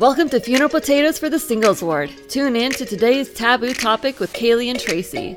Welcome 0.00 0.28
to 0.30 0.40
Funeral 0.40 0.68
Potatoes 0.68 1.20
for 1.20 1.30
the 1.30 1.38
Singles 1.38 1.80
Ward. 1.80 2.10
Tune 2.28 2.56
in 2.56 2.72
to 2.72 2.84
today's 2.84 3.32
taboo 3.32 3.72
topic 3.72 4.18
with 4.18 4.32
Kaylee 4.32 4.68
and 4.68 4.80
Tracy. 4.80 5.36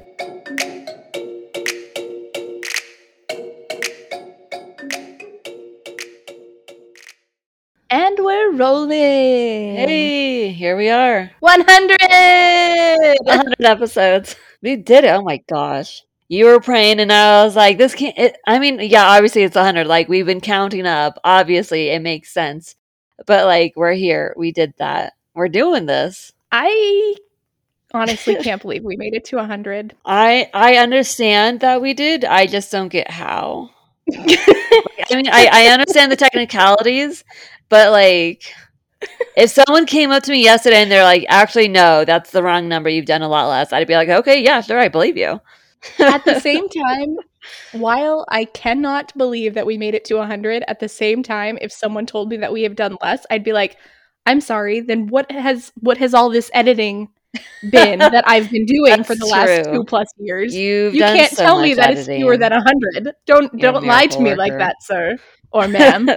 And 7.91 8.17
we're 8.17 8.53
rolling. 8.53 9.75
Hey, 9.75 10.51
here 10.51 10.75
we 10.75 10.89
are. 10.89 11.29
100! 11.39 13.17
100 13.21 13.55
episodes. 13.59 14.35
We 14.63 14.75
did 14.75 15.03
it. 15.03 15.09
Oh 15.09 15.21
my 15.21 15.37
gosh. 15.47 16.01
You 16.29 16.45
were 16.45 16.59
praying, 16.59 16.99
and 16.99 17.13
I 17.13 17.45
was 17.45 17.55
like, 17.55 17.77
this 17.77 17.93
can't. 17.93 18.17
It, 18.17 18.37
I 18.47 18.57
mean, 18.57 18.79
yeah, 18.79 19.05
obviously 19.05 19.43
it's 19.43 19.55
100. 19.55 19.85
Like, 19.85 20.09
we've 20.09 20.25
been 20.25 20.41
counting 20.41 20.87
up. 20.87 21.19
Obviously, 21.23 21.89
it 21.89 22.01
makes 22.01 22.33
sense. 22.33 22.75
But, 23.25 23.45
like, 23.45 23.73
we're 23.75 23.93
here. 23.93 24.33
We 24.37 24.51
did 24.51 24.73
that. 24.77 25.13
We're 25.33 25.49
doing 25.49 25.85
this. 25.85 26.33
I 26.51 27.15
honestly 27.93 28.35
can't 28.43 28.61
believe 28.61 28.83
we 28.83 28.97
made 28.97 29.13
it 29.13 29.25
to 29.25 29.37
100. 29.37 29.95
I 30.05 30.49
I 30.53 30.77
understand 30.77 31.59
that 31.61 31.81
we 31.81 31.93
did. 31.93 32.25
I 32.25 32.45
just 32.47 32.71
don't 32.71 32.89
get 32.89 33.09
how. 33.09 33.69
I 34.13 35.15
mean, 35.15 35.27
I, 35.27 35.49
I 35.51 35.67
understand 35.67 36.11
the 36.11 36.15
technicalities, 36.15 37.23
but 37.69 37.91
like, 37.91 38.43
if 39.35 39.51
someone 39.51 39.85
came 39.85 40.11
up 40.11 40.23
to 40.23 40.31
me 40.31 40.43
yesterday 40.43 40.81
and 40.81 40.91
they're 40.91 41.03
like, 41.03 41.25
"Actually, 41.29 41.67
no, 41.67 42.05
that's 42.05 42.31
the 42.31 42.43
wrong 42.43 42.67
number. 42.67 42.89
You've 42.89 43.05
done 43.05 43.21
a 43.21 43.27
lot 43.27 43.49
less," 43.49 43.73
I'd 43.73 43.87
be 43.87 43.95
like, 43.95 44.09
"Okay, 44.09 44.43
yeah, 44.43 44.61
sure, 44.61 44.79
I 44.79 44.87
believe 44.89 45.17
you." 45.17 45.39
at 45.99 46.25
the 46.25 46.39
same 46.39 46.67
time, 46.87 47.17
while 47.71 48.25
I 48.29 48.45
cannot 48.45 49.15
believe 49.17 49.53
that 49.55 49.65
we 49.65 49.77
made 49.77 49.93
it 49.95 50.05
to 50.05 50.15
100, 50.15 50.63
at 50.67 50.79
the 50.79 50.89
same 50.89 51.23
time, 51.23 51.57
if 51.61 51.71
someone 51.71 52.05
told 52.05 52.29
me 52.29 52.37
that 52.37 52.53
we 52.53 52.63
have 52.63 52.75
done 52.75 52.97
less, 53.01 53.25
I'd 53.29 53.43
be 53.43 53.53
like, 53.53 53.77
"I'm 54.25 54.41
sorry. 54.41 54.79
Then 54.81 55.07
what 55.07 55.31
has 55.31 55.71
what 55.79 55.97
has 55.97 56.13
all 56.13 56.29
this 56.29 56.49
editing 56.53 57.09
been 57.69 57.99
that 57.99 58.23
I've 58.27 58.49
been 58.49 58.65
doing 58.77 59.03
for 59.03 59.15
the 59.15 59.25
last 59.25 59.69
two 59.71 59.83
plus 59.83 60.07
years? 60.17 60.55
You've 60.55 60.93
you 60.93 60.99
done 61.01 61.17
can't 61.17 61.31
so 61.33 61.43
tell 61.43 61.61
me 61.61 61.73
that 61.75 61.91
it's 61.97 62.07
fewer 62.07 62.33
editing. 62.33 62.39
than 62.49 62.63
100. 63.03 63.15
Don't 63.25 63.53
You're 63.53 63.71
don't 63.73 63.85
lie 63.85 64.07
to 64.07 64.19
me 64.19 64.35
like 64.35 64.57
that, 64.57 64.77
sir 64.81 65.17
or 65.51 65.67
ma'am. 65.67 66.07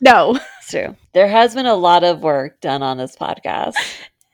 no. 0.00 0.36
It's 0.36 0.70
true. 0.70 0.96
There 1.12 1.28
has 1.28 1.54
been 1.54 1.66
a 1.66 1.74
lot 1.74 2.04
of 2.04 2.20
work 2.22 2.60
done 2.60 2.82
on 2.82 2.98
this 2.98 3.16
podcast. 3.16 3.74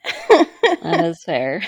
that 0.29 1.05
is 1.05 1.23
fair. 1.25 1.63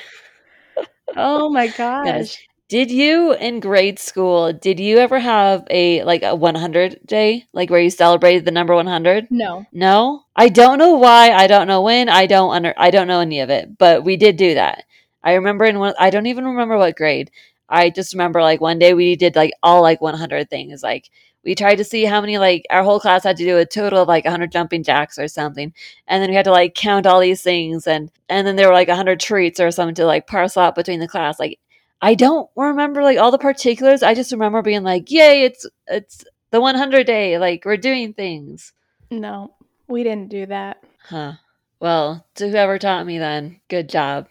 Oh 1.16 1.48
my 1.50 1.68
gosh. 1.68 2.06
Gosh. 2.06 2.48
Did 2.68 2.90
you 2.90 3.32
in 3.34 3.60
grade 3.60 4.00
school, 4.00 4.52
did 4.52 4.80
you 4.80 4.98
ever 4.98 5.20
have 5.20 5.64
a 5.70 6.02
like 6.02 6.24
a 6.24 6.34
100 6.34 6.98
day, 7.06 7.44
like 7.52 7.70
where 7.70 7.80
you 7.80 7.90
celebrated 7.90 8.44
the 8.44 8.50
number 8.50 8.74
100? 8.74 9.28
No. 9.30 9.64
No? 9.72 10.24
I 10.34 10.48
don't 10.48 10.78
know 10.78 10.94
why, 10.94 11.30
I 11.30 11.46
don't 11.46 11.68
know 11.68 11.82
when, 11.82 12.08
I 12.08 12.26
don't 12.26 12.50
under 12.52 12.74
I 12.76 12.90
don't 12.90 13.06
know 13.06 13.20
any 13.20 13.38
of 13.38 13.50
it, 13.50 13.78
but 13.78 14.02
we 14.04 14.16
did 14.16 14.36
do 14.36 14.54
that. 14.54 14.84
I 15.22 15.34
remember 15.34 15.64
in 15.64 15.78
one 15.78 15.94
I 16.00 16.10
don't 16.10 16.26
even 16.26 16.44
remember 16.44 16.76
what 16.76 16.96
grade. 16.96 17.30
I 17.68 17.88
just 17.90 18.12
remember 18.14 18.42
like 18.42 18.60
one 18.60 18.80
day 18.80 18.94
we 18.94 19.14
did 19.14 19.36
like 19.36 19.52
all 19.62 19.80
like 19.82 20.00
100 20.00 20.50
things 20.50 20.82
like 20.82 21.08
we 21.44 21.54
tried 21.54 21.76
to 21.76 21.84
see 21.84 22.04
how 22.04 22.20
many 22.20 22.38
like 22.38 22.64
our 22.70 22.82
whole 22.82 22.98
class 22.98 23.22
had 23.22 23.36
to 23.36 23.44
do 23.44 23.58
a 23.58 23.64
total 23.66 24.02
of 24.02 24.08
like 24.08 24.24
100 24.24 24.50
jumping 24.50 24.82
jacks 24.82 25.18
or 25.20 25.28
something 25.28 25.72
and 26.08 26.20
then 26.20 26.30
we 26.30 26.36
had 26.36 26.44
to 26.44 26.50
like 26.50 26.74
count 26.74 27.06
all 27.06 27.20
these 27.20 27.42
things 27.42 27.86
and 27.86 28.10
and 28.28 28.44
then 28.46 28.56
there 28.56 28.66
were 28.68 28.74
like 28.74 28.88
100 28.88 29.20
treats 29.20 29.60
or 29.60 29.70
something 29.70 29.94
to 29.94 30.04
like 30.06 30.26
parcel 30.26 30.62
out 30.62 30.74
between 30.74 30.98
the 31.00 31.08
class 31.08 31.38
like 31.38 31.60
i 32.02 32.14
don't 32.14 32.48
remember 32.56 33.02
like 33.02 33.18
all 33.18 33.30
the 33.30 33.38
particulars. 33.38 34.02
I 34.02 34.14
just 34.14 34.32
remember 34.32 34.62
being 34.62 34.82
like 34.82 35.10
yay 35.10 35.42
it's 35.44 35.66
it's 35.86 36.24
the 36.50 36.60
100 36.60 37.04
day 37.06 37.38
like 37.38 37.64
we're 37.64 37.76
doing 37.76 38.12
things. 38.14 38.72
No. 39.10 39.54
We 39.88 40.02
didn't 40.02 40.30
do 40.30 40.46
that. 40.46 40.82
huh. 41.08 41.34
Well 41.80 42.26
to 42.36 42.48
whoever 42.48 42.78
taught 42.78 43.06
me 43.06 43.18
then 43.18 43.60
good 43.68 43.88
job. 43.88 44.28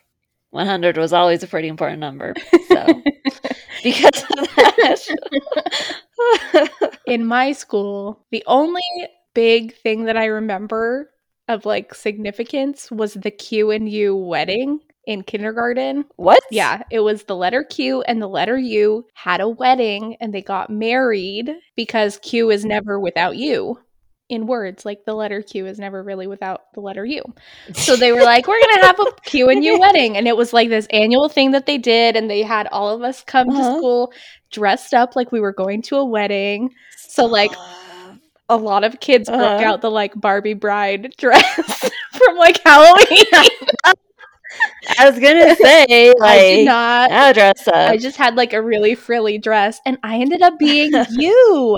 100 0.51 0.97
was 0.97 1.11
always 1.13 1.43
a 1.43 1.47
pretty 1.47 1.67
important 1.67 1.99
number 1.99 2.33
so. 2.67 2.85
Because 3.83 4.23
of 4.37 4.47
that. 4.55 4.99
In 7.05 7.25
my 7.25 7.51
school, 7.51 8.19
the 8.31 8.43
only 8.47 8.81
big 9.35 9.75
thing 9.75 10.05
that 10.05 10.17
I 10.17 10.25
remember 10.25 11.11
of 11.47 11.65
like 11.65 11.93
significance 11.93 12.89
was 12.89 13.13
the 13.13 13.29
Q 13.31 13.69
and 13.71 13.87
U 13.87 14.15
wedding 14.15 14.79
in 15.07 15.23
kindergarten. 15.23 16.05
what 16.15 16.41
Yeah, 16.51 16.83
it 16.91 16.99
was 17.01 17.23
the 17.23 17.35
letter 17.35 17.63
Q 17.63 18.01
and 18.03 18.21
the 18.21 18.27
letter 18.27 18.57
U 18.57 19.05
had 19.13 19.41
a 19.41 19.47
wedding 19.49 20.17
and 20.19 20.33
they 20.33 20.41
got 20.41 20.69
married 20.69 21.51
because 21.75 22.17
Q 22.17 22.49
is 22.51 22.65
never 22.65 22.99
without 22.99 23.35
U. 23.37 23.79
In 24.27 24.47
words, 24.47 24.85
like 24.85 25.05
the 25.05 25.13
letter 25.13 25.43
Q 25.43 25.67
is 25.67 25.77
never 25.77 26.01
really 26.01 26.25
without 26.25 26.61
the 26.73 26.79
letter 26.81 27.05
U. 27.05 27.21
So 27.75 27.95
they 27.95 28.11
were 28.11 28.23
like, 28.23 28.47
we're 28.47 28.59
going 28.59 28.81
to 28.81 28.87
have 28.87 28.99
a 28.99 29.11
Q 29.25 29.49
and 29.49 29.63
U 29.63 29.79
wedding. 29.79 30.17
And 30.17 30.27
it 30.27 30.35
was 30.35 30.51
like 30.51 30.69
this 30.69 30.87
annual 30.89 31.29
thing 31.29 31.51
that 31.51 31.67
they 31.67 31.77
did. 31.77 32.15
And 32.15 32.27
they 32.27 32.41
had 32.41 32.65
all 32.71 32.89
of 32.89 33.03
us 33.03 33.23
come 33.23 33.49
Uh-huh. 33.49 33.59
to 33.73 33.77
school 33.77 34.13
dressed 34.51 34.95
up 34.95 35.15
like 35.15 35.31
we 35.31 35.39
were 35.39 35.53
going 35.53 35.83
to 35.83 35.97
a 35.97 36.05
wedding. 36.05 36.71
So, 36.97 37.25
like, 37.25 37.51
a 38.49 38.57
lot 38.57 38.83
of 38.83 38.99
kids 38.99 39.29
broke 39.29 39.41
Uh-huh. 39.41 39.63
out 39.73 39.81
the 39.81 39.91
like 39.91 40.19
Barbie 40.19 40.55
bride 40.55 41.13
dress 41.19 41.89
from 42.13 42.35
like 42.37 42.59
Halloween. 42.65 43.25
I 44.97 45.09
was 45.09 45.19
gonna 45.19 45.55
say, 45.55 46.13
like, 46.17 46.19
I 46.21 46.39
did 46.39 46.65
not. 46.65 47.11
I'll 47.11 47.33
dress 47.33 47.67
up. 47.67 47.75
I 47.75 47.97
just 47.97 48.17
had 48.17 48.35
like 48.35 48.53
a 48.53 48.61
really 48.61 48.95
frilly 48.95 49.37
dress, 49.37 49.79
and 49.85 49.97
I 50.03 50.19
ended 50.19 50.41
up 50.41 50.57
being 50.59 50.91
you. 51.11 51.77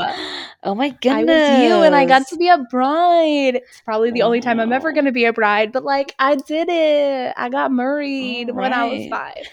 oh 0.63 0.75
my 0.75 0.89
goodness! 0.89 1.49
I 1.49 1.53
was 1.53 1.63
you, 1.63 1.73
and 1.83 1.95
I 1.95 2.05
got 2.05 2.27
to 2.27 2.35
be 2.37 2.49
a 2.49 2.57
bride. 2.69 3.55
It's 3.55 3.81
probably 3.81 4.11
the 4.11 4.23
only 4.23 4.41
time 4.41 4.59
I'm 4.59 4.73
ever 4.73 4.91
oh. 4.91 4.93
going 4.93 5.05
to 5.05 5.11
be 5.11 5.25
a 5.25 5.33
bride, 5.33 5.71
but 5.71 5.83
like 5.83 6.13
I 6.19 6.35
did 6.35 6.67
it. 6.69 7.33
I 7.37 7.49
got 7.49 7.71
married 7.71 8.51
when 8.51 8.73
I 8.73 8.85
was 8.85 9.07
five. 9.07 9.45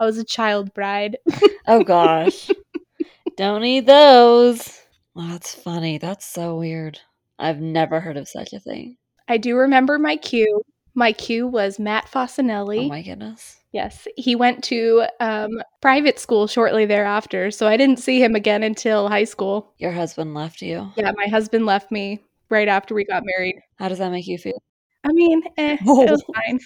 I 0.00 0.06
was 0.06 0.18
a 0.18 0.24
child 0.24 0.74
bride. 0.74 1.18
Oh 1.66 1.82
gosh, 1.82 2.50
don't 3.36 3.62
need 3.62 3.86
those. 3.86 4.80
Well, 5.14 5.28
that's 5.28 5.54
funny. 5.54 5.98
That's 5.98 6.26
so 6.26 6.56
weird. 6.56 7.00
I've 7.38 7.60
never 7.60 8.00
heard 8.00 8.16
of 8.16 8.28
such 8.28 8.52
a 8.52 8.60
thing. 8.60 8.96
I 9.28 9.38
do 9.38 9.56
remember 9.56 9.98
my 9.98 10.16
cue. 10.16 10.62
My 10.94 11.12
cue 11.12 11.46
was 11.46 11.78
Matt 11.78 12.08
Oh 12.14 12.88
my 12.88 13.02
goodness. 13.02 13.58
Yes, 13.72 14.06
he 14.16 14.36
went 14.36 14.62
to 14.64 15.04
um, 15.18 15.50
private 15.82 16.20
school 16.20 16.46
shortly 16.46 16.86
thereafter, 16.86 17.50
so 17.50 17.66
I 17.66 17.76
didn't 17.76 17.98
see 17.98 18.22
him 18.22 18.36
again 18.36 18.62
until 18.62 19.08
high 19.08 19.24
school. 19.24 19.74
Your 19.78 19.90
husband 19.90 20.32
left 20.32 20.62
you. 20.62 20.92
Yeah, 20.96 21.10
my 21.16 21.26
husband 21.26 21.66
left 21.66 21.90
me 21.90 22.20
right 22.50 22.68
after 22.68 22.94
we 22.94 23.04
got 23.04 23.24
married. 23.24 23.56
How 23.76 23.88
does 23.88 23.98
that 23.98 24.12
make 24.12 24.28
you 24.28 24.38
feel? 24.38 24.62
I 25.02 25.12
mean, 25.12 25.42
eh, 25.56 25.76
it 25.80 25.80
was 25.84 26.22
fine. 26.32 26.60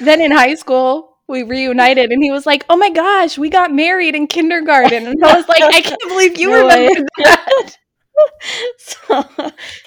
Then 0.00 0.22
in 0.22 0.30
high 0.30 0.54
school, 0.54 1.18
we 1.28 1.42
reunited, 1.42 2.10
and 2.10 2.22
he 2.22 2.30
was 2.30 2.46
like, 2.46 2.64
"Oh 2.70 2.76
my 2.76 2.88
gosh, 2.88 3.36
we 3.36 3.50
got 3.50 3.72
married 3.72 4.14
in 4.14 4.26
kindergarten," 4.26 5.06
and 5.06 5.22
I 5.22 5.36
was 5.36 5.48
like, 5.48 5.62
"I 5.62 5.82
can't 5.82 6.00
believe 6.08 6.38
you 6.38 6.50
No 6.52 6.66
way. 6.68 6.88
remember 6.88 7.08
that." 7.18 7.76
so, 8.78 9.24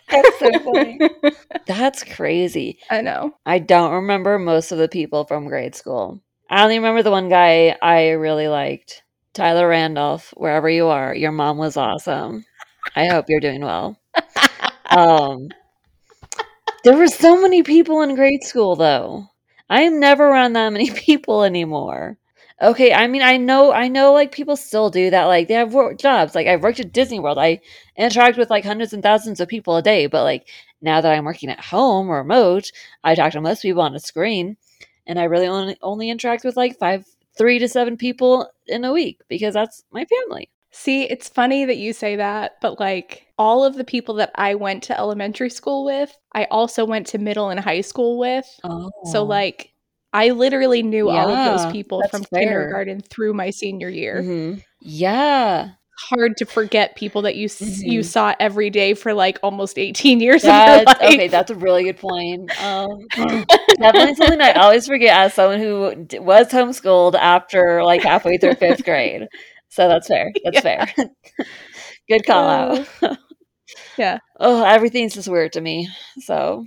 that's 0.10 0.40
so 0.40 0.60
funny. 0.64 1.04
That's 1.66 2.04
crazy. 2.04 2.80
I 2.90 3.02
know. 3.02 3.36
I 3.46 3.60
don't 3.60 3.92
remember 3.94 4.40
most 4.40 4.72
of 4.72 4.78
the 4.80 4.88
people 4.88 5.26
from 5.26 5.48
grade 5.48 5.76
school. 5.76 6.22
I 6.50 6.64
only 6.64 6.78
remember 6.80 7.04
the 7.04 7.12
one 7.12 7.30
guy 7.30 7.76
I 7.82 8.10
really 8.12 8.48
liked, 8.48 9.04
Tyler 9.34 9.68
Randolph. 9.70 10.34
Wherever 10.38 10.70
you 10.70 10.88
are, 10.88 11.14
your 11.16 11.32
mom 11.32 11.58
was 11.60 11.78
awesome. 11.78 12.46
I 12.96 13.08
hope 13.08 13.26
you're 13.30 13.40
doing 13.42 13.62
well. 13.64 13.98
Um, 14.92 15.50
there 16.84 16.98
were 16.98 17.08
so 17.08 17.42
many 17.42 17.64
people 17.64 18.02
in 18.02 18.16
grade 18.16 18.44
school, 18.44 18.76
though. 18.76 19.28
I 19.70 19.84
am 19.84 20.00
never 20.02 20.26
around 20.28 20.54
that 20.54 20.72
many 20.74 20.92
people 20.92 21.44
anymore. 21.44 22.18
Okay, 22.62 22.94
I 22.94 23.08
mean, 23.08 23.22
I 23.22 23.38
know, 23.38 23.72
I 23.72 23.88
know, 23.88 24.12
like 24.12 24.34
people 24.34 24.58
still 24.58 24.90
do 24.90 25.10
that. 25.10 25.26
Like 25.26 25.48
they 25.48 25.54
have 25.54 25.74
work 25.74 25.98
jobs. 25.98 26.36
Like 26.36 26.48
I've 26.48 26.62
worked 26.62 26.80
at 26.80 26.92
Disney 26.92 27.20
World. 27.20 27.38
I 27.38 27.62
interact 27.96 28.38
with 28.38 28.50
like 28.50 28.66
hundreds 28.66 28.92
and 28.92 29.02
thousands 29.02 29.40
of 29.40 29.48
people 29.48 29.78
a 29.78 29.82
day. 29.82 30.08
But 30.08 30.24
like 30.24 30.48
now 30.82 31.00
that 31.00 31.12
I'm 31.12 31.26
working 31.26 31.50
at 31.50 31.64
home 31.64 32.10
or 32.10 32.18
remote, 32.18 32.72
I 33.04 33.16
talk 33.16 33.32
to 33.34 33.42
most 33.42 33.62
people 33.62 33.82
on 33.82 33.96
a 33.96 34.00
screen, 34.00 34.58
and 35.08 35.18
I 35.20 35.24
really 35.24 35.48
only 35.48 35.78
only 35.82 36.10
interact 36.10 36.44
with 36.44 36.58
like 36.58 36.78
five, 36.78 37.06
three 37.38 37.60
to 37.60 37.68
seven 37.70 37.96
people 37.96 38.50
in 38.68 38.84
a 38.84 38.92
week 38.92 39.22
because 39.30 39.54
that's 39.54 39.84
my 39.92 40.06
family. 40.06 40.50
See, 40.72 41.04
it's 41.04 41.30
funny 41.30 41.66
that 41.66 41.78
you 41.78 41.94
say 41.94 42.18
that, 42.18 42.58
but 42.62 42.80
like 42.80 43.26
all 43.38 43.64
of 43.64 43.76
the 43.76 43.84
people 43.84 44.16
that 44.16 44.32
I 44.36 44.56
went 44.56 44.84
to 44.84 45.00
elementary 45.00 45.50
school 45.50 45.84
with, 45.84 46.16
I 46.34 46.44
also 46.52 46.86
went 46.86 47.08
to 47.08 47.18
middle 47.18 47.50
and 47.50 47.60
high 47.60 47.82
school 47.82 48.20
with. 48.20 48.46
Oh, 48.64 48.92
So 49.06 49.24
like 49.24 49.74
I 50.12 50.30
literally 50.32 50.82
knew 50.84 51.10
all 51.10 51.30
of 51.30 51.46
those 51.58 51.72
people 51.72 52.02
from 52.10 52.24
fair. 52.24 52.40
kindergarten 52.42 53.02
through 53.02 53.34
my 53.34 53.50
senior 53.52 53.90
year. 53.90 54.22
Mhm. 54.24 54.64
yeah, 54.82 55.72
Hard 56.08 56.38
to 56.38 56.46
forget 56.46 56.96
people 56.96 57.24
that 57.24 57.36
you 57.36 57.46
s 57.46 57.60
you 57.84 58.04
saw 58.04 58.34
every 58.40 58.70
day 58.70 58.94
for 58.94 59.14
like 59.14 59.38
almost 59.44 59.78
18 59.78 60.22
years 60.22 60.44
That's 60.44 61.02
okay. 61.02 61.28
That's 61.28 61.52
a 61.52 61.56
really 61.56 61.84
good 61.84 61.98
point. 61.98 62.50
Um, 62.64 62.88
definitely 63.82 64.16
something 64.16 64.40
I 64.42 64.54
always 64.54 64.88
forget 64.88 65.16
as 65.18 65.34
someone 65.34 65.60
who 65.60 65.96
d- 66.06 66.20
was 66.20 66.48
homeschooled 66.48 67.16
after 67.16 67.84
like 67.84 68.02
halfway 68.02 68.38
through 68.38 68.56
fifth 68.56 68.86
grade. 68.86 69.28
So 69.68 69.88
that's 69.90 70.08
fair. 70.08 70.32
That's 70.46 70.62
fair. 70.62 70.88
good 72.10 72.26
call 72.26 72.48
out. 72.48 72.88
yeah. 73.98 74.20
Oh, 74.40 74.64
everything's 74.64 75.14
just 75.14 75.28
weird 75.28 75.54
to 75.54 75.62
me. 75.62 75.90
So 76.22 76.66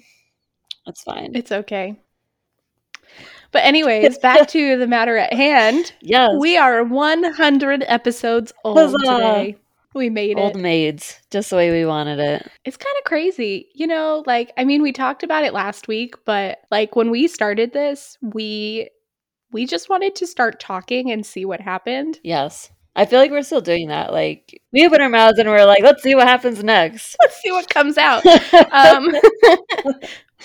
That's 0.87 1.03
fine. 1.03 1.33
It's 1.35 1.51
okay. 1.53 1.97
But 3.53 3.65
anyways, 3.65 4.19
back 4.19 4.49
to 4.49 4.79
the 4.79 4.87
matter 4.87 5.17
at 5.17 5.33
hand. 5.33 5.93
Yes. 6.03 6.31
We 6.39 6.57
are 6.57 6.83
100 6.85 7.85
episodes 7.87 8.53
old 8.65 8.77
Huzzah. 8.79 8.99
today. 8.99 9.57
We 9.95 10.09
made 10.11 10.39
Old 10.39 10.53
it. 10.53 10.57
Old 10.57 10.63
maids, 10.63 11.21
just 11.31 11.51
the 11.51 11.57
way 11.57 11.71
we 11.71 11.85
wanted 11.85 12.19
it. 12.19 12.51
It's 12.65 12.79
kind 12.79 12.95
of 12.99 13.05
crazy. 13.05 13.69
You 13.75 13.87
know, 13.87 14.25
like 14.27 14.51
I 14.57 14.65
mean, 14.65 14.81
we 14.83 14.91
talked 14.91 15.23
about 15.23 15.45
it 15.45 15.53
last 15.53 15.87
week, 15.87 16.15
but 16.25 16.61
like 16.71 16.97
when 16.97 17.11
we 17.11 17.29
started 17.29 17.73
this, 17.73 18.17
we 18.23 18.89
we 19.53 19.67
just 19.67 19.91
wanted 19.91 20.15
to 20.17 20.27
start 20.27 20.59
talking 20.61 21.11
and 21.11 21.25
see 21.27 21.45
what 21.45 21.61
happened. 21.61 22.19
Yes. 22.23 22.71
I 22.97 23.07
feel 23.07 23.19
like 23.21 23.31
we're 23.31 23.43
still 23.43 23.61
doing 23.63 23.89
that. 23.89 24.13
Like 24.13 24.61
we 24.73 24.85
open 24.87 25.01
our 25.01 25.09
mouths 25.09 25.39
and 25.39 25.49
we're 25.49 25.65
like, 25.67 25.83
let's 25.83 26.03
see 26.03 26.15
what 26.15 26.27
happens 26.29 26.63
next. 26.65 27.17
Let's 27.23 27.41
see 27.43 27.51
what 27.53 27.69
comes 27.69 27.97
out. 27.99 28.23
Um, 28.73 29.15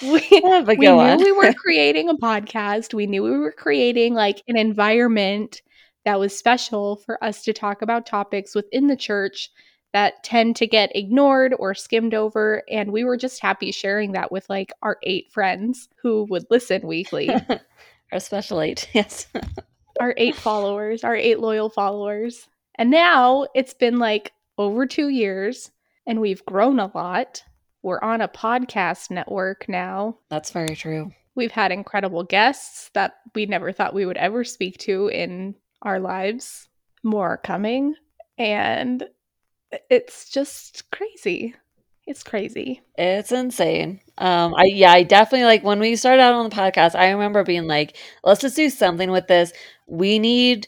we 0.02 0.28
we 0.66 0.76
knew 0.78 1.00
on. 1.00 1.18
we 1.18 1.32
were 1.32 1.54
creating 1.58 2.10
a 2.10 2.16
podcast. 2.16 2.94
We 2.94 3.08
knew 3.08 3.24
we 3.24 3.32
were 3.38 3.52
creating 3.52 4.14
like 4.14 4.44
an 4.48 4.58
environment 4.58 5.62
that 6.06 6.20
was 6.20 6.38
special 6.38 6.98
for 6.98 7.22
us 7.24 7.44
to 7.44 7.54
talk 7.54 7.82
about 7.82 8.06
topics 8.06 8.56
within 8.56 8.88
the 8.88 8.96
church 8.96 9.50
that 9.94 10.24
tend 10.24 10.56
to 10.58 10.68
get 10.68 10.96
ignored 10.96 11.54
or 11.60 11.74
skimmed 11.74 12.14
over. 12.14 12.64
And 12.70 12.92
we 12.92 13.04
were 13.04 13.18
just 13.18 13.42
happy 13.42 13.72
sharing 13.72 14.12
that 14.14 14.32
with 14.32 14.50
like 14.50 14.72
our 14.82 14.98
eight 15.04 15.32
friends 15.32 15.90
who 16.02 16.26
would 16.30 16.46
listen 16.50 16.86
weekly, 16.86 17.30
Our 18.12 18.20
special 18.22 18.62
eight. 18.62 18.88
Yes. 18.94 19.28
our 20.00 20.14
eight 20.18 20.36
followers, 20.36 21.04
our 21.04 21.16
eight 21.16 21.40
loyal 21.40 21.70
followers. 21.70 22.48
And 22.76 22.90
now 22.90 23.48
it's 23.54 23.74
been 23.74 24.00
like 24.00 24.32
over 24.58 24.86
two 24.86 25.10
years 25.10 25.72
and 26.06 26.22
we've 26.22 26.46
grown 26.46 26.80
a 26.80 26.90
lot. 26.96 27.44
We're 27.88 28.02
on 28.02 28.20
a 28.20 28.28
podcast 28.28 29.12
network 29.12 29.70
now. 29.70 30.18
That's 30.28 30.52
very 30.52 30.76
true. 30.76 31.14
We've 31.36 31.54
had 31.54 31.72
incredible 31.72 32.26
guests 32.26 32.90
that 32.96 33.14
we 33.34 33.46
never 33.46 33.72
thought 33.72 33.94
we 33.94 34.06
would 34.06 34.18
ever 34.18 34.44
speak 34.44 34.78
to 34.80 35.08
in 35.08 35.56
our 35.82 35.98
lives. 35.98 36.68
More 37.02 37.30
are 37.30 37.38
coming. 37.38 37.96
And 38.38 39.08
it's 39.90 40.30
just 40.30 40.92
crazy. 40.92 41.56
It's 42.06 42.24
crazy. 42.24 42.82
It's 42.98 43.32
insane. 43.32 44.02
Um, 44.18 44.54
I 44.56 44.66
yeah, 44.66 44.92
I 44.92 45.04
definitely 45.04 45.46
like 45.46 45.64
when 45.64 45.80
we 45.80 45.96
started 45.96 46.22
out 46.22 46.34
on 46.34 46.50
the 46.50 46.54
podcast. 46.54 46.94
I 46.94 47.12
remember 47.12 47.46
being 47.46 47.68
like, 47.68 47.96
let's 48.22 48.42
just 48.42 48.58
do 48.58 48.70
something 48.70 49.12
with 49.12 49.28
this. 49.28 49.54
We 49.86 50.20
need 50.20 50.68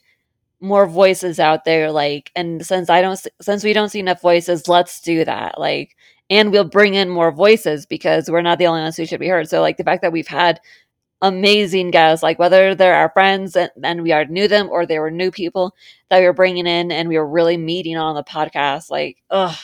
more 0.62 0.88
voices 0.88 1.38
out 1.38 1.66
there. 1.66 1.92
Like, 1.92 2.32
and 2.34 2.66
since 2.66 2.90
I 2.90 3.02
don't, 3.02 3.20
since 3.42 3.66
we 3.66 3.74
don't 3.74 3.90
see 3.90 4.00
enough 4.00 4.22
voices, 4.22 4.70
let's 4.70 5.02
do 5.02 5.26
that. 5.26 5.60
Like, 5.60 5.98
and 6.30 6.52
we'll 6.52 6.64
bring 6.64 6.94
in 6.94 7.10
more 7.10 7.32
voices 7.32 7.86
because 7.86 8.30
we're 8.30 8.42
not 8.42 8.60
the 8.60 8.68
only 8.68 8.82
ones 8.82 8.98
who 8.98 9.06
should 9.06 9.20
be 9.20 9.28
heard. 9.28 9.50
So, 9.50 9.62
like 9.62 9.78
the 9.78 9.84
fact 9.84 10.02
that 10.02 10.12
we've 10.12 10.28
had 10.28 10.60
amazing 11.22 11.92
guests, 11.92 12.24
like 12.24 12.40
whether 12.40 12.76
they're 12.76 12.94
our 12.94 13.10
friends 13.10 13.56
and, 13.56 13.70
and 13.84 14.04
we 14.04 14.14
already 14.14 14.32
knew 14.32 14.48
them 14.48 14.70
or 14.70 14.86
they 14.86 15.00
were 15.00 15.12
new 15.12 15.32
people 15.32 15.76
that 16.10 16.20
we 16.20 16.26
were 16.26 16.34
bringing 16.34 16.68
in 16.68 16.92
and 16.92 17.10
we 17.10 17.18
were 17.18 17.28
really 17.28 17.58
meeting 17.58 17.98
on 17.98 18.16
the 18.16 18.24
podcast. 18.24 18.90
Like, 18.90 19.18
ugh, 19.30 19.56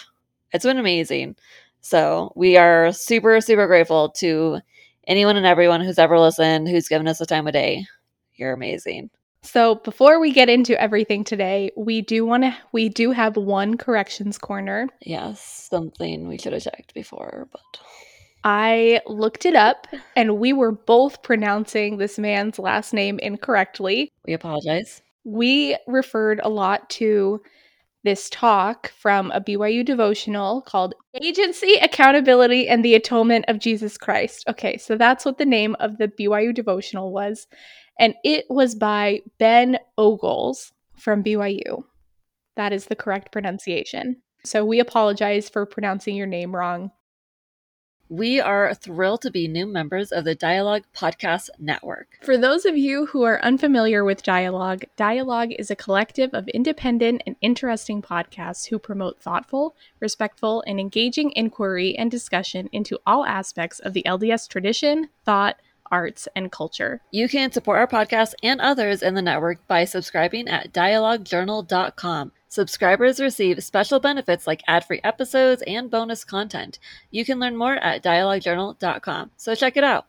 it's 0.51 0.65
been 0.65 0.77
amazing. 0.77 1.35
So 1.81 2.33
we 2.35 2.57
are 2.57 2.91
super, 2.91 3.39
super 3.41 3.67
grateful 3.67 4.09
to 4.17 4.59
anyone 5.07 5.37
and 5.37 5.45
everyone 5.45 5.81
who's 5.81 5.99
ever 5.99 6.19
listened, 6.19 6.67
who's 6.67 6.87
given 6.87 7.07
us 7.07 7.19
the 7.19 7.25
time 7.25 7.47
of 7.47 7.53
day. 7.53 7.85
You're 8.35 8.53
amazing. 8.53 9.09
So 9.45 9.75
before 9.75 10.19
we 10.19 10.31
get 10.33 10.49
into 10.49 10.79
everything 10.81 11.23
today, 11.23 11.71
we 11.77 12.01
do 12.01 12.25
want 12.25 12.43
to 12.43 12.55
we 12.71 12.89
do 12.89 13.11
have 13.11 13.37
one 13.37 13.77
corrections 13.77 14.37
corner. 14.37 14.89
Yes, 15.01 15.67
something 15.69 16.27
we 16.27 16.37
should 16.37 16.53
have 16.53 16.63
checked 16.63 16.93
before, 16.93 17.47
but 17.51 17.79
I 18.43 19.01
looked 19.05 19.45
it 19.45 19.55
up 19.55 19.87
and 20.15 20.39
we 20.39 20.51
were 20.51 20.71
both 20.71 21.23
pronouncing 21.23 21.97
this 21.97 22.17
man's 22.17 22.59
last 22.59 22.93
name 22.93 23.19
incorrectly. 23.19 24.11
we 24.25 24.33
apologize. 24.33 25.01
we 25.23 25.77
referred 25.87 26.39
a 26.43 26.49
lot 26.49 26.89
to 26.91 27.41
this 28.03 28.29
talk 28.29 28.89
from 28.89 29.31
a 29.31 29.41
BYU 29.41 29.83
devotional 29.83 30.61
called 30.61 30.93
Agency, 31.21 31.73
Accountability, 31.81 32.67
and 32.67 32.85
the 32.85 32.93
Atonement 32.93 33.45
of 33.47 33.57
Jesus 33.57 33.97
Christ. 33.97 34.45
Okay, 34.47 34.77
so 34.77 34.95
that's 34.95 35.25
what 35.25 35.39
the 35.39 35.45
name 35.45 35.75
of 35.79 35.97
the 35.97 36.07
BYU 36.07 36.53
devotional 36.53 37.11
was. 37.11 37.47
And 37.99 38.15
it 38.23 38.45
was 38.49 38.75
by 38.75 39.21
Ben 39.37 39.79
Ogles 39.97 40.73
from 40.97 41.23
BYU. 41.23 41.83
That 42.55 42.73
is 42.73 42.85
the 42.85 42.95
correct 42.95 43.31
pronunciation. 43.31 44.17
So 44.43 44.63
we 44.63 44.79
apologize 44.79 45.49
for 45.49 45.65
pronouncing 45.65 46.15
your 46.15 46.27
name 46.27 46.55
wrong. 46.55 46.91
We 48.07 48.39
are 48.39 48.71
thrilled 48.75 49.23
to 49.23 49.31
be 49.31 49.47
new 49.47 49.65
members 49.65 50.11
of 50.11 50.25
the 50.25 50.35
Dialogue 50.35 50.83
Podcast 50.95 51.49
Network. 51.57 52.19
For 52.21 52.37
those 52.37 52.63
of 52.63 52.77
you 52.77 53.07
who 53.07 53.23
are 53.23 53.43
unfamiliar 53.43 54.05
with 54.05 54.21
Dialogue, 54.21 54.83
Dialogue 54.95 55.53
is 55.57 55.71
a 55.71 55.75
collective 55.75 56.29
of 56.31 56.47
independent 56.49 57.23
and 57.25 57.35
interesting 57.41 58.03
podcasts 58.03 58.67
who 58.67 58.77
promote 58.77 59.19
thoughtful, 59.19 59.75
respectful, 59.99 60.63
and 60.67 60.79
engaging 60.79 61.33
inquiry 61.35 61.97
and 61.97 62.11
discussion 62.11 62.69
into 62.71 62.99
all 63.07 63.25
aspects 63.25 63.79
of 63.79 63.93
the 63.93 64.03
LDS 64.05 64.47
tradition, 64.47 65.09
thought, 65.25 65.59
arts, 65.91 66.27
and 66.35 66.51
culture. 66.51 67.01
You 67.11 67.27
can 67.29 67.51
support 67.51 67.79
our 67.79 67.87
podcast 67.87 68.33
and 68.43 68.61
others 68.61 69.01
in 69.01 69.13
the 69.13 69.21
network 69.21 69.65
by 69.67 69.85
subscribing 69.85 70.47
at 70.47 70.73
dialoguejournal.com. 70.73 72.31
Subscribers 72.47 73.19
receive 73.19 73.63
special 73.63 73.99
benefits 73.99 74.47
like 74.47 74.63
ad 74.67 74.85
free 74.85 75.01
episodes 75.03 75.61
and 75.67 75.91
bonus 75.91 76.23
content. 76.23 76.79
You 77.11 77.25
can 77.25 77.39
learn 77.39 77.57
more 77.57 77.75
at 77.75 78.03
dialoguejournal.com. 78.03 79.31
So 79.35 79.55
check 79.55 79.77
it 79.77 79.83
out. 79.83 80.05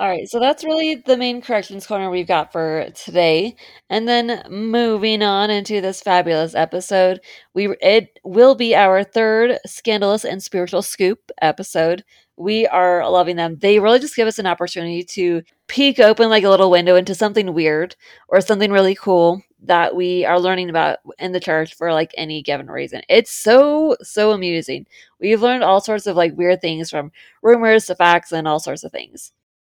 All 0.00 0.08
right, 0.08 0.26
so 0.26 0.40
that's 0.40 0.64
really 0.64 0.94
the 0.94 1.18
main 1.18 1.42
corrections 1.42 1.86
corner 1.86 2.08
we've 2.08 2.26
got 2.26 2.52
for 2.52 2.88
today. 2.94 3.54
And 3.90 4.08
then 4.08 4.42
moving 4.48 5.22
on 5.22 5.50
into 5.50 5.82
this 5.82 6.00
fabulous 6.00 6.54
episode, 6.54 7.20
we 7.52 7.76
it 7.82 8.18
will 8.24 8.54
be 8.54 8.74
our 8.74 9.04
third 9.04 9.58
scandalous 9.66 10.24
and 10.24 10.42
spiritual 10.42 10.80
scoop 10.80 11.30
episode. 11.42 12.02
We 12.38 12.66
are 12.66 13.06
loving 13.10 13.36
them. 13.36 13.58
They 13.58 13.78
really 13.78 13.98
just 13.98 14.16
give 14.16 14.26
us 14.26 14.38
an 14.38 14.46
opportunity 14.46 15.02
to 15.04 15.42
peek 15.68 16.00
open 16.00 16.30
like 16.30 16.44
a 16.44 16.48
little 16.48 16.70
window 16.70 16.96
into 16.96 17.14
something 17.14 17.52
weird 17.52 17.94
or 18.28 18.40
something 18.40 18.72
really 18.72 18.94
cool 18.94 19.42
that 19.64 19.94
we 19.94 20.24
are 20.24 20.40
learning 20.40 20.70
about 20.70 21.00
in 21.18 21.32
the 21.32 21.40
church 21.40 21.74
for 21.74 21.92
like 21.92 22.14
any 22.16 22.40
given 22.42 22.70
reason. 22.70 23.02
It's 23.10 23.30
so 23.32 23.96
so 24.00 24.32
amusing. 24.32 24.86
We've 25.20 25.42
learned 25.42 25.62
all 25.62 25.82
sorts 25.82 26.06
of 26.06 26.16
like 26.16 26.38
weird 26.38 26.62
things 26.62 26.88
from 26.88 27.12
rumors 27.42 27.84
to 27.86 27.94
facts 27.94 28.32
and 28.32 28.48
all 28.48 28.60
sorts 28.60 28.82
of 28.82 28.92
things. 28.92 29.32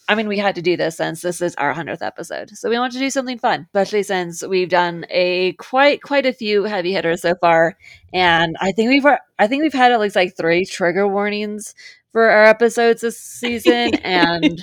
I 0.09 0.15
mean, 0.15 0.29
we 0.29 0.39
had 0.39 0.55
to 0.57 0.63
do 0.63 0.77
this 0.77 0.99
since 0.99 1.23
this 1.23 1.41
is 1.41 1.55
our 1.57 1.73
100th 1.73 2.03
episode. 2.03 2.51
So 2.51 2.69
we 2.69 2.79
want 2.79 2.93
to 2.93 2.99
do 2.99 3.09
something 3.09 3.39
fun, 3.39 3.67
especially 3.69 4.03
since 4.03 4.47
we've 4.47 4.69
done 4.69 5.07
a 5.09 5.53
quite 5.55 6.03
quite 6.03 6.27
a 6.27 6.33
few 6.33 6.65
heavy 6.65 6.93
hitters 6.93 7.23
so 7.23 7.35
far 7.41 7.77
and 8.13 8.57
I 8.61 8.73
think 8.73 8.91
we've 8.91 9.07
I 9.39 9.47
think 9.47 9.63
we've 9.63 9.73
had 9.73 9.93
at 9.93 10.01
least 10.01 10.17
like 10.17 10.37
3 10.37 10.67
trigger 10.67 11.09
warnings 11.09 11.75
for 12.13 12.29
our 12.29 12.45
episodes 12.45 13.01
this 13.01 13.19
season 13.19 13.95
and 14.05 14.61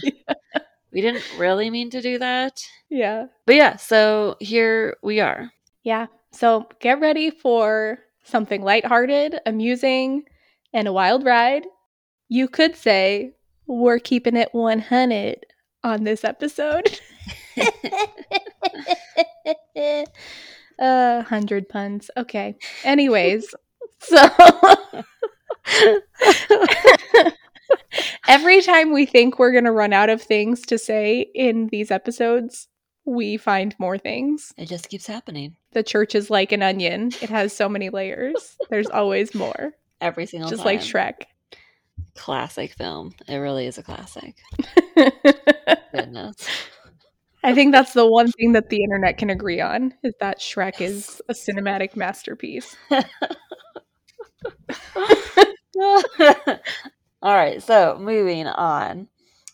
we 0.94 1.02
didn't 1.02 1.24
really 1.38 1.70
mean 1.70 1.90
to 1.90 2.02
do 2.02 2.20
that. 2.20 2.62
yeah. 2.90 3.26
But 3.46 3.56
yeah, 3.56 3.76
so 3.78 4.36
here 4.40 4.98
we 5.02 5.20
are. 5.22 5.52
Yeah. 5.84 6.08
So 6.32 6.68
get 6.80 7.00
ready 7.02 7.30
for 7.32 8.00
something 8.24 8.62
lighthearted, 8.62 9.40
amusing, 9.46 10.24
and 10.74 10.88
a 10.88 10.94
wild 10.94 11.26
ride. 11.26 11.66
You 12.30 12.48
could 12.48 12.76
say 12.76 13.34
we're 13.72 14.00
keeping 14.00 14.36
it 14.36 14.50
100 14.52 15.46
on 15.84 16.04
this 16.04 16.24
episode. 16.24 17.00
uh, 20.80 21.24
100 21.24 21.70
puns. 21.70 22.12
Okay. 22.18 22.56
Anyways, 22.84 23.54
so 24.00 24.18
every 28.28 28.62
time 28.62 28.92
we 28.92 29.06
think 29.06 29.40
we're 29.40 29.52
going 29.52 29.64
to 29.64 29.72
run 29.72 29.94
out 29.94 30.10
of 30.10 30.22
things 30.22 30.62
to 30.64 30.78
say 30.78 31.28
in 31.34 31.68
these 31.68 31.92
episodes, 31.92 32.68
we 33.06 33.38
find 33.38 33.76
more 33.80 33.98
things. 33.98 34.54
It 34.58 34.68
just 34.68 34.90
keeps 34.90 35.08
happening 35.08 35.56
The 35.72 35.84
church 35.84 36.14
is 36.14 36.30
like 36.30 36.52
an 36.52 36.62
onion, 36.62 37.12
it 37.22 37.30
has 37.30 37.54
so 37.54 37.68
many 37.68 37.90
layers. 37.90 38.58
There's 38.70 38.90
always 38.90 39.34
more, 39.34 39.72
every 40.00 40.26
single 40.26 40.50
just 40.50 40.64
time. 40.64 40.66
like 40.66 40.82
Shrek. 40.82 41.24
Classic 42.16 42.74
film. 42.74 43.14
It 43.28 43.38
really 43.38 43.68
is 43.68 43.78
a 43.78 43.84
classic. 43.84 44.36
Goodness. 45.94 46.36
I 47.44 47.56
think 47.56 47.72
that's 47.72 47.94
the 47.94 48.06
one 48.06 48.32
thing 48.32 48.52
that 48.54 48.70
the 48.70 48.84
internet 48.84 49.18
can 49.18 49.30
agree 49.30 49.62
on 49.62 49.94
is 50.04 50.14
that 50.20 50.40
Shrek 50.40 50.80
is 50.80 51.22
a 51.28 51.34
cinematic 51.34 51.96
masterpiece. 51.96 52.76
All 57.24 57.36
right, 57.36 57.62
so 57.62 57.98
moving 58.00 58.48
on 58.48 59.08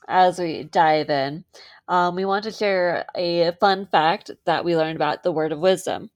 as 0.08 0.40
we 0.40 0.64
dive 0.64 1.10
in, 1.10 1.46
um, 1.88 2.16
we 2.16 2.26
want 2.26 2.44
to 2.46 2.52
share 2.52 3.06
a 3.16 3.52
fun 3.60 3.86
fact 3.88 4.32
that 4.46 4.66
we 4.66 4.76
learned 4.76 4.96
about 4.98 5.24
the 5.24 5.32
word 5.32 5.52
of 5.52 5.60
wisdom. 5.60 6.10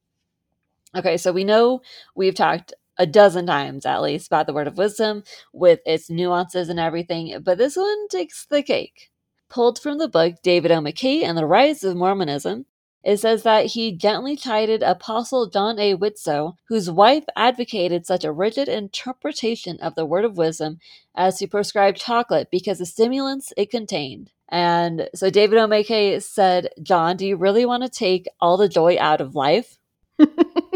Okay, 0.95 1.15
so 1.17 1.31
we 1.31 1.43
know 1.45 1.81
we've 2.15 2.35
talked 2.35 2.73
a 2.97 3.05
dozen 3.05 3.47
times 3.47 3.85
at 3.85 4.01
least 4.01 4.27
about 4.27 4.47
the 4.47 4.53
word 4.53 4.67
of 4.67 4.77
wisdom 4.77 5.23
with 5.53 5.79
its 5.85 6.09
nuances 6.09 6.69
and 6.69 6.79
everything, 6.79 7.37
but 7.43 7.57
this 7.57 7.75
one 7.75 8.07
takes 8.09 8.45
the 8.45 8.63
cake. 8.63 9.09
Pulled 9.49 9.79
from 9.79 9.97
the 9.97 10.07
book 10.07 10.35
David 10.43 10.71
O. 10.71 10.79
McKay 10.79 11.23
and 11.23 11.37
the 11.37 11.45
Rise 11.45 11.83
of 11.83 11.97
Mormonism, 11.97 12.65
it 13.03 13.17
says 13.17 13.43
that 13.43 13.65
he 13.67 13.91
gently 13.91 14.35
chided 14.35 14.83
Apostle 14.83 15.49
John 15.49 15.79
A. 15.79 15.95
Widtsoe, 15.95 16.55
whose 16.67 16.89
wife 16.89 17.25
advocated 17.35 18.05
such 18.05 18.23
a 18.23 18.31
rigid 18.31 18.69
interpretation 18.69 19.77
of 19.81 19.95
the 19.95 20.05
word 20.05 20.23
of 20.23 20.37
wisdom 20.37 20.79
as 21.15 21.37
to 21.39 21.47
prescribe 21.47 21.95
chocolate 21.95 22.49
because 22.51 22.79
of 22.79 22.87
stimulants 22.87 23.51
it 23.57 23.71
contained. 23.71 24.31
And 24.49 25.09
so 25.15 25.29
David 25.29 25.57
O. 25.57 25.67
McKay 25.67 26.21
said, 26.21 26.69
John, 26.83 27.17
do 27.17 27.25
you 27.25 27.37
really 27.37 27.65
want 27.65 27.83
to 27.83 27.89
take 27.89 28.27
all 28.39 28.57
the 28.57 28.69
joy 28.69 28.97
out 28.99 29.21
of 29.21 29.35
life? 29.35 29.77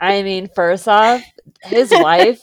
I 0.00 0.22
mean, 0.22 0.48
first 0.54 0.86
off, 0.88 1.22
his 1.64 1.90
wife, 1.90 2.40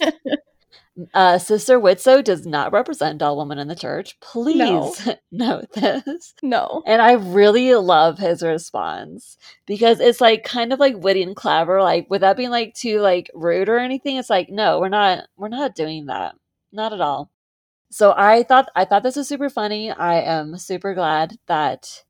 uh, 1.13 1.37
Sister 1.37 1.79
Widtsoe, 1.79 2.23
does 2.23 2.45
not 2.45 2.71
represent 2.73 3.21
all 3.21 3.37
women 3.37 3.59
in 3.59 3.67
the 3.67 3.75
church. 3.75 4.19
Please 4.19 4.57
No. 4.57 4.93
note 5.31 5.71
this. 5.73 6.33
No. 6.41 6.83
And 6.85 7.01
I 7.01 7.13
really 7.13 7.73
love 7.75 8.17
his 8.17 8.41
response 8.43 9.37
because 9.65 9.99
it's 9.99 10.21
like 10.21 10.43
kind 10.43 10.73
of 10.73 10.79
like 10.79 10.97
witty 10.97 11.23
and 11.23 11.35
clever, 11.35 11.81
like 11.81 12.07
without 12.09 12.37
being 12.37 12.49
like 12.49 12.73
too 12.73 12.99
like 12.99 13.29
rude 13.33 13.69
or 13.69 13.77
anything. 13.77 14.17
It's 14.17 14.29
like, 14.29 14.49
no, 14.49 14.79
we're 14.79 14.89
not 14.89 15.25
we're 15.37 15.47
not 15.49 15.75
doing 15.75 16.07
that. 16.07 16.35
Not 16.71 16.93
at 16.93 17.01
all. 17.01 17.31
So 17.89 18.13
I 18.17 18.43
thought 18.43 18.69
I 18.75 18.83
thought 18.85 19.03
this 19.03 19.15
was 19.15 19.27
super 19.27 19.49
funny. 19.49 19.91
I 19.91 20.19
am 20.21 20.57
super 20.57 20.93
glad 20.93 21.37
that 21.47 22.03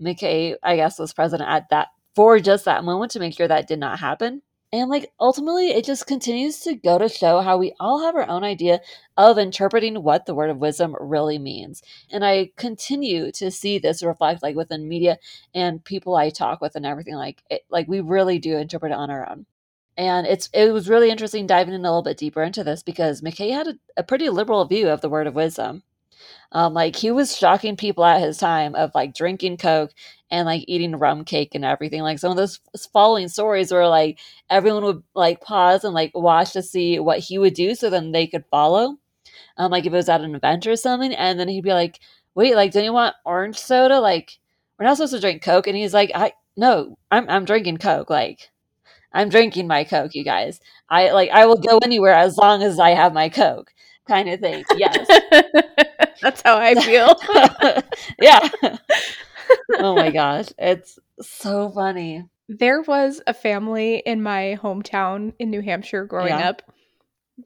McKay, 0.00 0.56
I 0.62 0.76
guess, 0.76 0.98
was 0.98 1.12
present 1.14 1.42
at 1.42 1.68
that 1.70 1.88
for 2.14 2.38
just 2.40 2.64
that 2.64 2.84
moment 2.84 3.12
to 3.12 3.20
make 3.20 3.34
sure 3.34 3.48
that 3.48 3.68
did 3.68 3.78
not 3.78 3.98
happen. 4.00 4.42
And 4.72 4.88
like 4.88 5.12
ultimately, 5.18 5.70
it 5.70 5.84
just 5.84 6.06
continues 6.06 6.60
to 6.60 6.74
go 6.76 6.96
to 6.98 7.08
show 7.08 7.40
how 7.40 7.58
we 7.58 7.74
all 7.80 8.02
have 8.02 8.14
our 8.14 8.28
own 8.28 8.44
idea 8.44 8.80
of 9.16 9.36
interpreting 9.36 10.02
what 10.02 10.26
the 10.26 10.34
word 10.34 10.48
of 10.50 10.58
wisdom 10.58 10.96
really 11.00 11.38
means. 11.38 11.82
And 12.10 12.24
I 12.24 12.52
continue 12.56 13.32
to 13.32 13.50
see 13.50 13.78
this 13.78 14.02
reflect 14.02 14.42
like 14.44 14.54
within 14.54 14.88
media 14.88 15.18
and 15.54 15.84
people 15.84 16.14
I 16.14 16.30
talk 16.30 16.60
with 16.60 16.76
and 16.76 16.86
everything. 16.86 17.14
Like 17.14 17.42
it, 17.50 17.62
like 17.68 17.88
we 17.88 18.00
really 18.00 18.38
do 18.38 18.56
interpret 18.58 18.92
it 18.92 18.98
on 18.98 19.10
our 19.10 19.28
own. 19.28 19.46
And 19.96 20.26
it's 20.26 20.48
it 20.54 20.72
was 20.72 20.88
really 20.88 21.10
interesting 21.10 21.46
diving 21.48 21.74
in 21.74 21.80
a 21.80 21.84
little 21.84 22.02
bit 22.02 22.16
deeper 22.16 22.42
into 22.42 22.62
this 22.64 22.82
because 22.84 23.22
McKay 23.22 23.52
had 23.52 23.66
a, 23.68 23.74
a 23.96 24.02
pretty 24.04 24.28
liberal 24.30 24.64
view 24.66 24.88
of 24.88 25.00
the 25.00 25.08
word 25.10 25.26
of 25.26 25.34
wisdom. 25.34 25.82
Um, 26.52 26.74
like 26.74 26.96
he 26.96 27.10
was 27.12 27.36
shocking 27.36 27.76
people 27.76 28.04
at 28.04 28.20
his 28.20 28.38
time 28.38 28.74
of 28.74 28.90
like 28.94 29.14
drinking 29.14 29.58
coke 29.58 29.92
and 30.30 30.46
like 30.46 30.64
eating 30.68 30.96
rum 30.96 31.24
cake 31.24 31.54
and 31.54 31.64
everything. 31.64 32.02
Like 32.02 32.18
some 32.18 32.30
of 32.30 32.36
those 32.36 32.60
following 32.92 33.28
stories 33.28 33.72
were 33.72 33.86
like 33.88 34.18
everyone 34.50 34.84
would 34.84 35.02
like 35.14 35.40
pause 35.40 35.84
and 35.84 35.94
like 35.94 36.12
watch 36.14 36.52
to 36.52 36.62
see 36.62 36.98
what 36.98 37.20
he 37.20 37.38
would 37.38 37.54
do 37.54 37.74
so 37.74 37.90
then 37.90 38.12
they 38.12 38.26
could 38.26 38.44
follow. 38.50 38.96
Um, 39.56 39.70
like 39.70 39.86
if 39.86 39.92
it 39.92 39.96
was 39.96 40.08
at 40.08 40.20
an 40.22 40.34
event 40.34 40.66
or 40.66 40.76
something, 40.76 41.12
and 41.14 41.38
then 41.38 41.48
he'd 41.48 41.62
be 41.64 41.72
like, 41.72 42.00
"Wait, 42.34 42.54
like, 42.56 42.72
don't 42.72 42.84
you 42.84 42.92
want 42.92 43.16
orange 43.24 43.58
soda? 43.58 44.00
Like, 44.00 44.38
we're 44.78 44.86
not 44.86 44.96
supposed 44.96 45.12
to 45.14 45.20
drink 45.20 45.42
Coke." 45.42 45.66
And 45.66 45.76
he's 45.76 45.94
like, 45.94 46.10
"I 46.14 46.32
no, 46.56 46.96
I'm 47.10 47.28
I'm 47.28 47.44
drinking 47.44 47.78
Coke. 47.78 48.10
Like, 48.10 48.50
I'm 49.12 49.28
drinking 49.28 49.66
my 49.68 49.84
Coke, 49.84 50.14
you 50.14 50.24
guys. 50.24 50.60
I 50.88 51.10
like 51.12 51.30
I 51.30 51.46
will 51.46 51.56
go 51.56 51.78
anywhere 51.82 52.14
as 52.14 52.36
long 52.38 52.62
as 52.62 52.78
I 52.80 52.90
have 52.90 53.12
my 53.14 53.28
Coke." 53.28 53.72
Kind 54.10 54.28
of 54.28 54.40
thing. 54.40 54.64
Yes. 54.76 55.06
That's 56.20 56.42
how 56.42 56.56
I 56.58 56.74
feel. 56.74 57.14
yeah. 58.20 58.40
oh 59.78 59.94
my 59.94 60.10
gosh, 60.10 60.46
it's 60.58 60.98
so 61.22 61.70
funny. 61.70 62.24
there 62.48 62.82
was 62.82 63.22
a 63.28 63.32
family 63.34 63.98
in 64.04 64.20
my 64.22 64.58
hometown 64.60 65.32
in 65.38 65.48
New 65.50 65.60
Hampshire 65.62 66.04
growing 66.04 66.30
Yeah. 66.40 66.48
up 66.50 66.62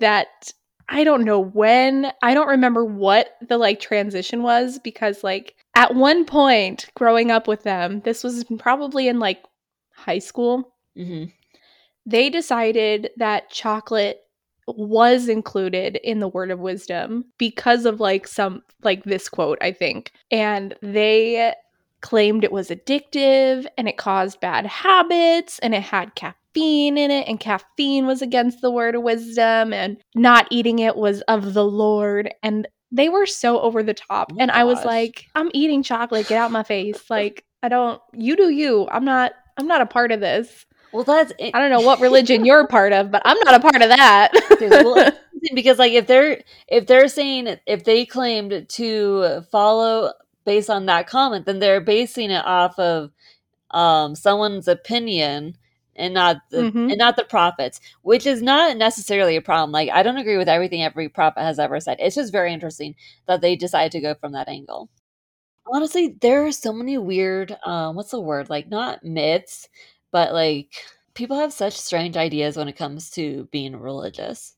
that 0.00 0.52
I 0.88 1.04
don't 1.04 1.24
know 1.24 1.40
when, 1.40 2.10
I 2.22 2.32
don't 2.34 2.48
remember 2.48 2.82
what 2.84 3.36
the 3.46 3.58
like 3.58 3.78
transition 3.80 4.42
was 4.42 4.78
because 4.78 5.22
like 5.22 5.54
at 5.76 5.94
one 5.94 6.24
point 6.24 6.86
growing 6.94 7.30
up 7.30 7.46
with 7.46 7.62
them, 7.62 8.00
this 8.06 8.24
was 8.24 8.44
probably 8.58 9.06
in 9.08 9.18
like 9.18 9.42
high 9.94 10.18
school, 10.20 10.72
hmm 10.96 11.24
they 12.06 12.28
decided 12.28 13.08
that 13.16 13.48
chocolate 13.50 14.20
was 14.66 15.28
included 15.28 15.96
in 15.96 16.20
the 16.20 16.28
word 16.28 16.50
of 16.50 16.60
wisdom 16.60 17.24
because 17.38 17.84
of 17.84 18.00
like 18.00 18.26
some 18.26 18.62
like 18.82 19.04
this 19.04 19.28
quote 19.28 19.58
i 19.60 19.72
think. 19.72 20.12
And 20.30 20.74
they 20.82 21.54
claimed 22.00 22.44
it 22.44 22.52
was 22.52 22.68
addictive 22.68 23.66
and 23.78 23.88
it 23.88 23.96
caused 23.96 24.40
bad 24.40 24.66
habits 24.66 25.58
and 25.60 25.74
it 25.74 25.82
had 25.82 26.14
caffeine 26.14 26.98
in 26.98 27.10
it 27.10 27.26
and 27.26 27.40
caffeine 27.40 28.06
was 28.06 28.20
against 28.20 28.60
the 28.60 28.70
word 28.70 28.94
of 28.94 29.02
wisdom 29.02 29.72
and 29.72 29.96
not 30.14 30.46
eating 30.50 30.80
it 30.80 30.96
was 30.96 31.22
of 31.22 31.54
the 31.54 31.64
lord. 31.64 32.32
And 32.42 32.68
they 32.92 33.08
were 33.08 33.26
so 33.26 33.58
over 33.60 33.82
the 33.82 33.94
top. 33.94 34.32
Oh 34.32 34.36
and 34.38 34.50
i 34.50 34.64
was 34.64 34.84
like 34.84 35.26
i'm 35.34 35.50
eating 35.54 35.82
chocolate. 35.82 36.28
Get 36.28 36.38
out 36.38 36.50
my 36.50 36.62
face. 36.62 37.08
Like 37.10 37.44
i 37.62 37.68
don't 37.68 38.00
you 38.12 38.36
do 38.36 38.50
you. 38.50 38.86
I'm 38.90 39.04
not 39.04 39.32
i'm 39.56 39.66
not 39.66 39.80
a 39.80 39.86
part 39.86 40.12
of 40.12 40.20
this 40.20 40.66
Well, 40.94 41.02
that's 41.04 41.32
I 41.40 41.50
don't 41.58 41.70
know 41.70 41.80
what 41.80 42.00
religion 42.00 42.44
you're 42.44 42.60
a 42.60 42.68
part 42.68 42.92
of, 42.92 43.10
but 43.10 43.20
I'm 43.24 43.36
not 43.40 43.54
a 43.56 43.60
part 43.60 43.82
of 43.82 43.88
that. 43.88 44.30
well, 44.60 45.12
because 45.54 45.78
like 45.78 45.92
if 45.92 46.06
they're 46.06 46.40
if 46.68 46.86
they're 46.86 47.08
saying 47.08 47.56
if 47.66 47.82
they 47.84 48.06
claimed 48.06 48.66
to 48.68 49.42
follow 49.50 50.12
based 50.46 50.70
on 50.70 50.86
that 50.86 51.08
comment, 51.08 51.46
then 51.46 51.58
they're 51.58 51.80
basing 51.80 52.30
it 52.30 52.44
off 52.44 52.78
of 52.78 53.10
um 53.72 54.14
someone's 54.14 54.68
opinion 54.68 55.56
and 55.96 56.14
not 56.14 56.36
the 56.50 56.58
Mhm. 56.58 56.90
and 56.90 56.98
not 56.98 57.16
the 57.16 57.24
prophets, 57.24 57.80
which 58.02 58.24
is 58.24 58.40
not 58.40 58.76
necessarily 58.76 59.34
a 59.36 59.42
problem. 59.42 59.72
Like 59.72 59.90
I 59.90 60.04
don't 60.04 60.16
agree 60.18 60.36
with 60.36 60.48
everything 60.48 60.84
every 60.84 61.08
prophet 61.08 61.40
has 61.42 61.58
ever 61.58 61.80
said. 61.80 61.96
It's 62.00 62.14
just 62.16 62.30
very 62.32 62.52
interesting 62.52 62.94
that 63.26 63.40
they 63.40 63.56
decided 63.56 63.92
to 63.92 64.00
go 64.00 64.14
from 64.14 64.30
that 64.32 64.48
angle. 64.48 64.88
Honestly, 65.66 66.16
there 66.20 66.44
are 66.46 66.52
so 66.52 66.72
many 66.72 66.98
weird 66.98 67.56
um 67.64 67.96
what's 67.96 68.10
the 68.12 68.20
word? 68.20 68.50
Like 68.50 68.68
not 68.68 69.02
myths, 69.04 69.68
but 70.14 70.32
like 70.32 70.72
people 71.14 71.36
have 71.36 71.52
such 71.52 71.76
strange 71.76 72.16
ideas 72.16 72.56
when 72.56 72.68
it 72.68 72.76
comes 72.76 73.10
to 73.10 73.48
being 73.50 73.74
religious. 73.74 74.54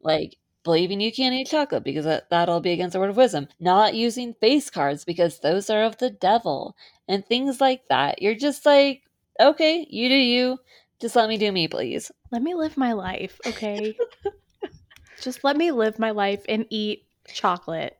Like 0.00 0.36
believing 0.64 1.02
you 1.02 1.12
can't 1.12 1.34
eat 1.34 1.48
chocolate 1.48 1.84
because 1.84 2.06
that, 2.06 2.30
that'll 2.30 2.60
be 2.60 2.72
against 2.72 2.94
the 2.94 2.98
word 2.98 3.10
of 3.10 3.16
wisdom. 3.18 3.48
Not 3.60 3.94
using 3.94 4.32
face 4.32 4.70
cards 4.70 5.04
because 5.04 5.40
those 5.40 5.68
are 5.68 5.82
of 5.82 5.98
the 5.98 6.08
devil. 6.08 6.76
And 7.06 7.26
things 7.26 7.60
like 7.60 7.82
that. 7.90 8.22
You're 8.22 8.34
just 8.34 8.64
like 8.64 9.02
okay 9.38 9.86
you 9.90 10.08
do 10.08 10.14
you. 10.14 10.58
Just 10.98 11.14
let 11.14 11.28
me 11.28 11.36
do 11.36 11.52
me 11.52 11.68
please. 11.68 12.10
Let 12.32 12.40
me 12.40 12.54
live 12.54 12.78
my 12.78 12.94
life, 12.94 13.38
okay? 13.46 13.94
Just 15.20 15.44
let 15.44 15.58
me 15.58 15.72
live 15.72 15.98
my 15.98 16.12
life 16.12 16.42
and 16.48 16.64
eat 16.70 17.04
chocolate. 17.28 17.98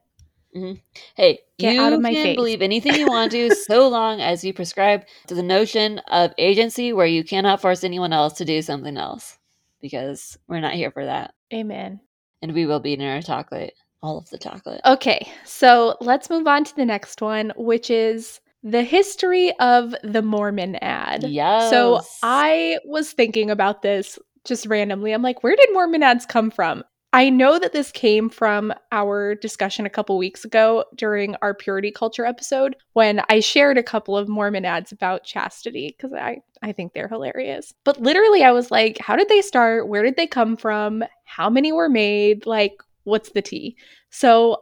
Mm-hmm. 0.55 0.79
hey 1.15 1.39
Get 1.59 1.75
you 1.75 1.81
out 1.81 1.93
of 1.93 2.01
my 2.01 2.13
can 2.13 2.23
face. 2.25 2.35
believe 2.35 2.61
anything 2.61 2.95
you 2.95 3.07
want 3.07 3.31
to 3.31 3.55
so 3.67 3.87
long 3.87 4.19
as 4.19 4.43
you 4.43 4.53
prescribe 4.53 5.05
to 5.27 5.35
the 5.35 5.43
notion 5.43 5.99
of 6.09 6.33
agency 6.37 6.91
where 6.93 7.05
you 7.05 7.23
cannot 7.23 7.61
force 7.61 7.83
anyone 7.83 8.11
else 8.11 8.33
to 8.33 8.45
do 8.45 8.61
something 8.61 8.97
else 8.97 9.37
because 9.81 10.37
we're 10.47 10.59
not 10.59 10.73
here 10.73 10.91
for 10.91 11.05
that 11.05 11.33
Amen. 11.53 11.99
and 12.41 12.53
we 12.53 12.65
will 12.65 12.79
be 12.81 12.91
eating 12.91 13.07
our 13.07 13.21
chocolate 13.21 13.73
all 14.03 14.17
of 14.17 14.29
the 14.29 14.37
chocolate 14.37 14.81
Okay, 14.85 15.25
so 15.45 15.95
let's 16.01 16.29
move 16.29 16.47
on 16.47 16.63
to 16.63 16.75
the 16.75 16.85
next 16.85 17.21
one, 17.21 17.53
which 17.55 17.89
is 17.91 18.39
the 18.63 18.81
history 18.83 19.53
of 19.59 19.93
the 20.03 20.21
Mormon 20.23 20.75
ad. 20.77 21.23
yes 21.23 21.69
So 21.69 22.01
I 22.23 22.79
was 22.85 23.11
thinking 23.11 23.49
about 23.51 23.83
this 23.83 24.17
just 24.43 24.65
randomly. 24.65 25.11
I'm 25.13 25.21
like, 25.21 25.43
where 25.43 25.55
did 25.55 25.69
Mormon 25.71 26.01
ads 26.03 26.25
come 26.25 26.49
from? 26.51 26.83
I 27.13 27.29
know 27.29 27.59
that 27.59 27.73
this 27.73 27.91
came 27.91 28.29
from 28.29 28.73
our 28.93 29.35
discussion 29.35 29.85
a 29.85 29.89
couple 29.89 30.17
weeks 30.17 30.45
ago 30.45 30.85
during 30.95 31.35
our 31.41 31.53
purity 31.53 31.91
culture 31.91 32.25
episode 32.25 32.77
when 32.93 33.21
I 33.27 33.41
shared 33.41 33.77
a 33.77 33.83
couple 33.83 34.17
of 34.17 34.29
Mormon 34.29 34.63
ads 34.63 34.93
about 34.93 35.25
chastity 35.25 35.93
because 35.97 36.13
I, 36.13 36.37
I 36.61 36.71
think 36.71 36.93
they're 36.93 37.09
hilarious. 37.09 37.73
But 37.83 37.99
literally, 37.99 38.43
I 38.43 38.51
was 38.51 38.71
like, 38.71 38.97
how 38.99 39.17
did 39.17 39.27
they 39.27 39.41
start? 39.41 39.89
Where 39.89 40.03
did 40.03 40.15
they 40.15 40.27
come 40.27 40.55
from? 40.55 41.03
How 41.25 41.49
many 41.49 41.73
were 41.73 41.89
made? 41.89 42.45
Like, 42.45 42.77
what's 43.03 43.31
the 43.31 43.41
tea? 43.41 43.75
So 44.09 44.61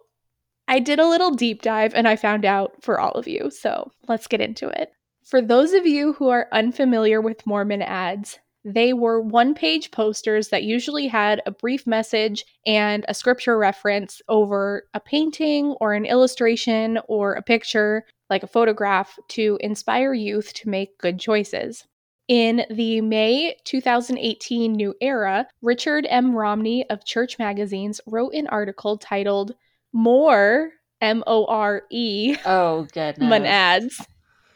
I 0.68 0.80
did 0.80 1.00
a 1.00 1.08
little 1.08 1.32
deep 1.32 1.62
dive 1.62 1.94
and 1.94 2.08
I 2.08 2.16
found 2.16 2.46
out 2.46 2.84
for 2.84 3.00
all 3.00 3.12
of 3.12 3.28
you. 3.28 3.52
So 3.52 3.92
let's 4.08 4.28
get 4.28 4.42
into 4.42 4.68
it. 4.70 4.92
For 5.24 5.40
those 5.40 5.74
of 5.74 5.86
you 5.86 6.14
who 6.14 6.30
are 6.30 6.48
unfamiliar 6.52 7.22
with 7.22 7.46
Mormon 7.46 7.84
ads, 7.84 8.40
they 8.74 8.94
were 8.94 9.20
one 9.20 9.54
page 9.56 9.92
posters 9.92 10.50
that 10.50 10.64
usually 10.64 11.08
had 11.08 11.42
a 11.46 11.52
brief 11.52 11.88
message 11.88 12.46
and 12.66 13.04
a 13.08 13.14
scripture 13.14 13.58
reference 13.58 14.22
over 14.30 14.84
a 14.94 15.00
painting 15.00 15.76
or 15.82 15.94
an 15.94 16.06
illustration 16.06 17.00
or 17.08 17.34
a 17.34 17.42
picture, 17.42 18.06
like 18.30 18.44
a 18.44 18.48
photograph, 18.48 19.18
to 19.30 19.58
inspire 19.62 20.14
youth 20.14 20.54
to 20.54 20.70
make 20.70 20.98
good 21.00 21.20
choices. 21.20 21.86
In 22.28 22.64
the 22.70 23.02
May 23.02 23.56
2018 23.64 24.72
New 24.74 24.94
Era, 25.02 25.48
Richard 25.64 26.06
M. 26.10 26.36
Romney 26.36 26.88
of 26.92 27.04
Church 27.04 27.40
Magazines 27.40 28.00
wrote 28.06 28.36
an 28.36 28.46
article 28.48 28.98
titled 28.98 29.56
More 29.94 30.70
M 31.02 31.24
O 31.26 31.46
R 31.46 31.84
E 31.90 32.36
oh 32.46 32.86
goodness 32.94 33.28
Mon 33.28 33.46
ads. 33.46 34.06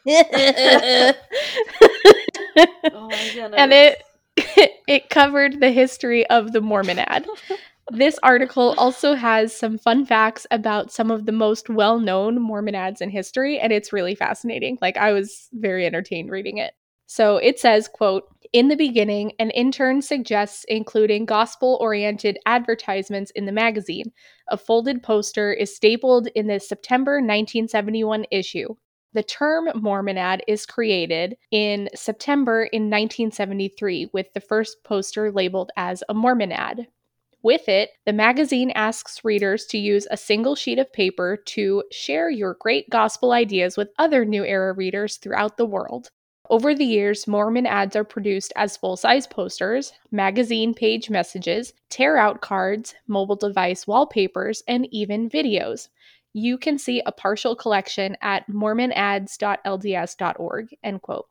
Oh 0.05 1.13
my 3.09 3.51
and 3.55 3.73
it 3.73 4.03
it 4.87 5.09
covered 5.09 5.59
the 5.59 5.71
history 5.71 6.27
of 6.27 6.51
the 6.51 6.61
Mormon 6.61 6.99
ad. 6.99 7.25
This 7.91 8.17
article 8.23 8.73
also 8.77 9.13
has 9.13 9.55
some 9.55 9.77
fun 9.77 10.05
facts 10.05 10.47
about 10.49 10.91
some 10.91 11.11
of 11.11 11.25
the 11.25 11.31
most 11.31 11.69
well 11.69 11.99
known 11.99 12.41
Mormon 12.41 12.75
ads 12.75 13.01
in 13.01 13.09
history, 13.09 13.59
and 13.59 13.73
it's 13.73 13.93
really 13.93 14.15
fascinating. 14.15 14.77
Like, 14.81 14.97
I 14.97 15.11
was 15.11 15.49
very 15.53 15.85
entertained 15.85 16.31
reading 16.31 16.57
it. 16.57 16.73
So 17.05 17.37
it 17.37 17.59
says, 17.59 17.87
quote, 17.87 18.23
in 18.53 18.69
the 18.69 18.75
beginning, 18.75 19.33
an 19.37 19.51
intern 19.51 20.01
suggests 20.01 20.63
including 20.67 21.25
gospel 21.25 21.77
oriented 21.81 22.39
advertisements 22.45 23.31
in 23.31 23.45
the 23.45 23.51
magazine. 23.51 24.13
A 24.47 24.57
folded 24.57 25.03
poster 25.03 25.51
is 25.51 25.75
stapled 25.75 26.27
in 26.33 26.47
the 26.47 26.59
September 26.59 27.15
1971 27.15 28.25
issue. 28.31 28.75
The 29.13 29.23
term 29.23 29.69
Mormon 29.75 30.17
ad 30.17 30.41
is 30.47 30.65
created 30.65 31.37
in 31.51 31.87
September 31.93 32.63
in 32.63 32.89
1973 32.89 34.09
with 34.11 34.33
the 34.33 34.41
first 34.41 34.83
poster 34.83 35.31
labeled 35.31 35.71
as 35.77 36.03
a 36.09 36.15
Mormon 36.15 36.51
ad. 36.51 36.87
With 37.43 37.69
it, 37.69 37.91
the 38.05 38.13
magazine 38.13 38.71
asks 38.71 39.23
readers 39.23 39.65
to 39.67 39.77
use 39.77 40.07
a 40.09 40.17
single 40.17 40.55
sheet 40.55 40.79
of 40.79 40.91
paper 40.91 41.37
to 41.47 41.83
share 41.91 42.31
your 42.31 42.55
great 42.59 42.89
gospel 42.89 43.33
ideas 43.33 43.77
with 43.77 43.93
other 43.99 44.25
New 44.25 44.45
Era 44.45 44.73
readers 44.73 45.17
throughout 45.17 45.57
the 45.57 45.65
world. 45.65 46.09
Over 46.49 46.73
the 46.73 46.85
years, 46.85 47.27
Mormon 47.27 47.67
ads 47.67 47.95
are 47.95 48.03
produced 48.03 48.51
as 48.55 48.77
full 48.77 48.97
size 48.97 49.27
posters, 49.27 49.93
magazine 50.09 50.73
page 50.73 51.09
messages, 51.09 51.73
tear 51.89 52.17
out 52.17 52.41
cards, 52.41 52.95
mobile 53.07 53.35
device 53.35 53.85
wallpapers, 53.85 54.63
and 54.67 54.87
even 54.91 55.29
videos. 55.29 55.89
You 56.33 56.57
can 56.57 56.77
see 56.77 57.01
a 57.05 57.11
partial 57.11 57.55
collection 57.55 58.17
at 58.21 58.47
mormonads.lds.org. 58.49 60.75
End 60.83 61.01
quote. 61.01 61.27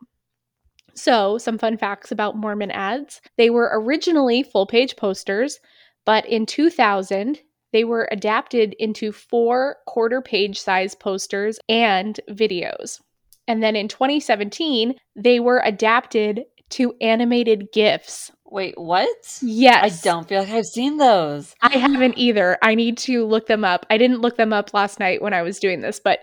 So, 0.94 1.38
some 1.38 1.58
fun 1.58 1.78
facts 1.78 2.12
about 2.12 2.36
Mormon 2.36 2.70
ads. 2.70 3.20
They 3.36 3.50
were 3.50 3.70
originally 3.72 4.42
full 4.42 4.66
page 4.66 4.96
posters, 4.96 5.60
but 6.04 6.26
in 6.26 6.46
2000, 6.46 7.40
they 7.72 7.84
were 7.84 8.08
adapted 8.12 8.74
into 8.78 9.12
four 9.12 9.76
quarter 9.86 10.20
page 10.20 10.60
size 10.60 10.94
posters 10.94 11.58
and 11.68 12.20
videos. 12.30 13.00
And 13.48 13.62
then 13.62 13.74
in 13.74 13.88
2017, 13.88 14.94
they 15.16 15.40
were 15.40 15.62
adapted 15.64 16.44
to 16.70 16.94
animated 17.00 17.72
GIFs. 17.72 18.30
Wait, 18.52 18.74
what? 18.76 19.38
Yes. 19.40 20.04
I 20.04 20.10
don't 20.10 20.28
feel 20.28 20.40
like 20.40 20.50
I've 20.50 20.66
seen 20.66 20.98
those. 20.98 21.54
I 21.62 21.78
haven't 21.78 22.18
either. 22.18 22.58
I 22.62 22.74
need 22.74 22.98
to 22.98 23.24
look 23.24 23.46
them 23.46 23.64
up. 23.64 23.86
I 23.88 23.96
didn't 23.96 24.20
look 24.20 24.36
them 24.36 24.52
up 24.52 24.74
last 24.74 25.00
night 25.00 25.22
when 25.22 25.32
I 25.32 25.40
was 25.40 25.58
doing 25.58 25.80
this, 25.80 25.98
but 25.98 26.20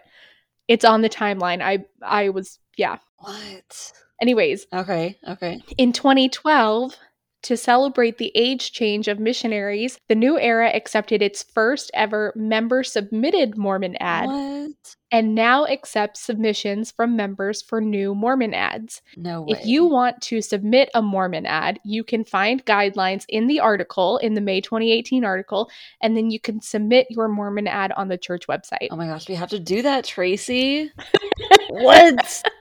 it's 0.67 0.85
on 0.85 1.01
the 1.01 1.09
timeline. 1.09 1.61
I 1.61 1.85
I 2.03 2.29
was 2.29 2.59
yeah. 2.77 2.97
What? 3.17 3.91
Anyways, 4.21 4.67
Okay, 4.71 5.17
okay. 5.27 5.59
in 5.77 5.91
2012, 5.93 6.93
to 7.43 7.55
celebrate 7.57 8.17
the 8.17 8.31
age 8.35 8.71
change 8.71 9.07
of 9.07 9.19
missionaries, 9.19 9.97
the 10.07 10.15
New 10.15 10.37
Era 10.39 10.69
accepted 10.73 11.21
its 11.21 11.43
first 11.43 11.89
ever 11.93 12.33
member 12.35 12.83
submitted 12.83 13.57
Mormon 13.57 13.95
ad 13.99 14.27
What? 14.27 14.71
and 15.11 15.33
now 15.33 15.65
accepts 15.65 16.19
submissions 16.21 16.91
from 16.91 17.15
members 17.15 17.61
for 17.61 17.81
new 17.81 18.13
Mormon 18.13 18.53
ads. 18.53 19.01
No 19.15 19.41
way. 19.43 19.57
If 19.57 19.65
you 19.65 19.85
want 19.85 20.21
to 20.23 20.41
submit 20.41 20.89
a 20.93 21.01
Mormon 21.01 21.45
ad, 21.45 21.79
you 21.83 22.03
can 22.03 22.23
find 22.25 22.63
guidelines 22.65 23.25
in 23.29 23.47
the 23.47 23.59
article, 23.59 24.17
in 24.17 24.33
the 24.33 24.41
May 24.41 24.61
2018 24.61 25.23
article, 25.23 25.69
and 26.01 26.15
then 26.17 26.29
you 26.29 26.39
can 26.39 26.61
submit 26.61 27.07
your 27.09 27.27
Mormon 27.27 27.67
ad 27.67 27.91
on 27.93 28.07
the 28.09 28.17
church 28.17 28.47
website. 28.47 28.89
Oh 28.91 28.95
my 28.97 29.07
gosh, 29.07 29.27
we 29.29 29.35
have 29.35 29.49
to 29.49 29.59
do 29.59 29.81
that, 29.81 30.03
Tracy. 30.05 30.91
what? 31.69 32.43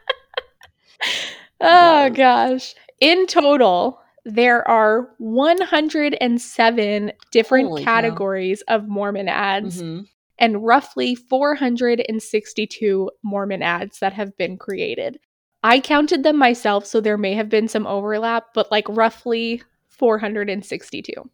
Oh 1.60 2.04
Wow. 2.04 2.08
gosh. 2.10 2.74
In 3.00 3.26
total, 3.26 4.00
there 4.28 4.66
are 4.68 5.08
107 5.18 7.12
different 7.30 7.68
Holy 7.68 7.82
cow. 7.84 7.94
categories 7.94 8.62
of 8.68 8.86
Mormon 8.86 9.28
ads 9.28 9.82
Mhm. 9.82 10.06
and 10.38 10.64
roughly 10.64 11.14
462 11.14 13.10
Mormon 13.22 13.62
ads 13.62 14.00
that 14.00 14.12
have 14.12 14.36
been 14.36 14.58
created. 14.58 15.18
I 15.62 15.80
counted 15.80 16.22
them 16.22 16.36
myself, 16.36 16.84
so 16.86 17.00
there 17.00 17.16
may 17.18 17.32
have 17.34 17.48
been 17.48 17.68
some 17.68 17.86
overlap, 17.86 18.48
but 18.54 18.70
like 18.70 18.86
roughly 18.88 19.62
462. 19.88 21.30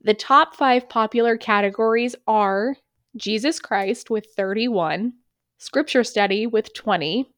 The 0.00 0.14
top 0.14 0.54
five 0.54 0.88
popular 0.88 1.36
categories 1.36 2.14
are 2.26 2.76
Jesus 3.16 3.58
Christ 3.58 4.08
with 4.08 4.26
31, 4.36 5.14
Scripture 5.58 6.04
Study 6.04 6.46
with 6.46 6.72
20, 6.74 7.28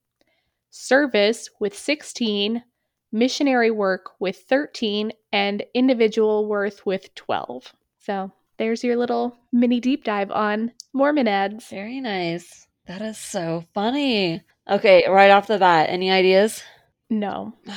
Service 0.70 1.48
with 1.60 1.76
16, 1.76 2.62
Missionary 3.12 3.70
Work 3.70 4.10
with 4.18 4.36
13, 4.48 5.12
and 5.32 5.64
Individual 5.74 6.46
Worth 6.46 6.84
with 6.84 7.14
12. 7.14 7.72
So 8.00 8.32
there's 8.58 8.84
your 8.84 8.96
little 8.96 9.36
mini 9.52 9.80
deep 9.80 10.04
dive 10.04 10.30
on 10.30 10.72
Mormon 10.92 11.28
ads. 11.28 11.68
Very 11.68 12.00
nice. 12.00 12.66
That 12.86 13.02
is 13.02 13.18
so 13.18 13.64
funny. 13.74 14.42
Okay, 14.68 15.04
right 15.08 15.30
off 15.30 15.46
the 15.46 15.58
bat, 15.58 15.88
any 15.90 16.10
ideas? 16.10 16.62
No. 17.10 17.52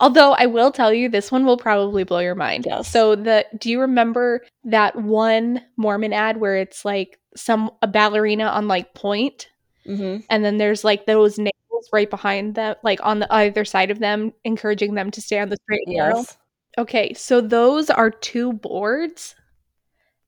Although 0.00 0.32
I 0.32 0.46
will 0.46 0.72
tell 0.72 0.92
you, 0.92 1.08
this 1.08 1.30
one 1.30 1.46
will 1.46 1.56
probably 1.56 2.02
blow 2.02 2.18
your 2.18 2.34
mind. 2.34 2.66
Yes. 2.66 2.90
So 2.90 3.14
the 3.14 3.46
do 3.56 3.70
you 3.70 3.80
remember 3.80 4.42
that 4.64 4.96
one 4.96 5.62
Mormon 5.76 6.12
ad 6.12 6.36
where 6.38 6.56
it's 6.56 6.84
like 6.84 7.20
some 7.36 7.70
a 7.80 7.86
ballerina 7.86 8.44
on 8.46 8.66
like 8.66 8.94
point, 8.94 9.48
hmm 9.86 10.16
and 10.28 10.44
then 10.44 10.58
there's 10.58 10.82
like 10.82 11.06
those 11.06 11.38
nails 11.38 11.54
right 11.92 12.08
behind 12.10 12.54
them, 12.54 12.76
like 12.82 13.00
on 13.02 13.18
the 13.20 13.32
either 13.32 13.64
side 13.64 13.90
of 13.90 13.98
them, 13.98 14.32
encouraging 14.44 14.94
them 14.94 15.10
to 15.12 15.20
stay 15.20 15.38
on 15.40 15.48
the 15.48 15.56
straight 15.64 15.86
and 15.86 15.96
narrow. 15.96 16.16
Yes. 16.18 16.36
Okay, 16.78 17.12
so 17.14 17.40
those 17.40 17.88
are 17.90 18.10
two 18.10 18.52
boards 18.54 19.34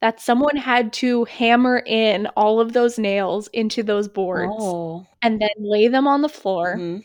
that 0.01 0.21
someone 0.21 0.57
had 0.57 0.93
to 0.93 1.25
hammer 1.25 1.83
in 1.87 2.27
all 2.37 2.61
of 2.61 2.73
those 2.73 2.99
nails 2.99 3.49
into 3.49 3.83
those 3.83 4.09
boards 4.09 4.53
Oh. 4.59 5.07
and 5.23 5.41
then 5.41 5.49
lay 5.59 5.89
them 5.89 6.07
on 6.07 6.23
the 6.23 6.29
floor. 6.29 6.77
Mhm. 6.77 7.05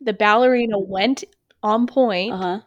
The 0.00 0.12
ballerina 0.12 0.78
went 0.78 1.24
on 1.62 1.86
point, 1.86 2.32
Uh-huh. 2.32 2.60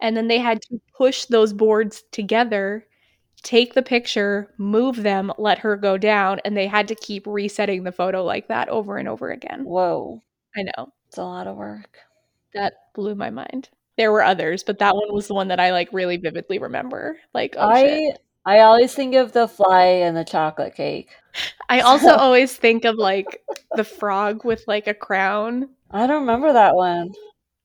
and 0.00 0.16
then 0.16 0.28
they 0.28 0.38
had 0.38 0.62
to 0.62 0.80
push 0.96 1.26
those 1.26 1.52
boards 1.52 2.02
together, 2.10 2.86
take 3.42 3.74
the 3.74 3.82
picture, 3.82 4.52
move 4.56 5.02
them, 5.02 5.30
let 5.38 5.58
her 5.58 5.76
go 5.76 5.98
down, 5.98 6.40
and 6.44 6.56
they 6.56 6.66
had 6.66 6.88
to 6.88 6.94
keep 6.94 7.26
resetting 7.26 7.84
the 7.84 7.92
photo 7.92 8.24
like 8.24 8.48
that 8.48 8.68
over 8.70 8.96
and 8.96 9.08
over 9.08 9.30
again. 9.30 9.64
Whoa. 9.64 10.22
I 10.56 10.62
know. 10.62 10.92
It's 11.08 11.18
a 11.18 11.24
lot 11.24 11.46
of 11.46 11.56
work. 11.56 11.98
That 12.54 12.74
blew 12.94 13.14
my 13.14 13.30
mind. 13.30 13.68
There 13.96 14.12
were 14.12 14.22
others, 14.22 14.62
but 14.62 14.78
that 14.78 14.94
one 14.94 15.12
was 15.12 15.28
the 15.28 15.34
one 15.34 15.48
that 15.48 15.60
I 15.60 15.72
like 15.72 15.88
really 15.92 16.16
vividly 16.16 16.58
remember. 16.58 17.18
Like, 17.34 17.54
oh 17.58 17.74
shit. 17.74 18.18
I 18.44 18.56
I 18.56 18.60
always 18.60 18.94
think 18.94 19.14
of 19.14 19.32
the 19.32 19.46
fly 19.48 19.84
and 19.84 20.16
the 20.16 20.24
chocolate 20.24 20.74
cake. 20.74 21.10
I 21.68 21.80
also 21.82 22.10
always 22.10 22.56
think 22.56 22.84
of 22.84 22.96
like 22.96 23.42
the 23.76 23.84
frog 23.84 24.44
with 24.44 24.64
like 24.66 24.86
a 24.86 24.94
crown. 24.94 25.68
I 25.90 26.06
don't 26.06 26.22
remember 26.22 26.52
that 26.52 26.74
one. 26.74 27.12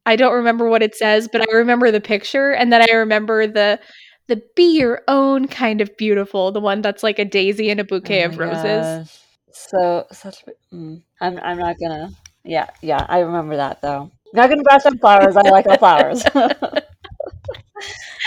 I 0.05 0.15
don't 0.15 0.33
remember 0.33 0.69
what 0.69 0.83
it 0.83 0.95
says, 0.95 1.27
but 1.31 1.41
I 1.41 1.53
remember 1.55 1.91
the 1.91 2.01
picture 2.01 2.51
and 2.51 2.71
then 2.71 2.81
I 2.89 2.93
remember 2.93 3.47
the 3.47 3.79
the 4.27 4.41
be 4.55 4.77
your 4.77 5.03
own 5.07 5.47
kind 5.47 5.79
of 5.81 5.95
beautiful, 5.97 6.51
the 6.51 6.59
one 6.59 6.81
that's 6.81 7.03
like 7.03 7.17
a 7.19 7.25
daisy 7.25 7.69
and 7.69 7.79
a 7.79 7.83
bouquet 7.85 8.23
Oh 8.23 8.27
of 8.27 8.37
roses. 8.37 9.07
gosh. 9.07 9.19
So 9.51 10.05
such. 10.11 10.43
Mm, 10.73 11.01
I'm 11.21 11.39
I'm 11.39 11.57
not 11.57 11.75
gonna. 11.79 12.09
Yeah, 12.47 12.67
yeah. 12.81 13.05
I 13.09 13.19
remember 13.19 13.57
that 13.57 13.81
though. 13.81 14.11
Not 14.33 14.49
gonna 14.49 14.63
bash 14.63 14.85
on 14.85 14.97
flowers. 14.97 15.35
I 15.35 15.41
like 15.49 15.67
all 15.67 15.77
flowers. 15.77 16.23
but 16.33 16.87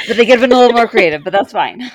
they 0.09 0.27
could 0.27 0.29
have 0.29 0.41
been 0.41 0.53
a 0.53 0.59
little 0.59 0.77
more 0.77 0.87
creative, 0.87 1.25
but 1.25 1.33
that's 1.33 1.53
fine. 1.53 1.91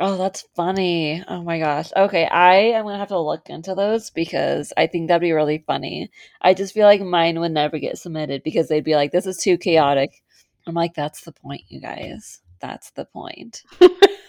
Oh, 0.00 0.16
that's 0.16 0.44
funny. 0.54 1.22
Oh 1.26 1.42
my 1.42 1.58
gosh. 1.58 1.90
Okay, 1.96 2.26
I 2.26 2.54
am 2.54 2.84
gonna 2.84 2.98
have 2.98 3.08
to 3.08 3.18
look 3.18 3.48
into 3.48 3.74
those 3.74 4.10
because 4.10 4.72
I 4.76 4.86
think 4.86 5.08
that'd 5.08 5.20
be 5.20 5.32
really 5.32 5.64
funny. 5.66 6.10
I 6.40 6.54
just 6.54 6.74
feel 6.74 6.86
like 6.86 7.00
mine 7.02 7.40
would 7.40 7.52
never 7.52 7.78
get 7.78 7.98
submitted 7.98 8.42
because 8.42 8.68
they'd 8.68 8.84
be 8.84 8.94
like, 8.96 9.12
"This 9.12 9.26
is 9.26 9.36
too 9.36 9.58
chaotic." 9.58 10.22
I'm 10.66 10.74
like, 10.74 10.94
"That's 10.94 11.22
the 11.22 11.32
point, 11.32 11.62
you 11.68 11.80
guys. 11.80 12.40
That's 12.60 12.90
the 12.92 13.04
point." 13.04 13.62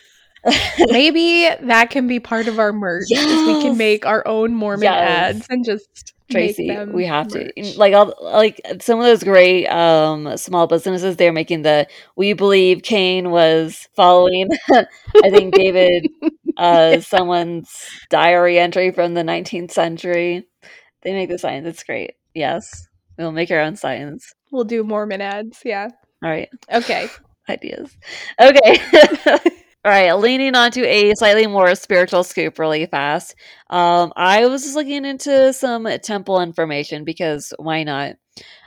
Maybe 0.80 1.50
that 1.62 1.89
can 1.89 2.08
be 2.08 2.19
part 2.19 2.47
of 2.47 2.60
our 2.60 2.71
merch. 2.73 3.08
Is 3.12 3.26
we 3.47 3.62
can 3.62 3.78
make 3.78 4.06
our 4.06 4.26
own 4.28 4.54
Mormon 4.56 4.84
Yes. 4.84 5.36
ads 5.36 5.47
and 5.50 5.65
just 5.65 6.13
Tracy, 6.30 6.67
make 6.67 6.78
them 6.78 6.93
we 6.93 7.06
have 7.06 7.32
merch. 7.34 7.52
to 7.56 7.78
like 7.80 7.93
all 7.93 8.13
like 8.21 8.60
some 8.82 9.00
of 9.00 9.06
those 9.06 9.23
great 9.23 9.65
um 9.67 10.36
small 10.38 10.67
businesses. 10.67 11.15
They're 11.15 11.32
making 11.34 11.62
the 11.62 11.88
"We 12.15 12.34
believe 12.34 12.84
Cain 12.84 13.32
was 13.32 13.88
following." 13.95 14.50
I 14.69 15.30
think 15.30 15.54
David, 15.54 16.10
uh, 16.58 17.00
someone's 17.02 17.69
diary 18.10 18.60
entry 18.60 18.91
from 18.91 19.13
the 19.13 19.23
19th 19.23 19.71
century. 19.71 20.47
They 21.04 21.13
make 21.13 21.30
the 21.30 21.38
signs. 21.38 21.65
It's 21.65 21.84
great. 21.84 22.15
Yes, 22.34 22.88
we'll 23.17 23.32
make 23.32 23.50
our 23.52 23.62
own 23.62 23.76
signs. 23.78 24.34
We'll 24.52 24.65
do 24.65 24.84
Mormon 24.84 25.21
ads. 25.21 25.62
Yeah. 25.63 25.88
All 26.23 26.30
right, 26.30 26.50
Okay. 26.73 27.08
ideas. 27.50 27.95
Okay. 28.39 28.80
All 29.88 29.93
right, 29.93 30.12
leaning 30.12 30.54
onto 30.54 30.84
a 30.84 31.15
slightly 31.15 31.47
more 31.47 31.73
spiritual 31.73 32.26
scoop 32.26 32.60
really 32.60 32.86
fast. 32.88 33.36
Um, 33.69 34.12
I 34.17 34.45
was 34.45 34.63
just 34.63 34.76
looking 34.76 35.06
into 35.06 35.54
some 35.54 35.88
temple 36.04 36.41
information 36.41 37.06
because 37.06 37.54
why 37.58 37.84
not? 37.84 38.17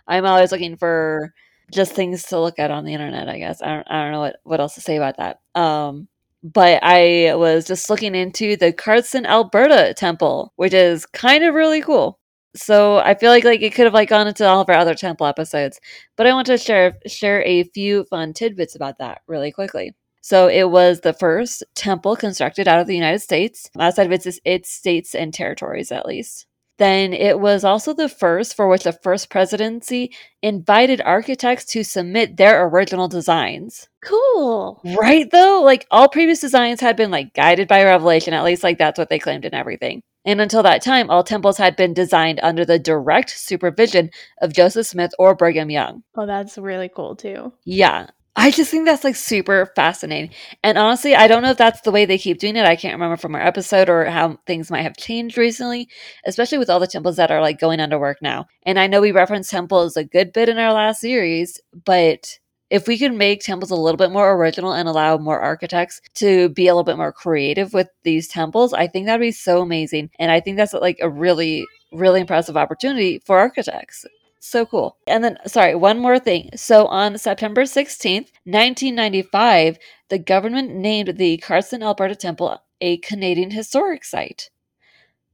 I'm 0.08 0.24
always 0.24 0.50
looking 0.50 0.78
for 0.78 1.34
just 1.70 1.92
things 1.92 2.22
to 2.28 2.40
look 2.40 2.58
at 2.58 2.70
on 2.70 2.86
the 2.86 2.94
internet, 2.94 3.28
I 3.28 3.36
guess. 3.36 3.60
I 3.60 3.66
don't, 3.66 3.86
I 3.90 4.02
don't 4.02 4.12
know 4.12 4.20
what, 4.20 4.36
what 4.44 4.60
else 4.60 4.76
to 4.76 4.80
say 4.80 4.96
about 4.96 5.18
that. 5.18 5.40
Um, 5.54 6.08
but 6.42 6.82
I 6.82 7.34
was 7.34 7.66
just 7.66 7.90
looking 7.90 8.14
into 8.14 8.56
the 8.56 8.72
Cardston, 8.72 9.26
Alberta 9.26 9.92
temple, 9.92 10.54
which 10.56 10.72
is 10.72 11.04
kind 11.04 11.44
of 11.44 11.52
really 11.54 11.82
cool. 11.82 12.18
So 12.56 12.96
I 12.96 13.14
feel 13.14 13.30
like 13.30 13.44
like 13.44 13.60
it 13.60 13.74
could 13.74 13.84
have 13.84 13.92
like 13.92 14.08
gone 14.08 14.26
into 14.26 14.48
all 14.48 14.62
of 14.62 14.70
our 14.70 14.76
other 14.76 14.94
temple 14.94 15.26
episodes, 15.26 15.80
but 16.16 16.26
I 16.26 16.32
want 16.32 16.46
to 16.46 16.56
share 16.56 16.96
share 17.06 17.42
a 17.44 17.64
few 17.64 18.04
fun 18.04 18.32
tidbits 18.32 18.74
about 18.74 18.96
that 19.00 19.20
really 19.26 19.52
quickly. 19.52 19.94
So 20.20 20.48
it 20.48 20.70
was 20.70 21.00
the 21.00 21.12
first 21.12 21.64
temple 21.74 22.16
constructed 22.16 22.68
out 22.68 22.80
of 22.80 22.86
the 22.86 22.94
United 22.94 23.20
States, 23.20 23.70
outside 23.78 24.06
of 24.06 24.12
its 24.12 24.38
its 24.44 24.72
states 24.72 25.14
and 25.14 25.32
territories 25.32 25.90
at 25.90 26.06
least. 26.06 26.46
Then 26.80 27.12
it 27.12 27.38
was 27.38 27.62
also 27.62 27.92
the 27.92 28.08
first 28.08 28.56
for 28.56 28.66
which 28.66 28.84
the 28.84 28.92
first 28.92 29.28
presidency 29.28 30.14
invited 30.40 31.02
architects 31.02 31.66
to 31.66 31.84
submit 31.84 32.38
their 32.38 32.66
original 32.66 33.06
designs. 33.06 33.90
Cool. 34.02 34.80
Right 34.98 35.30
though, 35.30 35.60
like 35.62 35.86
all 35.90 36.08
previous 36.08 36.40
designs 36.40 36.80
had 36.80 36.96
been 36.96 37.10
like 37.10 37.34
guided 37.34 37.68
by 37.68 37.84
revelation, 37.84 38.32
at 38.32 38.44
least 38.44 38.62
like 38.62 38.78
that's 38.78 38.98
what 38.98 39.10
they 39.10 39.18
claimed 39.18 39.44
and 39.44 39.54
everything. 39.54 40.02
And 40.24 40.40
until 40.40 40.62
that 40.62 40.82
time, 40.82 41.10
all 41.10 41.22
temples 41.22 41.58
had 41.58 41.76
been 41.76 41.92
designed 41.92 42.40
under 42.42 42.64
the 42.64 42.78
direct 42.78 43.30
supervision 43.30 44.10
of 44.40 44.54
Joseph 44.54 44.86
Smith 44.86 45.12
or 45.18 45.34
Brigham 45.34 45.70
Young. 45.70 46.02
Oh, 46.14 46.24
that's 46.26 46.56
really 46.56 46.88
cool 46.88 47.14
too. 47.14 47.52
Yeah. 47.64 48.08
I 48.36 48.52
just 48.52 48.70
think 48.70 48.86
that's 48.86 49.02
like 49.04 49.16
super 49.16 49.72
fascinating. 49.74 50.30
And 50.62 50.78
honestly, 50.78 51.14
I 51.16 51.26
don't 51.26 51.42
know 51.42 51.50
if 51.50 51.58
that's 51.58 51.80
the 51.80 51.90
way 51.90 52.04
they 52.04 52.16
keep 52.16 52.38
doing 52.38 52.56
it. 52.56 52.64
I 52.64 52.76
can't 52.76 52.94
remember 52.94 53.16
from 53.16 53.34
our 53.34 53.40
episode 53.40 53.88
or 53.88 54.04
how 54.04 54.38
things 54.46 54.70
might 54.70 54.82
have 54.82 54.96
changed 54.96 55.36
recently, 55.36 55.88
especially 56.24 56.58
with 56.58 56.70
all 56.70 56.78
the 56.80 56.86
temples 56.86 57.16
that 57.16 57.30
are 57.32 57.40
like 57.40 57.58
going 57.58 57.80
under 57.80 57.98
work 57.98 58.18
now. 58.22 58.46
And 58.62 58.78
I 58.78 58.86
know 58.86 59.00
we 59.00 59.10
referenced 59.10 59.50
temples 59.50 59.96
a 59.96 60.04
good 60.04 60.32
bit 60.32 60.48
in 60.48 60.58
our 60.58 60.72
last 60.72 61.00
series, 61.00 61.60
but 61.84 62.38
if 62.70 62.86
we 62.86 62.98
could 62.98 63.12
make 63.12 63.42
temples 63.42 63.72
a 63.72 63.76
little 63.76 63.98
bit 63.98 64.12
more 64.12 64.32
original 64.36 64.72
and 64.72 64.88
allow 64.88 65.18
more 65.18 65.40
architects 65.40 66.00
to 66.14 66.50
be 66.50 66.68
a 66.68 66.72
little 66.72 66.84
bit 66.84 66.96
more 66.96 67.12
creative 67.12 67.74
with 67.74 67.88
these 68.04 68.28
temples, 68.28 68.72
I 68.72 68.86
think 68.86 69.06
that'd 69.06 69.20
be 69.20 69.32
so 69.32 69.60
amazing. 69.60 70.10
And 70.20 70.30
I 70.30 70.38
think 70.38 70.56
that's 70.56 70.72
like 70.72 70.98
a 71.02 71.10
really, 71.10 71.66
really 71.92 72.20
impressive 72.20 72.56
opportunity 72.56 73.20
for 73.26 73.38
architects. 73.40 74.06
So 74.40 74.64
cool. 74.64 74.96
And 75.06 75.22
then, 75.22 75.38
sorry, 75.46 75.74
one 75.74 75.98
more 75.98 76.18
thing. 76.18 76.50
So 76.56 76.86
on 76.86 77.18
September 77.18 77.62
16th, 77.62 78.32
1995, 78.44 79.78
the 80.08 80.18
government 80.18 80.74
named 80.74 81.18
the 81.18 81.36
Cardston, 81.38 81.82
Alberta 81.82 82.16
Temple 82.16 82.58
a 82.80 82.96
Canadian 82.98 83.50
Historic 83.50 84.04
Site, 84.04 84.50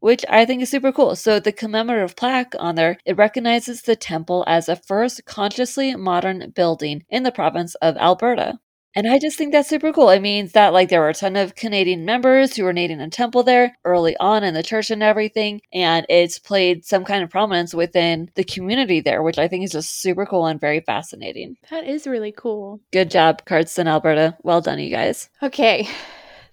which 0.01 0.25
I 0.29 0.45
think 0.45 0.63
is 0.63 0.71
super 0.71 0.93
cool. 0.93 1.15
So 1.17 1.39
the 1.39 1.53
commemorative 1.53 2.17
plaque 2.17 2.55
on 2.59 2.75
there, 2.75 2.99
it 3.05 3.17
recognizes 3.17 3.83
the 3.83 3.97
temple 3.97 4.45
as 4.47 4.67
the 4.67 4.77
first 4.77 5.25
consciously 5.25 5.95
modern 5.95 6.53
building 6.55 7.05
in 7.09 7.23
the 7.23 7.33
province 7.33 7.75
of 7.77 7.97
Alberta. 7.97 8.59
And 8.97 9.07
I 9.07 9.19
just 9.19 9.37
think 9.37 9.53
that's 9.53 9.69
super 9.69 9.93
cool. 9.93 10.09
It 10.09 10.23
means 10.23 10.53
that 10.53 10.73
like 10.73 10.89
there 10.89 11.01
were 11.01 11.11
a 11.11 11.15
ton 11.15 11.37
of 11.37 11.55
Canadian 11.55 12.07
members 12.07 12.57
who 12.57 12.65
were 12.65 12.73
needing 12.73 12.99
a 12.99 13.11
temple 13.11 13.43
there 13.43 13.77
early 13.85 14.17
on 14.17 14.43
in 14.43 14.55
the 14.55 14.63
church 14.63 14.91
and 14.91 15.03
everything. 15.03 15.61
And 15.71 16.07
it's 16.09 16.39
played 16.39 16.87
some 16.87 17.05
kind 17.05 17.23
of 17.23 17.29
prominence 17.29 17.75
within 17.75 18.31
the 18.37 18.45
community 18.45 19.01
there, 19.01 19.23
which 19.23 19.37
I 19.37 19.49
think 19.49 19.65
is 19.65 19.73
just 19.73 20.01
super 20.01 20.25
cool 20.25 20.47
and 20.47 20.59
very 20.59 20.81
fascinating. 20.81 21.59
That 21.71 21.85
is 21.85 22.07
really 22.07 22.33
cool. 22.33 22.81
Good 22.91 23.11
job, 23.11 23.45
Cardston, 23.45 23.87
Alberta. 23.87 24.35
Well 24.43 24.63
done, 24.63 24.79
you 24.79 24.91
guys. 24.91 25.29
Okay. 25.43 25.89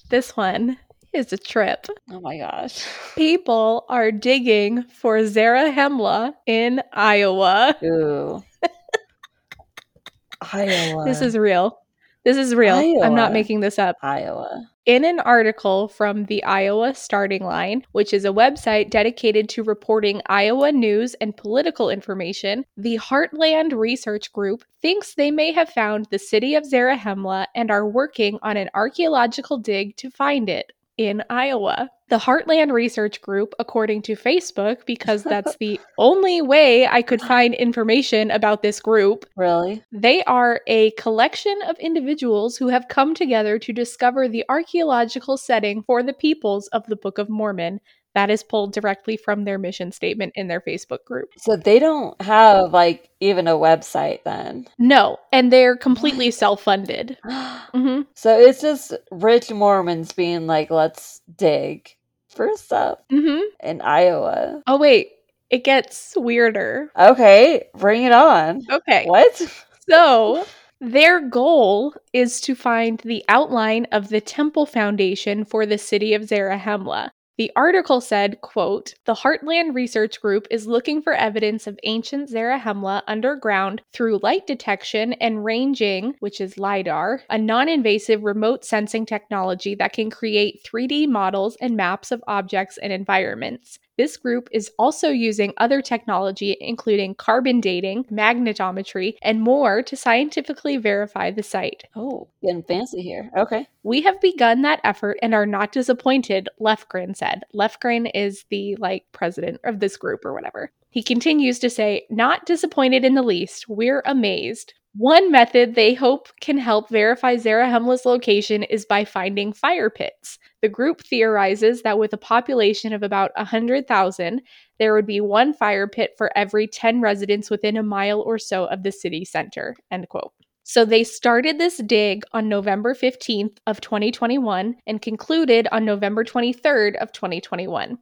This 0.10 0.36
one 0.38 0.77
is 1.12 1.34
a 1.34 1.38
trip. 1.38 1.88
Oh 2.12 2.19
my 2.19 2.38
gosh. 2.38 2.86
People 3.15 3.86
are 3.89 4.12
digging 4.12 4.84
for 4.84 5.17
Zarahemla 5.19 6.34
in 6.45 6.84
Iowa. 6.91 7.75
Ooh. 7.82 8.43
Iowa. 10.53 11.06
This 11.06 11.21
is 11.21 11.36
real. 11.36 11.79
This 12.23 12.38
is 12.38 12.55
real. 12.55 12.75
I'm 13.03 13.15
not 13.15 13.33
making 13.33 13.59
this 13.59 13.77
up. 13.77 13.97
Iowa. 14.01 14.69
In 14.86 15.05
an 15.05 15.19
article 15.21 15.88
from 15.88 16.25
the 16.25 16.43
Iowa 16.43 16.93
Starting 16.93 17.43
Line, 17.43 17.86
which 17.91 18.13
is 18.13 18.25
a 18.25 18.29
website 18.29 18.89
dedicated 18.89 19.49
to 19.49 19.63
reporting 19.63 20.21
Iowa 20.27 20.71
news 20.71 21.15
and 21.15 21.36
political 21.36 21.89
information, 21.89 22.65
the 22.77 22.97
Heartland 22.97 23.73
Research 23.73 24.31
Group 24.31 24.63
thinks 24.81 25.15
they 25.15 25.31
may 25.31 25.51
have 25.51 25.69
found 25.69 26.07
the 26.12 26.19
city 26.19 26.55
of 26.55 26.65
Zarahemla 26.65 27.47
and 27.55 27.71
are 27.71 27.88
working 27.88 28.39
on 28.41 28.57
an 28.57 28.69
archaeological 28.73 29.57
dig 29.57 29.95
to 29.97 30.09
find 30.09 30.49
it 30.49 30.71
in 30.97 31.23
Iowa. 31.29 31.89
The 32.10 32.17
Heartland 32.19 32.71
Research 32.71 33.21
Group, 33.21 33.56
according 33.58 34.03
to 34.03 34.15
Facebook, 34.15 34.86
because 34.86 35.23
that's 35.23 35.56
the 35.60 35.79
only 35.97 36.41
way 36.41 36.88
I 36.88 37.01
could 37.01 37.21
find 37.21 37.53
information 37.56 38.29
about 38.29 38.62
this 38.62 38.79
group, 38.79 39.25
Really? 39.36 39.84
they 39.91 40.23
are 40.25 40.62
a 40.67 40.91
collection 40.91 41.58
of 41.67 41.77
individuals 41.79 42.58
who 42.58 42.67
have 42.67 42.88
come 42.88 43.15
together 43.15 43.58
to 43.60 43.73
discover 43.73 44.27
the 44.27 44.45
archaeological 44.49 45.38
setting 45.38 45.82
for 45.84 46.03
the 46.03 46.13
peoples 46.13 46.67
of 46.67 46.86
the 46.88 46.95
Book 46.95 47.17
of 47.17 47.29
Mormon. 47.29 47.79
That 48.15 48.30
is 48.30 48.43
pulled 48.43 48.73
directly 48.73 49.17
from 49.17 49.43
their 49.43 49.58
mission 49.58 49.91
statement 49.91 50.34
in 50.36 50.47
their 50.47 50.62
Facebook 50.62 51.04
group. 51.06 51.30
So 51.38 51.56
they 51.56 51.80
don't 51.80 52.19
have 52.21 52.71
like 52.71 53.10
even 53.19 53.47
a 53.47 53.54
website 53.54 54.23
then. 54.23 54.67
No, 54.78 55.17
and 55.32 55.52
they're 55.52 55.76
completely 55.76 56.32
self 56.32 56.62
funded. 56.62 57.17
hmm 57.26 58.02
So 58.15 58.38
it's 58.39 58.62
just 58.62 58.93
rich 59.12 59.52
Mormons 59.52 60.12
being 60.12 60.47
like, 60.47 60.69
let's 60.69 61.21
dig 61.36 61.89
for 62.30 62.56
stuff 62.56 62.99
hmm 63.10 63.39
in 63.63 63.82
Iowa. 63.82 64.62
Oh, 64.67 64.78
wait, 64.78 65.12
it 65.49 65.63
gets 65.63 66.13
weirder. 66.15 66.91
Okay, 66.97 67.65
bring 67.76 68.04
it 68.04 68.12
on. 68.12 68.62
Okay. 68.71 69.06
What? 69.06 69.41
So, 69.89 70.45
their 70.80 71.21
goal 71.21 71.93
is 72.13 72.41
to 72.41 72.56
find 72.56 72.99
the 72.99 73.23
outline 73.30 73.86
of 73.91 74.10
the 74.10 74.21
temple 74.21 74.65
foundation 74.65 75.45
for 75.45 75.65
the 75.65 75.78
city 75.78 76.13
of 76.13 76.23
Zarahemla. 76.23 77.10
The 77.36 77.52
article 77.56 78.00
said, 78.00 78.41
quote, 78.41 78.93
"The 79.06 79.15
Heartland 79.15 79.74
Research 79.74 80.22
Group 80.22 80.46
is 80.52 80.67
looking 80.67 81.02
for 81.02 81.13
evidence 81.13 81.65
of 81.65 81.80
ancient 81.84 82.30
Zarahemla 82.30 83.02
underground 83.08 83.82
through 83.91 84.19
light 84.22 84.46
detection 84.46 85.13
and 85.13 85.43
ranging, 85.43 86.15
which 86.19 86.39
is 86.39 86.60
lidar, 86.60 87.24
a 87.32 87.38
non-invasive 87.39 88.24
remote 88.24 88.63
sensing 88.63 89.06
technology 89.06 89.74
that 89.76 89.93
can 89.93 90.12
create 90.12 90.63
3D 90.63 91.08
models 91.08 91.58
and 91.60 91.76
maps 91.76 92.12
of 92.12 92.24
objects 92.28 92.78
and 92.78 92.93
environments. 92.93 93.80
This 93.97 94.17
group 94.17 94.49
is 94.51 94.71
also 94.79 95.10
using 95.10 95.53
other 95.58 95.82
technology, 95.82 96.58
including 96.60 97.15
carbon 97.15 97.62
dating, 97.62 98.06
magnetometry, 98.06 99.15
and 99.21 99.41
more 99.41 99.84
to 99.84 99.95
scientifically 99.95 100.77
verify 100.77 101.29
the 101.29 101.43
site. 101.43 101.84
Oh, 101.95 102.27
getting 102.41 102.63
fancy 102.63 103.01
here. 103.01 103.29
Okay. 103.38 103.67
We 103.84 104.01
have 104.01 104.19
begun 104.19 104.63
that 104.63 104.82
effort 104.84 105.19
and 105.21 105.34
are 105.34 105.45
not 105.45 105.71
disappointed, 105.71 106.49
Lefgren 106.60 107.15
said. 107.15 107.43
Lefgren 107.53 108.10
is 108.15 108.45
the 108.49 108.75
like 108.77 109.06
president 109.12 109.62
of 109.63 109.79
this 109.79 109.95
group 109.97 110.25
or 110.25 110.34
whatever. 110.34 110.71
He 110.89 111.03
continues 111.03 111.60
to 111.60 111.69
say, 111.69 112.06
not 112.10 112.45
disappointed 112.45 113.03
in 113.03 113.15
the 113.15 113.23
least. 113.23 113.67
We're 113.67 114.03
amazed. 114.06 114.73
One 114.95 115.32
method 115.32 115.73
they 115.73 115.95
hope 115.95 116.27
can 116.39 116.60
help 116.60 116.88
verify 116.88 117.38
Zarahemla's 117.38 118.06
location 118.06 118.62
is 118.62 118.86
by 118.86 119.06
finding 119.06 119.51
fire 119.51 119.89
pits. 119.89 120.38
The 120.62 120.69
group 120.69 121.01
theorizes 121.01 121.82
that 121.82 121.97
with 121.97 122.13
a 122.13 122.17
population 122.17 122.93
of 122.93 123.01
about 123.01 123.32
100,000, 123.36 124.41
there 124.77 124.93
would 124.93 125.08
be 125.08 125.19
one 125.19 125.51
fire 125.51 125.88
pit 125.88 126.12
for 126.15 126.29
every 126.38 126.67
10 126.67 127.01
residents 127.01 127.49
within 127.49 127.75
a 127.75 127.82
mile 127.82 128.21
or 128.21 128.38
so 128.38 128.65
of 128.65 128.84
the 128.84 128.91
city 128.91 129.25
center. 129.25 129.75
End 129.89 130.08
quote. 130.10 130.32
So 130.62 130.86
they 130.86 131.03
started 131.03 131.58
this 131.58 131.77
dig 131.77 132.23
on 132.32 132.47
November 132.47 132.93
15th 132.93 133.58
of 133.65 133.82
2021 133.82 134.75
and 134.86 135.01
concluded 135.01 135.67
on 135.71 135.86
November 135.86 136.23
23rd 136.23 136.97
of 136.97 137.12
2021. 137.12 137.97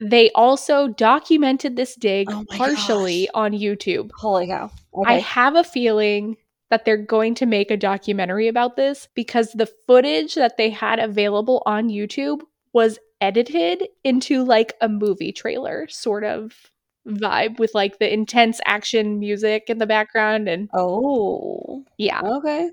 They 0.00 0.30
also 0.32 0.88
documented 0.88 1.76
this 1.76 1.94
dig 1.94 2.28
Oh 2.30 2.44
partially 2.50 3.28
on 3.34 3.52
YouTube. 3.52 4.10
Holy 4.16 4.46
cow. 4.46 4.70
I 5.06 5.20
have 5.20 5.56
a 5.56 5.64
feeling 5.64 6.36
that 6.70 6.84
they're 6.84 6.96
going 6.96 7.34
to 7.36 7.46
make 7.46 7.70
a 7.70 7.76
documentary 7.76 8.48
about 8.48 8.76
this 8.76 9.08
because 9.14 9.52
the 9.52 9.70
footage 9.86 10.34
that 10.34 10.56
they 10.56 10.70
had 10.70 10.98
available 10.98 11.62
on 11.66 11.88
YouTube 11.88 12.40
was 12.72 12.98
edited 13.20 13.88
into 14.02 14.44
like 14.44 14.74
a 14.80 14.88
movie 14.88 15.32
trailer 15.32 15.86
sort 15.88 16.24
of 16.24 16.70
vibe 17.06 17.58
with 17.58 17.74
like 17.74 17.98
the 17.98 18.12
intense 18.12 18.60
action 18.66 19.18
music 19.18 19.64
in 19.68 19.78
the 19.78 19.86
background 19.86 20.48
and 20.48 20.68
oh. 20.74 21.84
yeah. 21.98 22.20
Okay. 22.22 22.70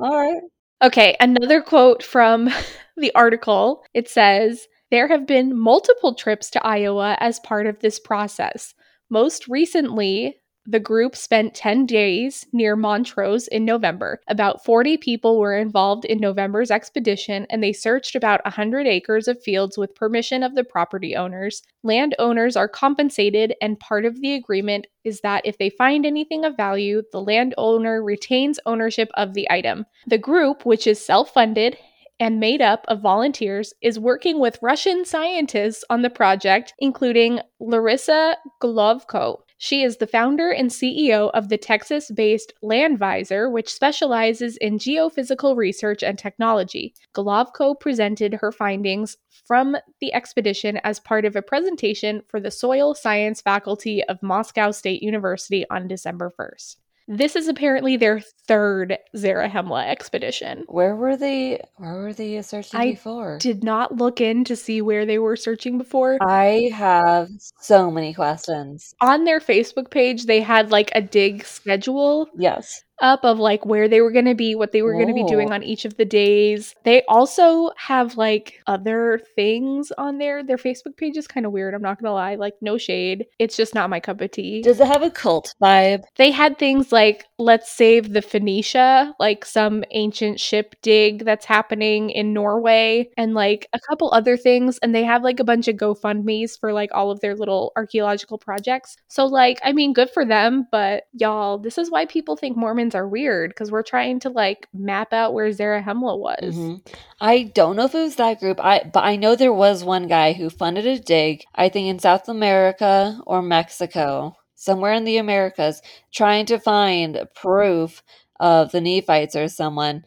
All 0.00 0.16
right. 0.16 0.42
Okay, 0.80 1.16
another 1.18 1.60
quote 1.60 2.02
from 2.02 2.48
the 2.96 3.12
article. 3.14 3.84
It 3.94 4.08
says, 4.08 4.68
There 4.90 5.08
have 5.08 5.26
been 5.26 5.58
multiple 5.58 6.14
trips 6.14 6.50
to 6.50 6.66
Iowa 6.66 7.16
as 7.20 7.40
part 7.40 7.66
of 7.66 7.80
this 7.80 7.98
process. 7.98 8.74
Most 9.10 9.46
recently, 9.48 10.36
The 10.70 10.78
group 10.78 11.16
spent 11.16 11.54
10 11.54 11.86
days 11.86 12.44
near 12.52 12.76
Montrose 12.76 13.48
in 13.48 13.64
November. 13.64 14.20
About 14.28 14.62
40 14.66 14.98
people 14.98 15.38
were 15.38 15.56
involved 15.56 16.04
in 16.04 16.18
November's 16.18 16.70
expedition, 16.70 17.46
and 17.48 17.62
they 17.62 17.72
searched 17.72 18.14
about 18.14 18.44
100 18.44 18.86
acres 18.86 19.28
of 19.28 19.42
fields 19.42 19.78
with 19.78 19.94
permission 19.94 20.42
of 20.42 20.54
the 20.54 20.64
property 20.64 21.16
owners. 21.16 21.62
Landowners 21.84 22.54
are 22.54 22.68
compensated, 22.68 23.54
and 23.62 23.80
part 23.80 24.04
of 24.04 24.20
the 24.20 24.34
agreement 24.34 24.86
is 25.04 25.22
that 25.22 25.46
if 25.46 25.56
they 25.56 25.70
find 25.70 26.04
anything 26.04 26.44
of 26.44 26.54
value, 26.54 27.00
the 27.12 27.22
landowner 27.22 28.04
retains 28.04 28.60
ownership 28.66 29.08
of 29.14 29.32
the 29.32 29.50
item. 29.50 29.86
The 30.06 30.18
group, 30.18 30.66
which 30.66 30.86
is 30.86 31.02
self 31.02 31.32
funded, 31.32 31.78
and 32.20 32.40
made 32.40 32.60
up 32.60 32.84
of 32.88 33.00
volunteers, 33.00 33.72
is 33.80 33.98
working 33.98 34.40
with 34.40 34.58
Russian 34.62 35.04
scientists 35.04 35.84
on 35.90 36.02
the 36.02 36.10
project, 36.10 36.74
including 36.78 37.40
Larissa 37.60 38.36
Golovko. 38.62 39.38
She 39.60 39.82
is 39.82 39.96
the 39.96 40.06
founder 40.06 40.50
and 40.50 40.70
CEO 40.70 41.32
of 41.34 41.48
the 41.48 41.58
Texas 41.58 42.12
based 42.12 42.52
Landviser, 42.62 43.50
which 43.50 43.72
specializes 43.72 44.56
in 44.58 44.78
geophysical 44.78 45.56
research 45.56 46.04
and 46.04 46.16
technology. 46.16 46.94
Golovko 47.14 47.78
presented 47.78 48.34
her 48.34 48.52
findings 48.52 49.16
from 49.44 49.76
the 50.00 50.14
expedition 50.14 50.76
as 50.84 51.00
part 51.00 51.24
of 51.24 51.34
a 51.34 51.42
presentation 51.42 52.22
for 52.28 52.38
the 52.38 52.52
Soil 52.52 52.94
Science 52.94 53.40
faculty 53.40 54.04
of 54.04 54.22
Moscow 54.22 54.70
State 54.70 55.02
University 55.02 55.64
on 55.70 55.88
December 55.88 56.32
1st. 56.38 56.76
This 57.10 57.36
is 57.36 57.48
apparently 57.48 57.96
their 57.96 58.20
third 58.46 58.98
Zarahemla 59.16 59.88
expedition. 59.88 60.64
Where 60.68 60.94
were 60.94 61.16
they? 61.16 61.62
Where 61.76 61.94
were 61.94 62.12
they 62.12 62.40
searching 62.42 62.78
I 62.78 62.90
before? 62.90 63.38
Did 63.38 63.64
not 63.64 63.96
look 63.96 64.20
in 64.20 64.44
to 64.44 64.54
see 64.54 64.82
where 64.82 65.06
they 65.06 65.18
were 65.18 65.34
searching 65.34 65.78
before. 65.78 66.18
I 66.20 66.70
have 66.74 67.30
so 67.60 67.90
many 67.90 68.12
questions. 68.12 68.94
On 69.00 69.24
their 69.24 69.40
Facebook 69.40 69.90
page, 69.90 70.26
they 70.26 70.42
had 70.42 70.70
like 70.70 70.90
a 70.94 71.00
dig 71.00 71.44
schedule 71.44 72.28
Yes. 72.36 72.82
Up 73.00 73.24
of 73.24 73.38
like 73.38 73.64
where 73.66 73.88
they 73.88 74.00
were 74.00 74.10
going 74.10 74.24
to 74.24 74.34
be, 74.34 74.54
what 74.54 74.72
they 74.72 74.82
were 74.82 74.92
going 74.94 75.08
to 75.08 75.14
be 75.14 75.24
doing 75.24 75.50
Oh. 75.50 75.54
on 75.54 75.62
each 75.62 75.84
of 75.84 75.96
the 75.96 76.04
days. 76.04 76.74
They 76.84 77.02
also 77.08 77.70
have 77.76 78.16
like 78.16 78.60
other 78.66 79.20
things 79.36 79.92
on 79.98 80.18
there. 80.18 80.42
Their 80.42 80.56
Facebook 80.56 80.96
page 80.96 81.16
is 81.16 81.26
kind 81.26 81.46
of 81.46 81.52
weird. 81.52 81.74
I'm 81.74 81.82
not 81.82 82.00
going 82.00 82.08
to 82.08 82.12
lie. 82.14 82.34
Like, 82.34 82.54
no 82.60 82.76
shade. 82.78 83.26
It's 83.38 83.56
just 83.56 83.74
not 83.74 83.90
my 83.90 84.00
cup 84.00 84.20
of 84.20 84.30
tea. 84.30 84.62
Does 84.62 84.80
it 84.80 84.86
have 84.86 85.02
a 85.02 85.10
cult 85.10 85.54
vibe? 85.62 86.02
they 86.16 86.30
had 86.30 86.58
things 86.58 86.90
like 86.92 87.24
let's 87.38 87.70
save 87.70 88.12
the 88.12 88.22
Phoenicia, 88.22 89.14
like 89.20 89.44
some 89.44 89.84
ancient 89.92 90.40
ship 90.40 90.74
dig 90.82 91.24
that's 91.24 91.46
happening 91.46 92.10
in 92.10 92.32
Norway, 92.32 93.08
and 93.16 93.34
like 93.34 93.68
a 93.72 93.80
couple 93.80 94.10
other 94.12 94.36
things. 94.36 94.78
And 94.78 94.94
they 94.94 95.04
have 95.04 95.22
like 95.22 95.38
a 95.40 95.44
bunch 95.44 95.68
of 95.68 95.76
GoFundMe's 95.76 96.56
for 96.56 96.72
like 96.72 96.90
all 96.92 97.10
of 97.10 97.20
their 97.20 97.34
little 97.36 97.72
archaeological 97.76 98.38
projects. 98.38 98.96
So, 99.08 99.26
like, 99.26 99.58
I 99.62 99.72
mean, 99.72 99.92
good 99.92 100.10
for 100.10 100.24
them, 100.24 100.66
but 100.72 101.04
y'all, 101.12 101.58
this 101.58 101.78
is 101.78 101.90
why 101.90 102.06
people 102.06 102.36
think 102.36 102.56
Mormons 102.56 102.87
are 102.94 103.08
weird 103.08 103.50
because 103.50 103.70
we're 103.70 103.82
trying 103.82 104.20
to 104.20 104.30
like 104.30 104.68
map 104.72 105.12
out 105.12 105.34
where 105.34 105.50
Zarahemla 105.50 106.18
was. 106.18 106.54
Mhm. 106.54 106.86
I 107.20 107.44
don't 107.54 107.76
know 107.76 107.84
if 107.84 107.94
it 107.94 108.00
was 108.00 108.16
that 108.16 108.40
group. 108.40 108.58
I 108.62 108.82
but 108.92 109.04
I 109.04 109.16
know 109.16 109.34
there 109.36 109.52
was 109.52 109.84
one 109.84 110.08
guy 110.08 110.32
who 110.32 110.50
funded 110.50 110.86
a 110.86 110.98
dig, 110.98 111.44
I 111.54 111.68
think 111.68 111.88
in 111.88 111.98
South 111.98 112.28
America 112.28 113.20
or 113.26 113.42
Mexico, 113.42 114.36
somewhere 114.54 114.92
in 114.92 115.04
the 115.04 115.18
Americas, 115.18 115.82
trying 116.12 116.46
to 116.46 116.58
find 116.58 117.20
proof 117.34 118.02
of 118.40 118.72
the 118.72 118.80
Nephites 118.80 119.36
or 119.36 119.48
someone, 119.48 120.04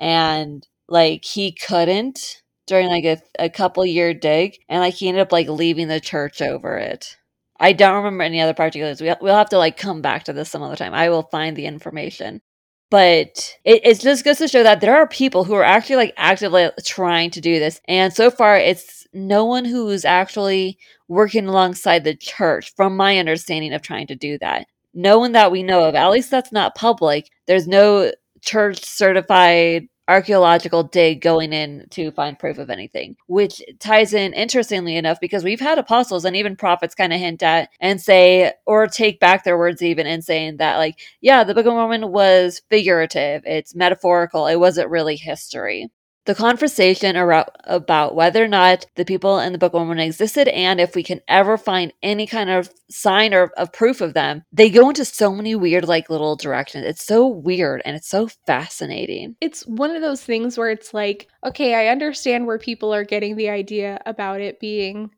and 0.00 0.66
like 0.88 1.24
he 1.24 1.52
couldn't 1.52 2.42
during 2.66 2.88
like 2.88 3.04
a, 3.04 3.20
a 3.38 3.50
couple 3.50 3.84
year 3.84 4.14
dig, 4.14 4.58
and 4.68 4.80
like 4.80 4.94
he 4.94 5.08
ended 5.08 5.22
up 5.22 5.32
like 5.32 5.48
leaving 5.48 5.88
the 5.88 6.00
church 6.00 6.40
over 6.42 6.76
it. 6.76 7.16
I 7.62 7.72
don't 7.72 7.94
remember 7.94 8.24
any 8.24 8.40
other 8.40 8.54
particulars. 8.54 9.00
We'll, 9.00 9.16
we'll 9.20 9.36
have 9.36 9.50
to 9.50 9.58
like 9.58 9.76
come 9.76 10.02
back 10.02 10.24
to 10.24 10.32
this 10.32 10.50
some 10.50 10.62
other 10.62 10.76
time. 10.76 10.92
I 10.92 11.08
will 11.08 11.22
find 11.22 11.56
the 11.56 11.66
information. 11.66 12.42
But 12.90 13.56
it, 13.64 13.86
it 13.86 14.00
just 14.00 14.24
goes 14.24 14.38
to 14.38 14.48
show 14.48 14.64
that 14.64 14.80
there 14.80 14.96
are 14.96 15.06
people 15.06 15.44
who 15.44 15.54
are 15.54 15.64
actually 15.64 15.96
like 15.96 16.14
actively 16.16 16.68
trying 16.84 17.30
to 17.30 17.40
do 17.40 17.60
this. 17.60 17.80
And 17.86 18.12
so 18.12 18.30
far 18.30 18.58
it's 18.58 19.06
no 19.14 19.44
one 19.44 19.64
who's 19.64 20.04
actually 20.04 20.76
working 21.08 21.46
alongside 21.46 22.02
the 22.02 22.16
church 22.16 22.74
from 22.74 22.96
my 22.96 23.16
understanding 23.18 23.72
of 23.72 23.80
trying 23.80 24.08
to 24.08 24.16
do 24.16 24.38
that. 24.40 24.66
No 24.92 25.18
one 25.18 25.32
that 25.32 25.52
we 25.52 25.62
know 25.62 25.84
of. 25.84 25.94
At 25.94 26.10
least 26.10 26.30
that's 26.30 26.52
not 26.52 26.74
public. 26.74 27.30
There's 27.46 27.68
no 27.68 28.12
church 28.42 28.84
certified 28.84 29.86
archaeological 30.12 30.82
dig 30.82 31.20
going 31.20 31.52
in 31.52 31.86
to 31.90 32.10
find 32.12 32.38
proof 32.38 32.58
of 32.58 32.70
anything 32.70 33.16
which 33.26 33.62
ties 33.80 34.14
in 34.14 34.32
interestingly 34.32 34.96
enough 34.96 35.18
because 35.20 35.44
we've 35.44 35.60
had 35.60 35.78
apostles 35.78 36.24
and 36.24 36.36
even 36.36 36.56
prophets 36.56 36.94
kind 36.94 37.12
of 37.12 37.18
hint 37.20 37.42
at 37.42 37.68
and 37.80 38.00
say 38.00 38.52
or 38.66 38.86
take 38.86 39.20
back 39.20 39.44
their 39.44 39.58
words 39.58 39.82
even 39.82 40.06
in 40.06 40.22
saying 40.22 40.58
that 40.58 40.76
like 40.76 40.98
yeah, 41.20 41.44
the 41.44 41.54
Book 41.54 41.66
of 41.66 41.72
Mormon 41.72 42.12
was 42.12 42.62
figurative. 42.68 43.42
It's 43.46 43.74
metaphorical. 43.74 44.46
It 44.46 44.56
wasn't 44.56 44.90
really 44.90 45.16
history. 45.16 45.88
The 46.24 46.34
conversation 46.34 47.16
around, 47.16 47.48
about 47.64 48.14
whether 48.14 48.44
or 48.44 48.48
not 48.48 48.86
the 48.94 49.04
people 49.04 49.38
in 49.40 49.52
the 49.52 49.58
Book 49.58 49.74
of 49.74 49.80
Mormon 49.80 49.98
existed 49.98 50.46
and 50.48 50.80
if 50.80 50.94
we 50.94 51.02
can 51.02 51.20
ever 51.26 51.58
find 51.58 51.92
any 52.02 52.26
kind 52.26 52.48
of 52.48 52.70
sign 52.88 53.34
or 53.34 53.50
of 53.56 53.72
proof 53.72 54.00
of 54.00 54.14
them, 54.14 54.44
they 54.52 54.70
go 54.70 54.88
into 54.88 55.04
so 55.04 55.34
many 55.34 55.54
weird, 55.54 55.88
like 55.88 56.10
little 56.10 56.36
directions. 56.36 56.86
It's 56.86 57.04
so 57.04 57.26
weird 57.26 57.82
and 57.84 57.96
it's 57.96 58.08
so 58.08 58.28
fascinating. 58.46 59.34
It's 59.40 59.66
one 59.66 59.90
of 59.90 60.02
those 60.02 60.22
things 60.22 60.56
where 60.56 60.70
it's 60.70 60.94
like, 60.94 61.28
okay, 61.44 61.74
I 61.74 61.90
understand 61.90 62.46
where 62.46 62.58
people 62.58 62.94
are 62.94 63.04
getting 63.04 63.34
the 63.34 63.48
idea 63.50 64.00
about 64.06 64.40
it 64.40 64.60
being 64.60 65.10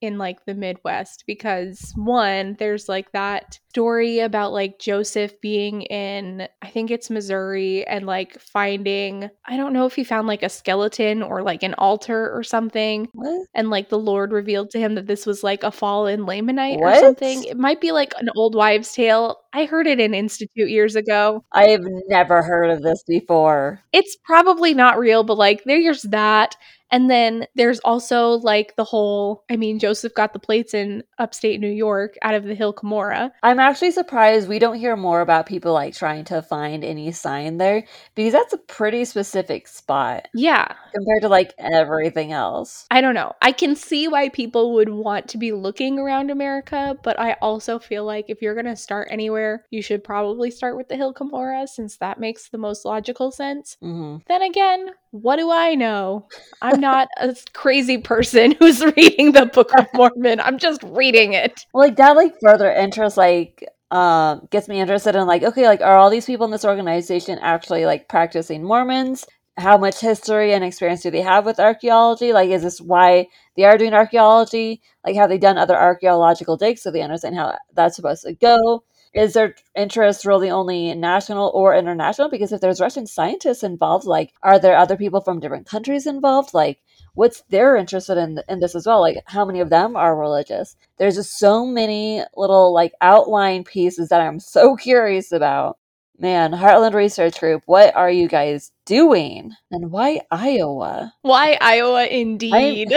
in 0.00 0.18
like 0.18 0.44
the 0.44 0.54
Midwest 0.54 1.24
because 1.26 1.92
one, 1.96 2.56
there's 2.58 2.88
like 2.88 3.12
that 3.12 3.58
story 3.68 4.20
about 4.20 4.52
like 4.52 4.78
Joseph 4.78 5.40
being 5.40 5.82
in, 5.82 6.48
I 6.62 6.68
think 6.68 6.90
it's 6.90 7.10
Missouri, 7.10 7.86
and 7.86 8.06
like 8.06 8.40
finding, 8.40 9.30
I 9.46 9.56
don't 9.56 9.72
know 9.72 9.86
if 9.86 9.94
he 9.94 10.04
found 10.04 10.26
like 10.26 10.42
a 10.42 10.48
skeleton 10.48 11.22
or 11.22 11.42
like 11.42 11.62
an 11.62 11.74
altar 11.74 12.34
or 12.34 12.42
something. 12.42 13.08
What? 13.12 13.46
And 13.54 13.70
like 13.70 13.88
the 13.88 13.98
Lord 13.98 14.32
revealed 14.32 14.70
to 14.70 14.78
him 14.78 14.94
that 14.94 15.06
this 15.06 15.26
was 15.26 15.42
like 15.42 15.62
a 15.62 15.70
fallen 15.70 16.20
Lamanite 16.20 16.78
or 16.78 16.94
something. 16.96 17.44
It 17.44 17.56
might 17.56 17.80
be 17.80 17.92
like 17.92 18.12
an 18.18 18.30
old 18.36 18.54
wives' 18.54 18.92
tale. 18.92 19.38
I 19.52 19.64
heard 19.64 19.86
it 19.86 20.00
in 20.00 20.14
Institute 20.14 20.70
years 20.70 20.96
ago. 20.96 21.44
I 21.52 21.68
have 21.68 21.84
never 22.08 22.42
heard 22.42 22.70
of 22.70 22.82
this 22.82 23.02
before. 23.06 23.80
It's 23.92 24.16
probably 24.24 24.74
not 24.74 24.98
real, 24.98 25.24
but 25.24 25.38
like 25.38 25.64
there's 25.64 26.02
that. 26.02 26.56
And 26.90 27.10
then 27.10 27.46
there's 27.54 27.80
also 27.80 28.30
like 28.32 28.76
the 28.76 28.84
whole 28.84 29.44
I 29.50 29.56
mean, 29.56 29.78
Joseph 29.78 30.14
got 30.14 30.32
the 30.32 30.38
plates 30.38 30.74
in 30.74 31.02
upstate 31.18 31.60
New 31.60 31.68
York 31.70 32.16
out 32.22 32.34
of 32.34 32.44
the 32.44 32.54
Hill 32.54 32.72
Cumorah. 32.72 33.30
I'm 33.42 33.58
actually 33.60 33.90
surprised 33.90 34.48
we 34.48 34.58
don't 34.58 34.78
hear 34.78 34.96
more 34.96 35.20
about 35.20 35.46
people 35.46 35.72
like 35.72 35.94
trying 35.94 36.24
to 36.26 36.42
find 36.42 36.84
any 36.84 37.12
sign 37.12 37.58
there 37.58 37.84
because 38.14 38.32
that's 38.32 38.52
a 38.52 38.58
pretty 38.58 39.04
specific 39.04 39.68
spot 39.68 40.28
Yeah. 40.34 40.72
compared 40.94 41.22
to 41.22 41.28
like 41.28 41.52
everything 41.58 42.32
else. 42.32 42.86
I 42.90 43.00
don't 43.00 43.14
know. 43.14 43.32
I 43.42 43.52
can 43.52 43.76
see 43.76 44.08
why 44.08 44.28
people 44.28 44.74
would 44.74 44.88
want 44.88 45.28
to 45.28 45.38
be 45.38 45.52
looking 45.52 45.98
around 45.98 46.30
America, 46.30 46.96
but 47.02 47.18
I 47.20 47.32
also 47.42 47.78
feel 47.78 48.04
like 48.04 48.26
if 48.28 48.40
you're 48.42 48.54
going 48.54 48.66
to 48.66 48.76
start 48.76 49.08
anywhere, 49.10 49.64
you 49.70 49.82
should 49.82 50.04
probably 50.04 50.50
start 50.50 50.76
with 50.76 50.88
the 50.88 50.96
Hill 50.96 51.14
Cumorah 51.14 51.68
since 51.68 51.96
that 51.98 52.20
makes 52.20 52.48
the 52.48 52.58
most 52.58 52.84
logical 52.84 53.30
sense. 53.30 53.76
hmm 53.80 54.16
Then 54.26 54.42
again, 54.42 54.90
what 55.10 55.36
do 55.36 55.50
I 55.50 55.74
know? 55.74 56.28
I'm 56.60 56.80
not 56.80 57.08
a 57.18 57.34
crazy 57.52 57.98
person 57.98 58.52
who's 58.58 58.84
reading 58.84 59.32
the 59.32 59.46
Book 59.46 59.70
of 59.78 59.86
Mormon. 59.94 60.40
I'm 60.40 60.58
just 60.58 60.82
reading 60.82 61.32
it. 61.32 61.64
Well, 61.72 61.86
like 61.86 61.96
that, 61.96 62.16
like 62.16 62.34
further 62.42 62.70
interest, 62.70 63.16
like 63.16 63.66
um, 63.90 64.46
gets 64.50 64.68
me 64.68 64.80
interested 64.80 65.14
in 65.14 65.26
like, 65.26 65.42
okay, 65.42 65.66
like 65.66 65.80
are 65.80 65.96
all 65.96 66.10
these 66.10 66.26
people 66.26 66.44
in 66.44 66.52
this 66.52 66.64
organization 66.64 67.38
actually 67.40 67.86
like 67.86 68.08
practicing 68.08 68.62
Mormons? 68.62 69.24
How 69.56 69.76
much 69.76 70.00
history 70.00 70.52
and 70.52 70.62
experience 70.62 71.02
do 71.02 71.10
they 71.10 71.22
have 71.22 71.44
with 71.44 71.58
archaeology? 71.58 72.32
Like, 72.32 72.50
is 72.50 72.62
this 72.62 72.80
why 72.80 73.26
they 73.56 73.64
are 73.64 73.76
doing 73.76 73.92
archaeology? 73.92 74.80
Like, 75.04 75.16
have 75.16 75.28
they 75.30 75.38
done 75.38 75.58
other 75.58 75.76
archaeological 75.76 76.56
digs 76.56 76.82
so 76.82 76.92
they 76.92 77.02
understand 77.02 77.34
how 77.34 77.56
that's 77.74 77.96
supposed 77.96 78.22
to 78.22 78.34
go? 78.34 78.84
Is 79.14 79.32
their 79.34 79.54
interest 79.76 80.24
really 80.24 80.50
only 80.50 80.94
national 80.94 81.50
or 81.54 81.74
international? 81.74 82.28
Because 82.28 82.52
if 82.52 82.60
there's 82.60 82.80
Russian 82.80 83.06
scientists 83.06 83.62
involved, 83.62 84.06
like, 84.06 84.32
are 84.42 84.58
there 84.58 84.76
other 84.76 84.96
people 84.96 85.20
from 85.20 85.40
different 85.40 85.66
countries 85.66 86.06
involved? 86.06 86.54
Like, 86.54 86.80
what's 87.14 87.42
they're 87.48 87.76
interested 87.76 88.18
in 88.18 88.40
in 88.48 88.60
this 88.60 88.74
as 88.74 88.86
well? 88.86 89.00
Like, 89.00 89.18
how 89.26 89.44
many 89.44 89.60
of 89.60 89.70
them 89.70 89.96
are 89.96 90.16
religious? 90.16 90.76
There's 90.98 91.16
just 91.16 91.38
so 91.38 91.64
many 91.66 92.22
little 92.36 92.72
like 92.72 92.92
outline 93.00 93.64
pieces 93.64 94.08
that 94.10 94.20
I'm 94.20 94.40
so 94.40 94.76
curious 94.88 95.32
about. 95.32 95.77
Man, 96.20 96.50
Heartland 96.50 96.94
Research 96.94 97.38
Group, 97.38 97.62
what 97.66 97.94
are 97.94 98.10
you 98.10 98.26
guys 98.26 98.72
doing? 98.86 99.52
And 99.70 99.92
why 99.92 100.22
Iowa? 100.32 101.12
Why 101.22 101.56
Iowa 101.60 102.06
indeed? 102.06 102.92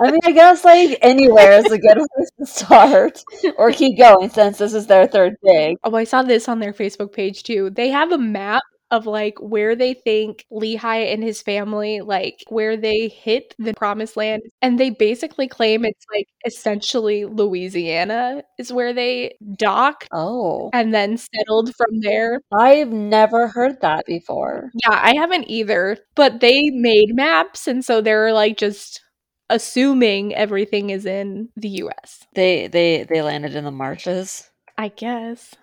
I 0.00 0.10
mean, 0.10 0.18
I 0.24 0.32
guess 0.32 0.64
like 0.64 0.98
anywhere 1.00 1.52
is 1.52 1.70
a 1.70 1.78
good 1.78 1.98
place 2.16 2.30
to 2.40 2.46
start 2.46 3.22
or 3.56 3.70
keep 3.70 3.96
going 3.96 4.30
since 4.30 4.58
this 4.58 4.74
is 4.74 4.88
their 4.88 5.06
third 5.06 5.36
dig. 5.44 5.76
oh, 5.84 5.94
I 5.94 6.02
saw 6.02 6.24
this 6.24 6.48
on 6.48 6.58
their 6.58 6.72
Facebook 6.72 7.12
page 7.12 7.44
too. 7.44 7.70
They 7.70 7.90
have 7.90 8.10
a 8.10 8.18
map 8.18 8.62
of 8.90 9.06
like 9.06 9.38
where 9.40 9.76
they 9.76 9.94
think 9.94 10.44
Lehi 10.52 11.12
and 11.12 11.22
his 11.22 11.42
family, 11.42 12.00
like 12.00 12.42
where 12.48 12.76
they 12.76 13.08
hit 13.08 13.54
the 13.58 13.74
promised 13.74 14.16
land. 14.16 14.42
And 14.62 14.78
they 14.80 14.90
basically 14.90 15.48
claim 15.48 15.84
it's 15.84 16.04
like 16.14 16.26
essentially 16.44 17.24
Louisiana 17.24 18.42
is 18.58 18.72
where 18.72 18.92
they 18.92 19.36
dock 19.56 20.06
Oh, 20.12 20.70
and 20.72 20.92
then 20.94 21.16
settled 21.16 21.74
from 21.76 22.00
there. 22.00 22.40
I've 22.52 22.90
never 22.92 23.48
heard 23.48 23.80
that 23.80 24.06
before. 24.06 24.70
Yeah, 24.84 24.98
I 25.02 25.14
haven't 25.16 25.44
either, 25.48 25.98
but 26.16 26.40
they 26.40 26.70
made 26.70 27.14
maps. 27.14 27.66
And 27.68 27.84
so 27.84 28.00
they're 28.00 28.32
like 28.32 28.56
just 28.56 29.00
assuming 29.48 30.34
everything 30.34 30.90
is 30.90 31.06
in 31.06 31.48
the 31.56 31.68
US. 31.68 32.24
They 32.34 32.66
they 32.68 33.04
they 33.08 33.22
landed 33.22 33.54
in 33.54 33.64
the 33.64 33.70
marshes. 33.70 34.50
I 34.78 34.88
guess. 34.88 35.54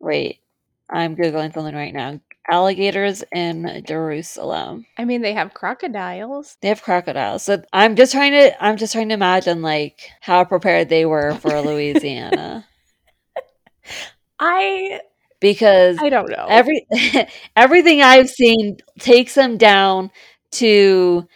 Wait, 0.00 0.40
I'm 0.90 1.16
googling 1.16 1.52
something 1.54 1.74
right 1.74 1.94
now. 1.94 2.20
Alligators 2.50 3.24
in 3.34 3.82
Jerusalem. 3.86 4.86
I 4.98 5.04
mean, 5.04 5.22
they 5.22 5.32
have 5.32 5.54
crocodiles. 5.54 6.56
They 6.60 6.68
have 6.68 6.82
crocodiles. 6.82 7.42
So 7.42 7.62
I'm 7.72 7.96
just 7.96 8.12
trying 8.12 8.32
to 8.32 8.64
I'm 8.64 8.76
just 8.76 8.92
trying 8.92 9.08
to 9.08 9.14
imagine 9.14 9.62
like 9.62 10.00
how 10.20 10.44
prepared 10.44 10.88
they 10.88 11.06
were 11.06 11.34
for 11.34 11.60
Louisiana. 11.60 12.66
I 14.38 15.00
because 15.40 15.98
I 16.00 16.08
don't 16.10 16.30
know. 16.30 16.46
every 16.48 16.86
everything 17.56 18.02
I've 18.02 18.28
seen 18.28 18.78
takes 18.98 19.34
them 19.34 19.56
down 19.56 20.10
to 20.52 21.26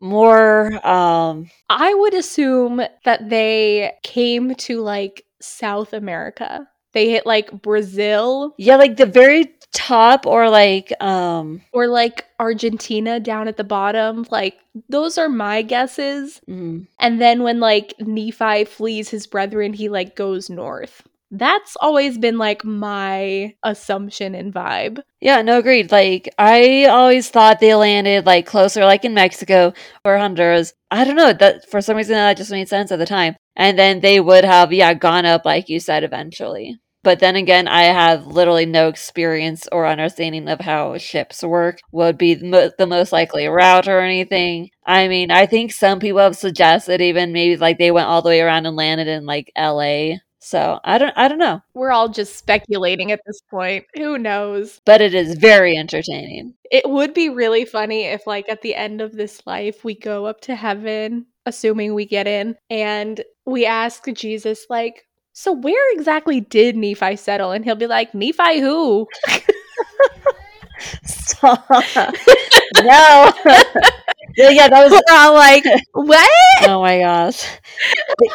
more 0.00 0.86
um 0.86 1.50
I 1.68 1.94
would 1.94 2.14
assume 2.14 2.82
that 3.04 3.28
they 3.28 3.92
came 4.02 4.54
to 4.56 4.80
like 4.80 5.24
South 5.40 5.92
America. 5.92 6.68
They 6.92 7.10
hit 7.10 7.26
like 7.26 7.50
Brazil 7.62 8.54
yeah 8.58 8.76
like 8.76 8.96
the 8.96 9.06
very 9.06 9.54
top 9.74 10.26
or 10.26 10.48
like 10.48 10.92
um 11.02 11.60
or 11.72 11.86
like 11.88 12.24
Argentina 12.38 13.20
down 13.20 13.48
at 13.48 13.56
the 13.58 13.64
bottom. 13.64 14.24
Like 14.30 14.56
those 14.88 15.18
are 15.18 15.28
my 15.28 15.62
guesses. 15.62 16.40
mm, 16.48 16.86
And 16.98 17.20
then 17.20 17.42
when 17.42 17.60
like 17.60 17.92
Nephi 18.00 18.64
flees 18.64 19.10
his 19.10 19.26
brethren, 19.26 19.72
he 19.74 19.88
like 19.88 20.16
goes 20.16 20.48
north. 20.48 21.02
That's 21.30 21.76
always 21.80 22.16
been 22.16 22.38
like 22.38 22.64
my 22.64 23.54
assumption 23.64 24.36
and 24.36 24.54
vibe. 24.54 25.00
yeah 25.20 25.42
no 25.42 25.58
agreed 25.58 25.90
like 25.90 26.28
I 26.38 26.84
always 26.84 27.28
thought 27.28 27.58
they 27.58 27.74
landed 27.74 28.24
like 28.24 28.46
closer 28.46 28.84
like 28.84 29.04
in 29.04 29.14
Mexico 29.14 29.72
or 30.04 30.16
Honduras 30.16 30.74
I 30.92 31.02
don't 31.04 31.16
know 31.16 31.32
that 31.32 31.68
for 31.68 31.80
some 31.80 31.96
reason 31.96 32.14
that 32.14 32.36
just 32.36 32.52
made 32.52 32.68
sense 32.68 32.92
at 32.92 33.00
the 33.00 33.06
time 33.06 33.34
and 33.56 33.76
then 33.76 33.98
they 34.00 34.20
would 34.20 34.44
have 34.44 34.72
yeah 34.72 34.94
gone 34.94 35.26
up 35.26 35.44
like 35.44 35.68
you 35.68 35.80
said 35.80 36.04
eventually 36.04 36.78
but 37.04 37.20
then 37.20 37.36
again 37.36 37.68
I 37.68 37.84
have 37.84 38.26
literally 38.26 38.66
no 38.66 38.88
experience 38.88 39.68
or 39.72 39.86
understanding 39.86 40.48
of 40.48 40.60
how 40.60 40.98
ships 40.98 41.42
work 41.42 41.78
would 41.92 42.18
be 42.18 42.34
the 42.34 42.46
mo- 42.46 42.70
the 42.78 42.86
most 42.86 43.12
likely 43.12 43.46
route 43.46 43.88
or 43.88 44.00
anything 44.00 44.70
I 44.86 45.08
mean 45.08 45.30
I 45.30 45.46
think 45.46 45.72
some 45.72 46.00
people 46.00 46.20
have 46.20 46.36
suggested 46.36 47.00
even 47.00 47.32
maybe 47.32 47.56
like 47.56 47.78
they 47.78 47.90
went 47.92 48.08
all 48.08 48.22
the 48.22 48.30
way 48.30 48.40
around 48.40 48.66
and 48.66 48.76
landed 48.76 49.06
in 49.08 49.26
like 49.26 49.52
LA 49.56 50.16
so 50.40 50.78
I 50.84 50.98
don't 50.98 51.14
I 51.16 51.28
don't 51.28 51.38
know 51.38 51.60
We're 51.74 51.92
all 51.92 52.08
just 52.08 52.36
speculating 52.36 53.12
at 53.12 53.20
this 53.26 53.40
point. 53.50 53.84
Who 53.96 54.18
knows? 54.18 54.80
but 54.84 55.00
it 55.00 55.14
is 55.14 55.36
very 55.38 55.76
entertaining 55.76 56.54
It 56.70 56.88
would 56.88 57.14
be 57.14 57.28
really 57.30 57.64
funny 57.64 58.04
if, 58.04 58.26
like, 58.26 58.48
at 58.48 58.60
the 58.62 58.74
end 58.74 59.00
of 59.00 59.12
this 59.12 59.46
life, 59.46 59.84
we 59.84 59.94
go 59.94 60.26
up 60.26 60.40
to 60.42 60.54
heaven, 60.54 61.26
assuming 61.46 61.94
we 61.94 62.04
get 62.06 62.26
in, 62.26 62.56
and 62.70 63.22
we 63.46 63.64
ask 63.66 64.04
Jesus, 64.12 64.66
like, 64.68 65.06
so 65.34 65.52
where 65.52 65.92
exactly 65.94 66.40
did 66.40 66.76
Nephi 66.76 67.16
settle? 67.16 67.50
And 67.50 67.64
he'll 67.64 67.74
be 67.74 67.88
like, 67.88 68.14
Nephi 68.14 68.60
who? 68.60 69.08
Stop. 71.04 71.64
no. 71.68 73.32
yeah, 74.36 74.50
yeah, 74.50 74.68
that 74.68 74.88
was. 74.90 75.02
I'm 75.08 75.34
like, 75.34 75.64
what? 75.92 76.30
Oh 76.68 76.80
my 76.82 76.98
gosh. 76.98 77.46
The, 78.18 78.30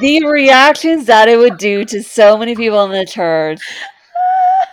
the 0.00 0.26
reactions 0.26 1.06
that 1.06 1.28
it 1.28 1.36
would 1.38 1.58
do 1.58 1.84
to 1.86 2.02
so 2.02 2.36
many 2.36 2.54
people 2.54 2.84
in 2.84 2.90
the 2.92 3.06
church. 3.06 3.60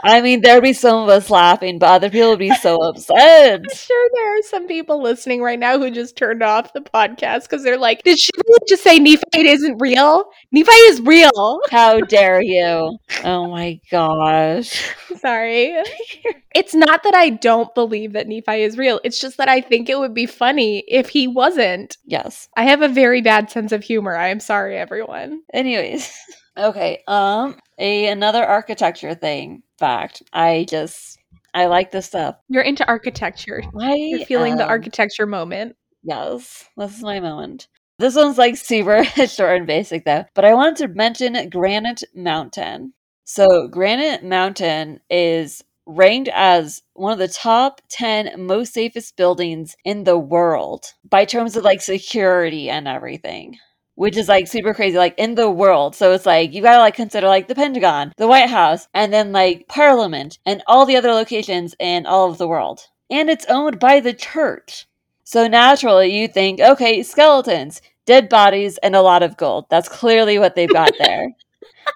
I 0.03 0.21
mean, 0.21 0.41
there'd 0.41 0.63
be 0.63 0.73
some 0.73 1.03
of 1.03 1.09
us 1.09 1.29
laughing, 1.29 1.79
but 1.79 1.89
other 1.89 2.09
people 2.09 2.29
would 2.31 2.39
be 2.39 2.53
so 2.55 2.77
upset. 2.83 3.61
I'm 3.61 3.75
sure 3.75 4.09
there 4.13 4.37
are 4.37 4.41
some 4.43 4.67
people 4.67 5.01
listening 5.01 5.41
right 5.41 5.59
now 5.59 5.77
who 5.77 5.91
just 5.91 6.17
turned 6.17 6.43
off 6.43 6.73
the 6.73 6.81
podcast 6.81 7.43
because 7.43 7.63
they're 7.63 7.77
like, 7.77 8.03
did 8.03 8.19
she 8.19 8.31
really 8.47 8.59
just 8.67 8.83
say 8.83 8.99
Nephi 8.99 9.23
isn't 9.35 9.77
real? 9.79 10.25
Nephi 10.51 10.71
is 10.71 11.01
real. 11.01 11.59
How 11.69 11.99
dare 12.09 12.41
you? 12.41 12.97
Oh 13.23 13.49
my 13.49 13.79
gosh. 13.91 14.91
Sorry. 15.17 15.75
it's 16.55 16.73
not 16.73 17.03
that 17.03 17.13
I 17.13 17.29
don't 17.29 17.73
believe 17.75 18.13
that 18.13 18.27
Nephi 18.27 18.63
is 18.63 18.77
real. 18.77 18.99
It's 19.03 19.19
just 19.19 19.37
that 19.37 19.49
I 19.49 19.61
think 19.61 19.89
it 19.89 19.99
would 19.99 20.13
be 20.13 20.25
funny 20.25 20.83
if 20.87 21.09
he 21.09 21.27
wasn't. 21.27 21.97
Yes. 22.05 22.47
I 22.55 22.63
have 22.63 22.81
a 22.81 22.87
very 22.87 23.21
bad 23.21 23.49
sense 23.51 23.71
of 23.71 23.83
humor. 23.83 24.15
I 24.15 24.29
am 24.29 24.39
sorry, 24.39 24.77
everyone. 24.77 25.41
Anyways. 25.53 26.11
Okay. 26.57 27.03
Um 27.07 27.57
a 27.77 28.07
another 28.07 28.43
architecture 28.43 29.15
thing. 29.15 29.63
Fact. 29.79 30.23
I 30.33 30.65
just 30.69 31.17
I 31.53 31.65
like 31.65 31.91
this 31.91 32.07
stuff. 32.07 32.35
You're 32.47 32.63
into 32.63 32.87
architecture. 32.87 33.61
Why 33.71 33.95
You're 33.95 34.25
feeling 34.25 34.57
the 34.57 34.63
um, 34.63 34.69
architecture 34.69 35.25
moment. 35.25 35.75
Yes, 36.03 36.67
this 36.77 36.97
is 36.97 37.03
my 37.03 37.19
moment. 37.19 37.67
This 37.99 38.15
one's 38.15 38.37
like 38.37 38.57
super 38.57 39.03
short 39.27 39.57
and 39.57 39.67
basic 39.67 40.05
though, 40.05 40.25
but 40.33 40.45
I 40.45 40.53
wanted 40.53 40.77
to 40.77 40.87
mention 40.87 41.49
Granite 41.49 42.03
Mountain. 42.15 42.93
So, 43.25 43.67
Granite 43.67 44.23
Mountain 44.23 44.99
is 45.09 45.63
ranked 45.85 46.29
as 46.33 46.81
one 46.93 47.13
of 47.13 47.19
the 47.19 47.27
top 47.27 47.81
10 47.89 48.33
most 48.37 48.73
safest 48.73 49.15
buildings 49.17 49.75
in 49.85 50.03
the 50.03 50.17
world 50.17 50.85
by 51.07 51.25
terms 51.25 51.55
of 51.55 51.63
like 51.63 51.81
security 51.81 52.69
and 52.69 52.87
everything. 52.87 53.57
Which 54.01 54.17
is 54.17 54.27
like 54.27 54.47
super 54.47 54.73
crazy, 54.73 54.97
like 54.97 55.13
in 55.19 55.35
the 55.35 55.47
world. 55.49 55.95
So 55.95 56.11
it's 56.11 56.25
like 56.25 56.53
you 56.53 56.61
gotta 56.63 56.79
like 56.79 56.95
consider 56.95 57.27
like 57.27 57.47
the 57.47 57.53
Pentagon, 57.53 58.13
the 58.17 58.27
White 58.27 58.49
House, 58.49 58.87
and 58.95 59.13
then 59.13 59.31
like 59.31 59.67
Parliament, 59.67 60.39
and 60.43 60.63
all 60.65 60.87
the 60.87 60.95
other 60.95 61.11
locations 61.11 61.75
in 61.79 62.07
all 62.07 62.31
of 62.31 62.39
the 62.39 62.47
world. 62.47 62.79
And 63.11 63.29
it's 63.29 63.45
owned 63.47 63.79
by 63.79 63.99
the 63.99 64.13
church. 64.13 64.87
So 65.23 65.47
naturally, 65.47 66.07
you 66.19 66.27
think, 66.27 66.59
okay, 66.59 67.03
skeletons, 67.03 67.81
dead 68.07 68.27
bodies, 68.27 68.79
and 68.79 68.95
a 68.95 69.01
lot 69.03 69.21
of 69.21 69.37
gold. 69.37 69.65
That's 69.69 69.87
clearly 69.87 70.39
what 70.39 70.55
they've 70.55 70.73
got 70.81 70.93
there. 70.99 71.27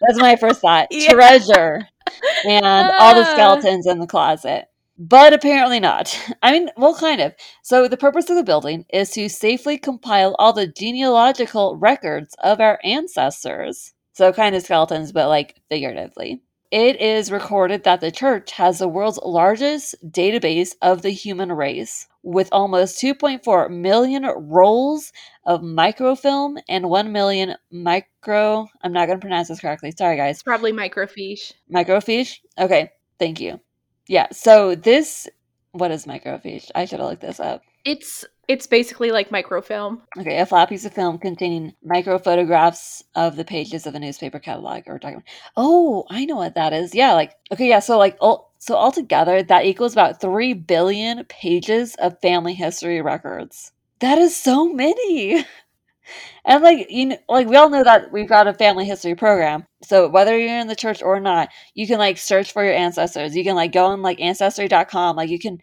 That's 0.01 0.19
my 0.19 0.35
first 0.35 0.61
thought. 0.61 0.89
Yeah. 0.91 1.09
Treasure 1.09 1.87
and 2.45 2.91
all 2.99 3.15
the 3.15 3.27
Ah. 3.27 3.33
skeletons 3.33 3.87
in 3.87 3.97
the 3.97 4.05
closet. 4.07 4.67
But 4.97 5.34
apparently 5.34 5.79
not. 5.79 6.17
I 6.43 6.51
mean, 6.51 6.69
well, 6.77 6.95
kind 6.95 7.21
of. 7.21 7.34
So, 7.62 7.88
the 7.88 7.97
purpose 7.97 8.29
of 8.29 8.36
the 8.38 8.43
building 8.43 8.86
is 8.93 9.12
to 9.12 9.27
safely 9.29 9.77
compile 9.77 10.36
all 10.39 10.53
the 10.53 10.67
genealogical 10.67 11.75
records 11.77 12.36
of 12.43 12.60
our 12.62 12.79
ancestors. 12.84 13.93
So, 14.13 14.31
kind 14.31 14.55
of 14.55 14.63
skeletons, 14.63 15.12
but 15.12 15.27
like 15.27 15.62
figuratively. 15.69 16.41
It 16.71 16.99
is 16.99 17.31
recorded 17.31 17.84
that 17.84 18.01
the 18.01 18.12
church 18.12 18.51
has 18.53 18.79
the 18.79 18.88
world's 18.88 19.19
largest 19.23 19.95
database 20.12 20.73
of 20.81 21.03
the 21.03 21.12
human 21.12 21.51
race, 21.51 22.08
with 22.23 22.49
almost 22.51 22.99
2.4 22.99 23.69
million 23.69 24.23
rolls 24.23 25.12
of 25.45 25.62
microfilm 25.62 26.58
and 26.67 26.89
1 26.89 27.12
million 27.12 27.55
micro. 27.71 28.67
I'm 28.81 28.93
not 28.93 29.05
going 29.05 29.19
to 29.19 29.21
pronounce 29.21 29.49
this 29.49 29.60
correctly. 29.60 29.91
Sorry, 29.91 30.17
guys. 30.17 30.41
Probably 30.41 30.73
microfiche. 30.73 31.53
Microfiche? 31.71 32.39
Okay, 32.58 32.89
thank 33.19 33.39
you. 33.39 33.60
Yeah, 34.07 34.27
so 34.31 34.75
this. 34.75 35.27
What 35.71 35.91
is 35.91 36.05
microfiche? 36.05 36.71
I 36.73 36.85
should 36.85 36.99
have 36.99 37.09
looked 37.09 37.21
this 37.21 37.39
up. 37.39 37.61
It's 37.83 38.23
it's 38.47 38.67
basically 38.67 39.11
like 39.11 39.31
microfilm. 39.31 40.01
Okay, 40.17 40.37
a 40.39 40.45
flat 40.45 40.69
piece 40.69 40.85
of 40.85 40.93
film 40.93 41.17
containing 41.17 41.73
micro 41.83 42.17
photographs 42.19 43.03
of 43.15 43.35
the 43.35 43.45
pages 43.45 43.85
of 43.87 43.95
a 43.95 43.99
newspaper 43.99 44.39
catalog 44.39 44.83
or 44.87 44.99
document. 44.99 45.27
Oh, 45.57 46.05
I 46.09 46.25
know 46.25 46.35
what 46.35 46.55
that 46.55 46.73
is. 46.73 46.93
Yeah, 46.93 47.13
like 47.13 47.33
okay, 47.51 47.67
yeah. 47.67 47.79
So 47.79 47.97
like, 47.97 48.17
all, 48.21 48.53
so 48.59 48.75
altogether, 48.75 49.43
that 49.43 49.65
equals 49.65 49.93
about 49.93 50.21
three 50.21 50.53
billion 50.53 51.25
pages 51.25 51.95
of 51.95 52.19
family 52.21 52.53
history 52.53 53.01
records. 53.01 53.71
That 53.99 54.17
is 54.17 54.35
so 54.35 54.71
many. 54.71 55.45
And 56.45 56.63
like 56.63 56.89
you 56.89 57.07
know, 57.07 57.17
like 57.29 57.47
we 57.47 57.55
all 57.55 57.69
know 57.69 57.83
that 57.83 58.11
we've 58.11 58.29
got 58.29 58.47
a 58.47 58.53
family 58.53 58.85
history 58.85 59.15
program. 59.15 59.65
So 59.83 60.09
whether 60.09 60.37
you're 60.37 60.59
in 60.59 60.67
the 60.67 60.75
church 60.75 61.01
or 61.01 61.19
not, 61.19 61.49
you 61.73 61.87
can 61.87 61.99
like 61.99 62.17
search 62.17 62.51
for 62.51 62.63
your 62.63 62.73
ancestors. 62.73 63.35
You 63.35 63.43
can 63.43 63.55
like 63.55 63.71
go 63.71 63.85
on 63.87 64.01
like 64.01 64.19
ancestry.com. 64.19 65.15
Like 65.15 65.29
you 65.29 65.39
can 65.39 65.59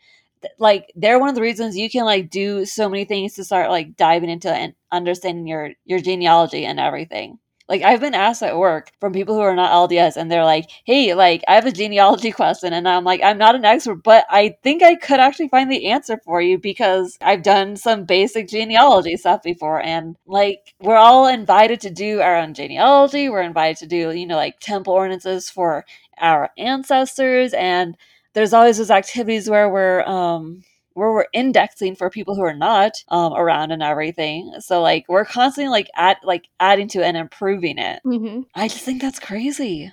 like 0.58 0.92
they're 0.96 1.18
one 1.18 1.28
of 1.28 1.34
the 1.34 1.40
reasons 1.42 1.76
you 1.76 1.90
can 1.90 2.04
like 2.04 2.30
do 2.30 2.64
so 2.64 2.88
many 2.88 3.04
things 3.04 3.34
to 3.34 3.44
start 3.44 3.70
like 3.70 3.96
diving 3.96 4.30
into 4.30 4.50
and 4.52 4.74
understanding 4.90 5.46
your 5.46 5.70
your 5.84 6.00
genealogy 6.00 6.64
and 6.64 6.80
everything. 6.80 7.38
Like 7.72 7.82
I've 7.82 8.00
been 8.00 8.14
asked 8.14 8.42
at 8.42 8.58
work 8.58 8.92
from 9.00 9.14
people 9.14 9.34
who 9.34 9.40
are 9.40 9.54
not 9.56 9.72
LDS 9.72 10.16
and 10.18 10.30
they're 10.30 10.44
like, 10.44 10.66
"Hey, 10.84 11.14
like 11.14 11.42
I 11.48 11.54
have 11.56 11.66
a 11.66 11.72
genealogy 11.72 12.30
question." 12.32 12.72
And 12.74 12.88
I'm 12.88 13.04
like, 13.04 13.22
"I'm 13.22 13.38
not 13.38 13.54
an 13.56 13.64
expert, 13.64 14.02
but 14.04 14.26
I 14.30 14.56
think 14.62 14.82
I 14.82 14.94
could 14.96 15.20
actually 15.20 15.48
find 15.48 15.70
the 15.72 15.86
answer 15.88 16.18
for 16.24 16.42
you 16.42 16.58
because 16.58 17.18
I've 17.22 17.42
done 17.42 17.76
some 17.76 18.04
basic 18.04 18.48
genealogy 18.48 19.16
stuff 19.16 19.42
before 19.42 19.80
and 19.82 20.16
like 20.26 20.74
we're 20.80 20.96
all 20.96 21.26
invited 21.26 21.80
to 21.82 21.90
do 21.90 22.20
our 22.20 22.36
own 22.36 22.54
genealogy. 22.54 23.28
We're 23.30 23.42
invited 23.42 23.78
to 23.78 23.86
do, 23.86 24.10
you 24.12 24.26
know, 24.26 24.36
like 24.36 24.60
temple 24.60 24.92
ordinances 24.94 25.50
for 25.50 25.84
our 26.20 26.50
ancestors 26.58 27.54
and 27.54 27.96
there's 28.34 28.52
always 28.52 28.78
those 28.78 28.90
activities 28.90 29.48
where 29.50 29.68
we're 29.70 30.02
um 30.02 30.62
where 30.94 31.12
we're 31.12 31.26
indexing 31.32 31.96
for 31.96 32.10
people 32.10 32.34
who 32.34 32.42
are 32.42 32.54
not 32.54 32.92
um 33.08 33.32
around 33.32 33.70
and 33.70 33.82
everything. 33.82 34.52
So 34.60 34.80
like 34.80 35.04
we're 35.08 35.24
constantly 35.24 35.70
like 35.70 35.90
add 35.94 36.18
like 36.22 36.48
adding 36.60 36.88
to 36.88 37.00
it 37.00 37.06
and 37.06 37.16
improving 37.16 37.78
it. 37.78 38.00
hmm 38.04 38.42
I 38.54 38.68
just 38.68 38.84
think 38.84 39.02
that's 39.02 39.18
crazy. 39.18 39.92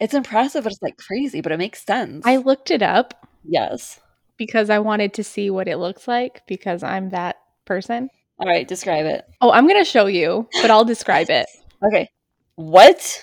It's 0.00 0.14
impressive, 0.14 0.64
but 0.64 0.72
it's 0.72 0.82
like 0.82 0.96
crazy, 0.96 1.40
but 1.40 1.52
it 1.52 1.58
makes 1.58 1.84
sense. 1.84 2.24
I 2.24 2.36
looked 2.36 2.70
it 2.70 2.82
up 2.82 3.28
yes. 3.44 3.98
because 4.36 4.70
I 4.70 4.78
wanted 4.78 5.14
to 5.14 5.24
see 5.24 5.50
what 5.50 5.66
it 5.66 5.78
looks 5.78 6.06
like 6.06 6.46
because 6.46 6.84
I'm 6.84 7.10
that 7.10 7.36
person. 7.64 8.08
All 8.38 8.46
right, 8.46 8.68
describe 8.68 9.06
it. 9.06 9.24
Oh, 9.40 9.50
I'm 9.50 9.66
going 9.66 9.80
to 9.80 9.84
show 9.84 10.06
you, 10.06 10.48
but 10.62 10.70
I'll 10.70 10.84
describe 10.84 11.30
it. 11.30 11.46
Okay. 11.80 12.10
What? 12.56 13.22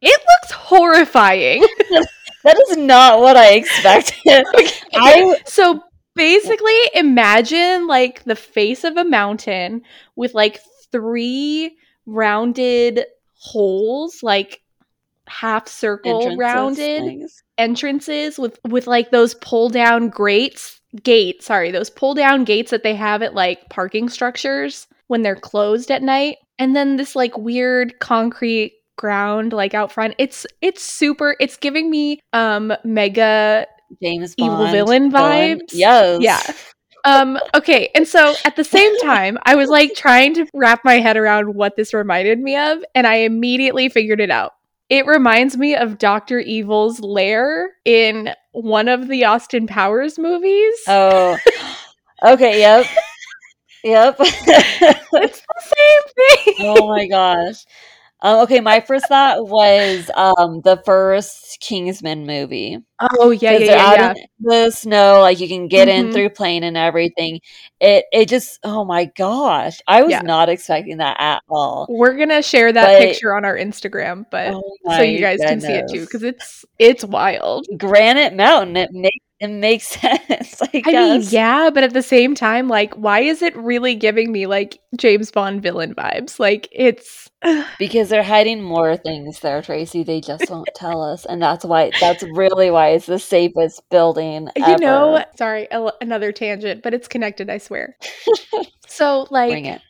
It 0.00 0.18
looks 0.18 0.50
horrifying. 0.50 1.62
That 2.46 2.62
is 2.70 2.76
not 2.76 3.18
what 3.18 3.36
I 3.36 3.54
expected. 3.54 4.44
I 4.94 5.36
so 5.46 5.82
basically, 6.16 6.80
imagine 6.94 7.86
like 7.86 8.24
the 8.24 8.36
face 8.36 8.82
of 8.84 8.96
a 8.96 9.04
mountain 9.04 9.82
with 10.16 10.34
like 10.34 10.60
three 10.90 11.76
rounded 12.06 13.04
holes, 13.34 14.22
like 14.22 14.62
half 15.28 15.68
circle 15.68 16.22
entrances, 16.22 16.38
rounded 16.38 17.04
things. 17.04 17.42
entrances 17.58 18.38
with 18.38 18.58
with 18.64 18.86
like 18.86 19.10
those 19.10 19.34
pull 19.34 19.68
down 19.68 20.08
grates 20.08 20.80
gates 21.02 21.46
sorry 21.46 21.70
those 21.70 21.90
pull 21.90 22.14
down 22.14 22.44
gates 22.44 22.70
that 22.70 22.82
they 22.82 22.94
have 22.94 23.22
at 23.22 23.34
like 23.34 23.68
parking 23.68 24.08
structures 24.08 24.86
when 25.08 25.22
they're 25.22 25.36
closed 25.36 25.90
at 25.90 26.02
night 26.02 26.36
and 26.58 26.76
then 26.76 26.96
this 26.96 27.16
like 27.16 27.36
weird 27.36 27.98
concrete 27.98 28.72
ground 28.96 29.52
like 29.52 29.74
out 29.74 29.92
front 29.92 30.14
it's 30.16 30.46
it's 30.62 30.82
super 30.82 31.36
it's 31.38 31.56
giving 31.56 31.90
me 31.90 32.20
um 32.32 32.72
mega 32.84 33.66
James 34.02 34.34
Bond 34.34 34.52
Evil 34.52 34.66
villain 34.72 35.10
vibes? 35.12 35.72
Yes. 35.72 36.20
Yeah. 36.20 36.40
um 37.04 37.38
okay 37.54 37.88
and 37.94 38.06
so 38.06 38.34
at 38.44 38.56
the 38.56 38.64
same 38.64 38.96
time 39.02 39.38
i 39.44 39.54
was 39.54 39.68
like 39.68 39.94
trying 39.94 40.34
to 40.34 40.46
wrap 40.54 40.80
my 40.84 40.94
head 40.94 41.16
around 41.16 41.54
what 41.54 41.76
this 41.76 41.94
reminded 41.94 42.38
me 42.40 42.56
of 42.56 42.84
and 42.94 43.06
i 43.06 43.14
immediately 43.16 43.88
figured 43.88 44.20
it 44.20 44.30
out 44.30 44.52
it 44.88 45.04
reminds 45.06 45.56
me 45.56 45.74
of 45.74 45.98
Dr. 45.98 46.38
Evil's 46.38 47.00
lair 47.00 47.70
in 47.84 48.30
one 48.52 48.86
of 48.86 49.08
the 49.08 49.24
Austin 49.24 49.66
Powers 49.66 50.18
movies. 50.18 50.74
Oh. 50.86 51.36
Okay. 52.24 52.60
Yep. 52.60 52.86
Yep. 53.84 54.16
it's 54.20 55.42
the 55.42 55.60
same 55.60 56.54
thing. 56.54 56.54
oh 56.60 56.88
my 56.88 57.06
gosh. 57.06 57.56
Um, 58.22 58.40
okay, 58.44 58.60
my 58.60 58.80
first 58.80 59.06
thought 59.08 59.46
was 59.46 60.10
um, 60.14 60.62
the 60.62 60.80
first 60.86 61.58
Kingsman 61.60 62.26
movie. 62.26 62.78
Oh 63.20 63.30
yeah, 63.30 63.52
yeah, 63.52 63.58
yeah, 63.58 63.92
yeah. 63.94 64.10
in 64.12 64.24
the 64.40 64.70
snow, 64.70 65.20
like 65.20 65.38
you 65.38 65.46
can 65.48 65.68
get 65.68 65.86
in 65.88 66.06
Mhm. 66.06 66.12
through 66.14 66.30
plane 66.30 66.64
and 66.64 66.78
everything. 66.78 67.40
It 67.78 68.06
it 68.12 68.26
just 68.30 68.58
oh 68.64 68.86
my 68.86 69.04
gosh, 69.16 69.80
I 69.86 70.02
was 70.02 70.12
Yeah. 70.12 70.22
not 70.22 70.48
expecting 70.48 70.96
that 70.96 71.16
at 71.20 71.42
all. 71.50 71.86
We're 71.90 72.16
gonna 72.16 72.40
share 72.42 72.72
that 72.72 72.86
But- 72.86 73.00
picture 73.02 73.34
on 73.36 73.44
our 73.44 73.56
Instagram, 73.56 74.24
but 74.30 74.54
Oh 74.54 74.62
so 74.96 75.02
you 75.02 75.18
guys 75.20 75.40
can 75.40 75.60
see 75.60 75.72
it 75.74 75.84
too 75.92 76.00
because 76.00 76.22
it's 76.22 76.64
it's 76.78 77.04
wild. 77.04 77.66
Granite 77.76 78.32
Mountain, 78.34 78.78
it 78.78 78.92
makes 78.92 79.25
it 79.40 79.48
makes 79.48 79.86
sense. 80.00 80.62
I 80.62 80.82
I 80.84 80.92
mean, 80.92 81.22
yeah, 81.28 81.70
but 81.70 81.84
at 81.84 81.92
the 81.92 82.02
same 82.02 82.34
time, 82.34 82.68
like, 82.68 82.94
why 82.94 83.20
is 83.20 83.42
it 83.42 83.56
really 83.56 83.94
giving 83.94 84.32
me 84.32 84.46
like 84.46 84.78
James 84.96 85.30
Bond 85.30 85.62
villain 85.62 85.94
vibes? 85.94 86.38
Like, 86.38 86.68
it's 86.72 87.30
Because 87.78 88.08
they're 88.08 88.22
hiding 88.22 88.62
more 88.62 88.96
things 88.96 89.40
there, 89.40 89.60
Tracy. 89.62 90.02
They 90.02 90.20
just 90.20 90.50
won't 90.50 90.68
tell 90.74 91.02
us, 91.02 91.26
and 91.26 91.42
that's 91.42 91.64
why. 91.64 91.92
That's 92.00 92.22
really 92.22 92.70
why 92.70 92.90
it's 92.90 93.06
the 93.06 93.18
safest 93.18 93.82
building. 93.90 94.48
you 94.56 94.78
know, 94.78 95.24
sorry, 95.36 95.68
a- 95.70 95.92
another 96.00 96.32
tangent, 96.32 96.82
but 96.82 96.94
it's 96.94 97.08
connected, 97.08 97.50
I 97.50 97.58
swear. 97.58 97.96
so, 98.86 99.26
like, 99.30 99.50
bring 99.50 99.66
it. 99.66 99.82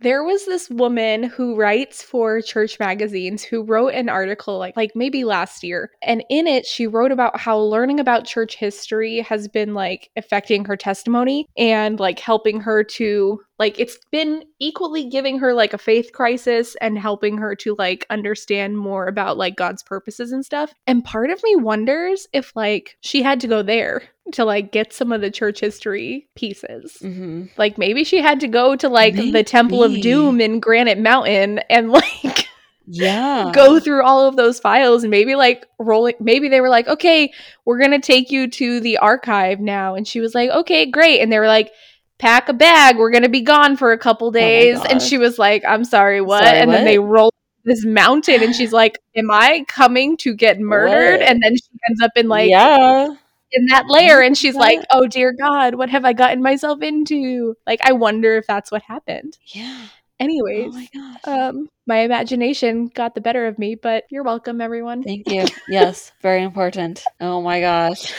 There 0.00 0.22
was 0.22 0.44
this 0.44 0.70
woman 0.70 1.24
who 1.24 1.56
writes 1.56 2.02
for 2.02 2.40
church 2.40 2.78
magazines 2.78 3.42
who 3.42 3.62
wrote 3.62 3.94
an 3.94 4.08
article 4.08 4.58
like 4.58 4.76
like 4.76 4.92
maybe 4.94 5.24
last 5.24 5.64
year. 5.64 5.90
And 6.02 6.24
in 6.30 6.46
it 6.46 6.66
she 6.66 6.86
wrote 6.86 7.10
about 7.10 7.38
how 7.38 7.58
learning 7.58 7.98
about 7.98 8.24
church 8.24 8.56
history 8.56 9.20
has 9.20 9.48
been 9.48 9.74
like 9.74 10.10
affecting 10.16 10.64
her 10.66 10.76
testimony 10.76 11.46
and 11.56 11.98
like 11.98 12.20
helping 12.20 12.60
her 12.60 12.84
to 12.84 13.40
like 13.58 13.78
it's 13.78 13.98
been 14.10 14.44
equally 14.58 15.08
giving 15.08 15.38
her 15.38 15.52
like 15.52 15.72
a 15.72 15.78
faith 15.78 16.12
crisis 16.12 16.76
and 16.80 16.98
helping 16.98 17.38
her 17.38 17.54
to 17.56 17.74
like 17.78 18.06
understand 18.10 18.78
more 18.78 19.06
about 19.06 19.36
like 19.36 19.56
God's 19.56 19.82
purposes 19.82 20.32
and 20.32 20.44
stuff 20.44 20.72
and 20.86 21.04
part 21.04 21.30
of 21.30 21.42
me 21.42 21.56
wonders 21.56 22.26
if 22.32 22.54
like 22.54 22.96
she 23.00 23.22
had 23.22 23.40
to 23.40 23.46
go 23.46 23.62
there 23.62 24.02
to 24.32 24.44
like 24.44 24.72
get 24.72 24.92
some 24.92 25.10
of 25.10 25.20
the 25.20 25.30
church 25.30 25.60
history 25.60 26.28
pieces 26.34 26.96
hmm 27.00 27.44
like 27.56 27.78
maybe 27.78 28.04
she 28.04 28.20
had 28.20 28.40
to 28.40 28.48
go 28.48 28.76
to 28.76 28.88
like 28.88 29.16
the 29.32 29.42
Temple 29.42 29.82
of 29.82 30.00
Doom 30.00 30.40
in 30.40 30.60
Granite 30.60 30.98
Mountain 30.98 31.58
and 31.70 31.90
like 31.92 32.48
Yeah. 32.86 33.50
go 33.52 33.80
through 33.80 34.04
all 34.04 34.26
of 34.26 34.36
those 34.36 34.60
files 34.60 35.02
and 35.02 35.10
maybe 35.10 35.34
like 35.34 35.66
rolling 35.78 36.14
maybe 36.20 36.48
they 36.48 36.60
were 36.60 36.68
like, 36.68 36.88
"Okay, 36.88 37.32
we're 37.64 37.78
going 37.78 37.90
to 37.90 38.00
take 38.00 38.30
you 38.30 38.48
to 38.48 38.80
the 38.80 38.98
archive 38.98 39.60
now." 39.60 39.94
And 39.94 40.06
she 40.06 40.20
was 40.20 40.34
like, 40.34 40.50
"Okay, 40.50 40.86
great." 40.86 41.20
And 41.20 41.30
they 41.30 41.38
were 41.38 41.46
like, 41.46 41.70
"Pack 42.18 42.48
a 42.48 42.52
bag. 42.52 42.98
We're 42.98 43.10
going 43.10 43.22
to 43.22 43.28
be 43.28 43.40
gone 43.42 43.76
for 43.76 43.92
a 43.92 43.98
couple 43.98 44.30
days." 44.30 44.78
and 44.88 45.00
she 45.00 45.18
was 45.18 45.38
like, 45.38 45.64
"I'm 45.66 45.84
sorry, 45.84 46.20
what?" 46.20 46.44
Sorry, 46.44 46.58
and 46.58 46.70
then 46.72 46.84
they 46.84 46.98
roll 46.98 47.32
this 47.64 47.84
mountain 47.84 48.42
and 48.42 48.54
she's 48.54 48.72
like, 48.72 48.98
"Am 49.16 49.30
I 49.30 49.64
coming 49.68 50.16
to 50.18 50.34
get 50.34 50.58
murdered?" 50.58 51.20
What? 51.20 51.28
And 51.28 51.42
then 51.42 51.54
she 51.56 51.62
ends 51.88 52.02
up 52.02 52.12
in 52.16 52.28
like 52.28 52.48
yeah. 52.50 53.08
in 53.52 53.66
that 53.66 53.84
lair 53.88 54.22
and 54.22 54.36
she's 54.36 54.54
What? 54.54 54.62
like 54.62 54.84
oh 54.90 55.06
dear 55.06 55.32
god 55.32 55.74
what 55.74 55.88
have 55.88 56.04
i 56.04 56.12
gotten 56.12 56.42
myself 56.42 56.82
into 56.82 57.54
like 57.66 57.80
i 57.82 57.92
wonder 57.92 58.36
if 58.36 58.46
that's 58.46 58.70
what 58.70 58.82
happened 58.82 59.38
Yeah. 59.46 59.86
anyways 60.20 60.74
Oh 60.74 61.16
my 61.24 61.48
um 61.48 61.68
my 61.86 61.98
imagination 62.00 62.88
got 62.94 63.14
the 63.14 63.20
better 63.22 63.46
of 63.46 63.58
me 63.58 63.74
but 63.74 64.04
you're 64.10 64.22
welcome 64.24 64.60
everyone 64.60 65.02
Thank 65.02 65.30
you. 65.30 65.46
Yes, 65.68 66.12
very 66.20 66.42
important. 66.42 67.02
Oh 67.20 67.40
my 67.40 67.60
gosh. 67.60 68.12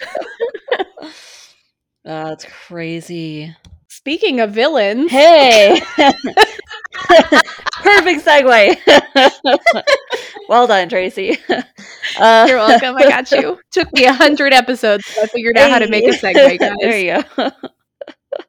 That's 2.04 2.44
crazy. 2.66 3.54
speaking 3.88 4.40
of 4.40 4.50
villains 4.52 5.10
Hey. 5.10 5.80
Perfect 7.82 8.24
segue. 8.24 8.76
well 10.48 10.66
done, 10.66 10.88
Tracy. 10.88 11.36
Uh, 12.18 12.44
you're 12.48 12.58
welcome 12.58 12.96
i 12.96 13.02
got 13.08 13.30
you 13.32 13.58
took 13.70 13.92
me 13.92 14.04
a 14.04 14.12
hundred 14.12 14.52
episodes 14.52 15.04
so 15.06 15.22
i 15.22 15.26
figured 15.26 15.56
out 15.56 15.70
how 15.70 15.78
to 15.78 15.88
make 15.88 16.04
a 16.04 16.10
segue 16.16 16.58
guys 16.58 16.74
there 16.80 16.98
you 16.98 17.22
go. 17.36 17.50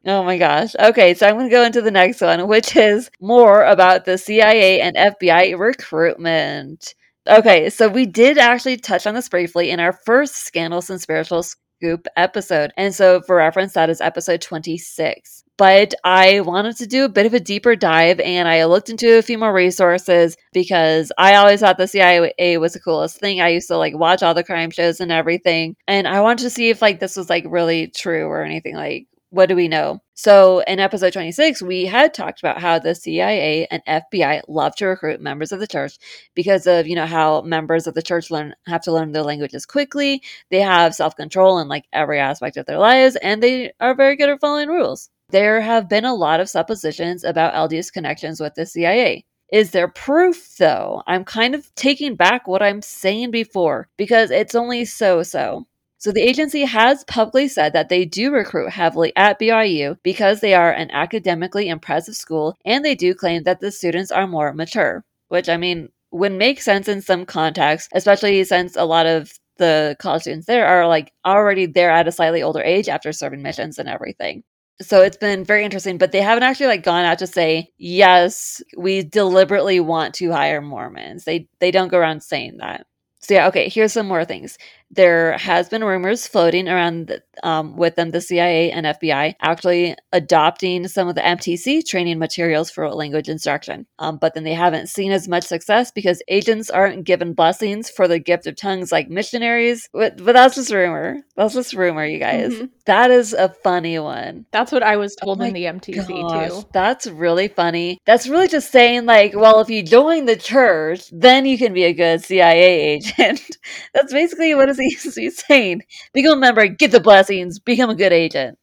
oh 0.06 0.24
my 0.24 0.38
gosh. 0.38 0.76
Okay, 0.80 1.14
so 1.14 1.28
I'm 1.28 1.36
going 1.36 1.50
to 1.50 1.52
go 1.52 1.64
into 1.64 1.82
the 1.82 1.92
next 1.92 2.22
one, 2.22 2.48
which 2.48 2.76
is 2.76 3.10
more 3.22 3.64
about 3.64 4.06
the 4.06 4.18
CIA 4.18 4.82
and 4.82 4.96
FBI 4.96 5.58
recruitment. 5.58 6.94
Okay, 7.28 7.70
so 7.70 7.88
we 7.88 8.06
did 8.06 8.38
actually 8.38 8.78
touch 8.78 9.08
on 9.08 9.14
this 9.16 9.30
briefly 9.30 9.70
in 9.72 9.80
our 9.80 9.94
first 9.94 10.36
Scandals 10.36 10.90
and 10.90 11.00
Spiritual 11.02 11.44
Scoop 11.84 12.08
episode. 12.16 12.72
And 12.78 12.96
so, 12.96 13.22
for 13.22 13.36
reference, 13.36 13.74
that 13.74 13.90
is 13.90 14.00
episode 14.00 14.42
26. 14.42 15.44
But 15.58 15.94
I 16.04 16.40
wanted 16.40 16.78
to 16.78 16.88
do 16.88 17.04
a 17.04 17.10
bit 17.10 17.26
of 17.26 17.34
a 17.34 17.40
deeper 17.40 17.76
dive 17.76 18.20
and 18.22 18.48
I 18.48 18.66
looked 18.66 18.90
into 18.90 19.18
a 19.18 19.22
few 19.22 19.38
more 19.38 19.54
resources 19.54 20.36
because 20.52 21.12
I 21.18 21.36
always 21.36 21.60
thought 21.60 21.78
the 21.78 21.88
CIA 21.88 22.58
was 22.58 22.74
the 22.74 22.80
coolest 22.80 23.20
thing. 23.20 23.40
I 23.40 23.50
used 23.50 23.68
to 23.68 23.78
like 23.78 23.96
watch 23.96 24.24
all 24.24 24.34
the 24.34 24.44
crime 24.44 24.72
shows 24.72 25.00
and 25.00 25.12
everything. 25.12 25.76
And 25.88 26.08
I 26.08 26.22
wanted 26.22 26.44
to 26.44 26.50
see 26.50 26.70
if 26.70 26.82
like 26.82 27.00
this 27.00 27.16
was 27.16 27.30
like 27.30 27.46
really 27.48 27.88
true 27.88 28.26
or 28.26 28.44
anything 28.44 28.76
like 28.76 29.08
what 29.34 29.50
do 29.50 29.56
we 29.56 29.68
know? 29.68 30.00
So 30.14 30.60
in 30.68 30.80
episode 30.80 31.12
26, 31.12 31.64
we 31.64 31.86
had 31.86 32.14
talked 32.14 32.40
about 32.40 32.62
how 32.62 32.78
the 32.78 32.94
CIA 32.94 33.66
and 33.72 33.82
FBI 33.88 34.44
love 34.48 34.76
to 34.76 34.86
recruit 34.86 35.20
members 35.20 35.52
of 35.52 35.60
the 35.60 35.66
church 35.66 35.98
because 36.36 36.68
of, 36.68 36.86
you 36.86 36.96
know, 36.96 37.08
how 37.08 37.42
members 37.42 37.88
of 37.88 37.96
the 37.96 38.04
church 38.04 38.30
learn 38.30 38.54
have 38.68 38.84
to 38.84 38.92
learn 38.92 39.12
their 39.12 39.24
languages 39.24 39.66
quickly. 39.66 40.22
They 40.52 40.62
have 40.62 40.94
self-control 40.94 41.58
in 41.58 41.68
like 41.68 41.86
every 41.92 42.20
aspect 42.20 42.58
of 42.58 42.68
their 42.68 42.78
lives 42.78 43.16
and 43.24 43.42
they 43.42 43.72
are 43.80 43.96
very 43.96 44.16
good 44.16 44.30
at 44.30 44.40
following 44.40 44.70
rules. 44.70 45.10
There 45.30 45.62
have 45.62 45.90
been 45.90 46.06
a 46.06 46.14
lot 46.14 46.40
of 46.40 46.48
suppositions 46.48 47.24
about 47.24 47.56
LDS 47.56 47.92
connections 47.92 48.40
with 48.40 48.54
the 48.54 48.68
CIA. 48.68 49.26
Is 49.52 49.72
there 49.72 49.88
proof 49.88 50.58
though? 50.60 51.02
I'm 51.08 51.26
kind 51.26 51.56
of 51.56 51.74
taking 51.74 52.16
back 52.16 52.48
what 52.48 52.62
I'm 52.62 52.84
saying 52.84 53.32
before 53.32 53.90
because 53.98 54.30
it's 54.30 54.54
only 54.54 54.86
so 54.86 55.24
so. 55.24 55.66
So 56.04 56.12
the 56.12 56.20
agency 56.20 56.64
has 56.64 57.06
publicly 57.06 57.48
said 57.48 57.72
that 57.72 57.88
they 57.88 58.04
do 58.04 58.30
recruit 58.30 58.72
heavily 58.72 59.14
at 59.16 59.40
BYU 59.40 59.98
because 60.04 60.42
they 60.42 60.54
are 60.54 60.70
an 60.70 60.92
academically 60.92 61.70
impressive 61.70 62.18
school 62.18 62.58
and 62.66 62.84
they 62.84 62.94
do 62.94 63.16
claim 63.16 63.44
that 63.44 63.62
the 63.62 63.72
students 63.72 64.12
are 64.12 64.28
more 64.28 64.52
mature, 64.52 65.06
which 65.30 65.48
I 65.48 65.56
mean 65.56 65.88
would 66.12 66.34
make 66.34 66.62
sense 66.62 66.90
in 66.90 67.02
some 67.02 67.26
contexts, 67.26 67.88
especially 67.94 68.44
since 68.44 68.76
a 68.76 68.84
lot 68.84 69.06
of 69.06 69.32
the 69.60 69.96
college 69.98 70.24
students 70.24 70.46
there 70.46 70.68
are 70.68 70.90
like 70.90 71.14
already 71.26 71.68
there 71.68 71.92
at 71.92 72.10
a 72.10 72.12
slightly 72.12 72.44
older 72.44 72.62
age 72.62 72.90
after 72.90 73.14
serving 73.14 73.42
missions 73.42 73.80
and 73.80 73.88
everything. 73.88 74.44
So 74.82 75.04
it's 75.04 75.16
been 75.16 75.46
very 75.46 75.64
interesting, 75.64 75.98
but 75.98 76.12
they 76.12 76.22
haven't 76.22 76.44
actually 76.44 76.68
like 76.68 76.84
gone 76.84 77.06
out 77.06 77.20
to 77.20 77.28
say, 77.28 77.70
yes, 77.78 78.62
we 78.76 79.04
deliberately 79.04 79.80
want 79.80 80.16
to 80.16 80.32
hire 80.34 80.60
Mormons. 80.60 81.24
They 81.24 81.48
they 81.60 81.72
don't 81.72 81.88
go 81.88 81.98
around 81.98 82.24
saying 82.24 82.58
that. 82.58 82.88
So 83.24 83.36
yeah, 83.36 83.48
okay. 83.48 83.70
Here's 83.70 83.94
some 83.94 84.08
more 84.08 84.26
things. 84.26 84.58
There 84.92 85.38
has 85.38 85.70
been 85.70 85.84
rumors 85.84 86.28
floating 86.28 86.68
around 86.70 87.20
um, 87.42 87.76
with 87.76 87.96
them, 87.96 88.12
the 88.12 88.22
CIA 88.22 88.72
and 88.72 88.86
FBI 88.86 89.36
actually 89.42 89.96
adopting 90.12 90.88
some 90.88 91.08
of 91.08 91.16
the 91.16 91.22
MTC 91.22 91.86
training 91.86 92.20
materials 92.20 92.70
for 92.70 92.88
language 92.94 93.28
instruction. 93.30 93.88
Um, 94.00 94.18
but 94.18 94.34
then 94.34 94.44
they 94.44 94.54
haven't 94.54 94.88
seen 94.88 95.12
as 95.12 95.28
much 95.28 95.44
success 95.44 95.92
because 95.92 96.22
agents 96.28 96.70
aren't 96.70 97.06
given 97.06 97.34
blessings 97.34 97.90
for 97.90 98.08
the 98.08 98.20
gift 98.20 98.46
of 98.48 98.56
tongues 98.56 98.92
like 98.92 99.10
missionaries. 99.10 99.90
But, 99.94 100.24
but 100.24 100.34
that's 100.34 100.56
just 100.56 100.72
rumor. 100.72 101.22
That's 101.36 101.54
just 101.54 101.74
rumor, 101.74 102.06
you 102.06 102.20
guys. 102.20 102.54
Mhm. 102.54 102.70
That 102.86 103.12
is 103.12 103.34
a 103.34 103.50
funny 103.50 103.98
one. 103.98 104.46
That's 104.52 104.72
what 104.72 104.84
I 104.84 104.98
was 104.98 105.16
told 105.16 105.42
Oh 105.42 105.46
in 105.46 105.54
the 105.54 105.66
MTC 105.66 106.08
Gosh, 106.08 106.50
too. 106.50 106.64
That's 106.74 107.08
really 107.08 107.48
funny. 107.48 108.00
That's 108.06 108.28
really 108.28 108.48
just 108.48 108.72
saying, 108.72 109.06
like, 109.06 109.34
well, 109.36 109.60
if 109.62 109.70
you 109.70 109.84
join 109.84 110.26
the 110.26 110.36
church, 110.36 111.10
then 111.12 111.46
you 111.46 111.58
can 111.58 111.74
be 111.74 111.84
a 111.86 111.94
good 111.94 112.24
CIA 112.24 112.94
agent. 112.94 113.42
That's 113.94 114.14
basically 114.14 114.54
what 114.54 114.70
is 114.70 114.80
he- 115.04 115.22
he's 115.22 115.44
saying. 115.48 115.82
Become 116.14 116.38
a 116.38 116.42
member, 116.42 116.68
get 116.68 116.92
the 116.92 117.00
blessings, 117.00 117.60
become 117.60 117.90
a 117.90 117.96
good 117.96 118.14
agent. 118.14 118.58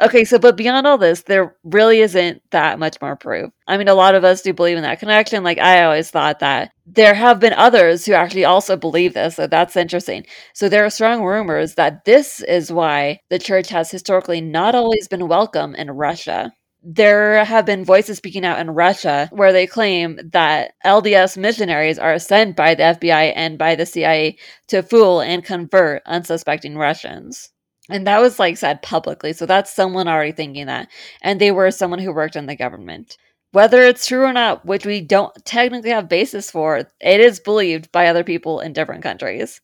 Okay, 0.00 0.24
so 0.24 0.38
but 0.38 0.56
beyond 0.56 0.86
all 0.86 0.98
this, 0.98 1.22
there 1.22 1.56
really 1.64 2.00
isn't 2.00 2.42
that 2.50 2.78
much 2.78 2.98
more 3.02 3.16
proof. 3.16 3.52
I 3.68 3.76
mean, 3.78 3.88
a 3.88 3.94
lot 3.94 4.14
of 4.14 4.24
us 4.24 4.42
do 4.42 4.52
believe 4.52 4.76
in 4.78 4.82
that 4.84 4.98
connection. 5.00 5.44
Like 5.44 5.58
I 5.58 5.84
always 5.84 6.10
thought 6.10 6.40
that 6.40 6.72
there 6.86 7.14
have 7.14 7.40
been 7.40 7.52
others 7.52 8.06
who 8.06 8.14
actually 8.14 8.44
also 8.46 8.76
believe 8.76 9.14
this, 9.14 9.36
so 9.36 9.46
that's 9.46 9.76
interesting. 9.76 10.26
So 10.54 10.68
there 10.68 10.84
are 10.84 10.90
strong 10.90 11.22
rumors 11.24 11.74
that 11.76 12.04
this 12.06 12.40
is 12.42 12.72
why 12.72 13.20
the 13.30 13.38
church 13.38 13.68
has 13.68 13.90
historically 13.90 14.40
not 14.40 14.74
always 14.74 15.08
been 15.08 15.28
welcome 15.28 15.74
in 15.74 15.90
Russia. 15.90 16.52
There 16.84 17.44
have 17.44 17.64
been 17.64 17.84
voices 17.84 18.16
speaking 18.16 18.44
out 18.44 18.58
in 18.58 18.70
Russia 18.70 19.28
where 19.30 19.52
they 19.52 19.68
claim 19.68 20.18
that 20.32 20.72
LDS 20.84 21.36
missionaries 21.36 21.96
are 21.96 22.18
sent 22.18 22.56
by 22.56 22.74
the 22.74 22.82
FBI 22.82 23.32
and 23.36 23.56
by 23.56 23.76
the 23.76 23.86
CIA 23.86 24.36
to 24.66 24.82
fool 24.82 25.20
and 25.20 25.44
convert 25.44 26.02
unsuspecting 26.06 26.76
Russians. 26.76 27.50
And 27.88 28.04
that 28.08 28.20
was 28.20 28.40
like 28.40 28.56
said 28.56 28.82
publicly. 28.82 29.32
So 29.32 29.46
that's 29.46 29.72
someone 29.72 30.08
already 30.08 30.32
thinking 30.32 30.66
that. 30.66 30.88
And 31.20 31.40
they 31.40 31.52
were 31.52 31.70
someone 31.70 32.00
who 32.00 32.12
worked 32.12 32.34
in 32.34 32.46
the 32.46 32.56
government. 32.56 33.16
Whether 33.52 33.82
it's 33.82 34.06
true 34.06 34.24
or 34.24 34.32
not, 34.32 34.64
which 34.64 34.84
we 34.84 35.00
don't 35.00 35.32
technically 35.44 35.90
have 35.90 36.08
basis 36.08 36.50
for, 36.50 36.78
it 36.78 37.20
is 37.20 37.38
believed 37.38 37.92
by 37.92 38.06
other 38.08 38.24
people 38.24 38.60
in 38.60 38.72
different 38.72 39.02
countries. 39.02 39.60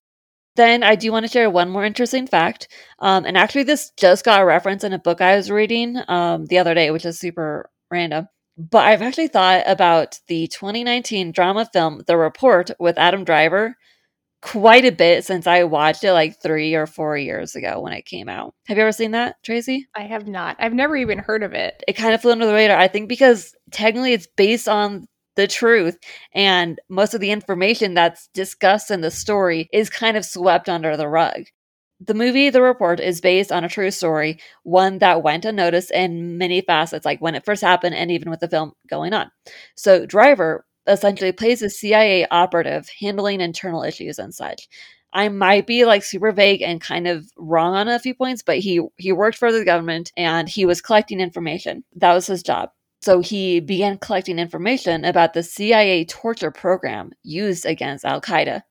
Then 0.58 0.82
I 0.82 0.96
do 0.96 1.12
want 1.12 1.24
to 1.24 1.30
share 1.30 1.48
one 1.48 1.70
more 1.70 1.84
interesting 1.84 2.26
fact. 2.26 2.66
Um, 2.98 3.24
and 3.24 3.38
actually, 3.38 3.62
this 3.62 3.92
just 3.96 4.24
got 4.24 4.40
a 4.40 4.44
reference 4.44 4.82
in 4.82 4.92
a 4.92 4.98
book 4.98 5.20
I 5.20 5.36
was 5.36 5.52
reading 5.52 5.96
um, 6.08 6.46
the 6.46 6.58
other 6.58 6.74
day, 6.74 6.90
which 6.90 7.06
is 7.06 7.16
super 7.16 7.70
random. 7.92 8.26
But 8.56 8.84
I've 8.86 9.00
actually 9.00 9.28
thought 9.28 9.62
about 9.68 10.18
the 10.26 10.48
2019 10.48 11.30
drama 11.30 11.64
film 11.72 12.02
The 12.08 12.16
Report 12.16 12.72
with 12.80 12.98
Adam 12.98 13.22
Driver 13.22 13.76
quite 14.42 14.84
a 14.84 14.90
bit 14.90 15.24
since 15.24 15.46
I 15.46 15.62
watched 15.62 16.02
it 16.02 16.12
like 16.12 16.42
three 16.42 16.74
or 16.74 16.88
four 16.88 17.16
years 17.16 17.54
ago 17.54 17.80
when 17.80 17.92
it 17.92 18.04
came 18.04 18.28
out. 18.28 18.52
Have 18.66 18.78
you 18.78 18.82
ever 18.82 18.90
seen 18.90 19.12
that, 19.12 19.36
Tracy? 19.44 19.86
I 19.94 20.02
have 20.02 20.26
not. 20.26 20.56
I've 20.58 20.74
never 20.74 20.96
even 20.96 21.18
heard 21.18 21.44
of 21.44 21.52
it. 21.52 21.84
It 21.86 21.92
kind 21.92 22.14
of 22.14 22.20
flew 22.20 22.32
under 22.32 22.46
the 22.46 22.52
radar. 22.52 22.78
I 22.78 22.88
think 22.88 23.08
because 23.08 23.54
technically 23.70 24.12
it's 24.12 24.28
based 24.36 24.68
on 24.68 25.06
the 25.38 25.46
truth 25.46 25.96
and 26.34 26.80
most 26.88 27.14
of 27.14 27.20
the 27.20 27.30
information 27.30 27.94
that's 27.94 28.28
discussed 28.34 28.90
in 28.90 29.02
the 29.02 29.10
story 29.10 29.68
is 29.72 29.88
kind 29.88 30.16
of 30.16 30.24
swept 30.24 30.68
under 30.68 30.96
the 30.96 31.06
rug. 31.06 31.44
The 32.00 32.14
movie 32.14 32.50
The 32.50 32.60
Report 32.60 32.98
is 32.98 33.20
based 33.20 33.52
on 33.52 33.62
a 33.62 33.68
true 33.68 33.92
story, 33.92 34.40
one 34.64 34.98
that 34.98 35.22
went 35.22 35.44
unnoticed 35.44 35.92
in 35.92 36.38
many 36.38 36.60
facets, 36.60 37.04
like 37.04 37.20
when 37.20 37.36
it 37.36 37.44
first 37.44 37.62
happened 37.62 37.94
and 37.94 38.10
even 38.10 38.30
with 38.30 38.40
the 38.40 38.48
film 38.48 38.72
going 38.90 39.12
on. 39.14 39.30
So, 39.76 40.06
Driver 40.06 40.66
essentially 40.88 41.30
plays 41.30 41.62
a 41.62 41.70
CIA 41.70 42.26
operative 42.32 42.88
handling 43.00 43.40
internal 43.40 43.84
issues 43.84 44.18
and 44.18 44.34
such. 44.34 44.68
I 45.12 45.28
might 45.28 45.68
be 45.68 45.84
like 45.84 46.02
super 46.02 46.32
vague 46.32 46.62
and 46.62 46.80
kind 46.80 47.06
of 47.06 47.30
wrong 47.36 47.76
on 47.76 47.86
a 47.86 48.00
few 48.00 48.14
points, 48.14 48.42
but 48.42 48.58
he 48.58 48.80
he 48.96 49.12
worked 49.12 49.38
for 49.38 49.52
the 49.52 49.64
government 49.64 50.10
and 50.16 50.48
he 50.48 50.66
was 50.66 50.80
collecting 50.82 51.20
information. 51.20 51.84
That 51.94 52.12
was 52.14 52.26
his 52.26 52.42
job. 52.42 52.70
So 53.00 53.20
he 53.20 53.60
began 53.60 53.98
collecting 53.98 54.38
information 54.38 55.04
about 55.04 55.32
the 55.32 55.42
CIA 55.42 56.04
torture 56.04 56.50
program 56.50 57.12
used 57.22 57.64
against 57.64 58.04
Al 58.04 58.20
Qaeda. 58.20 58.62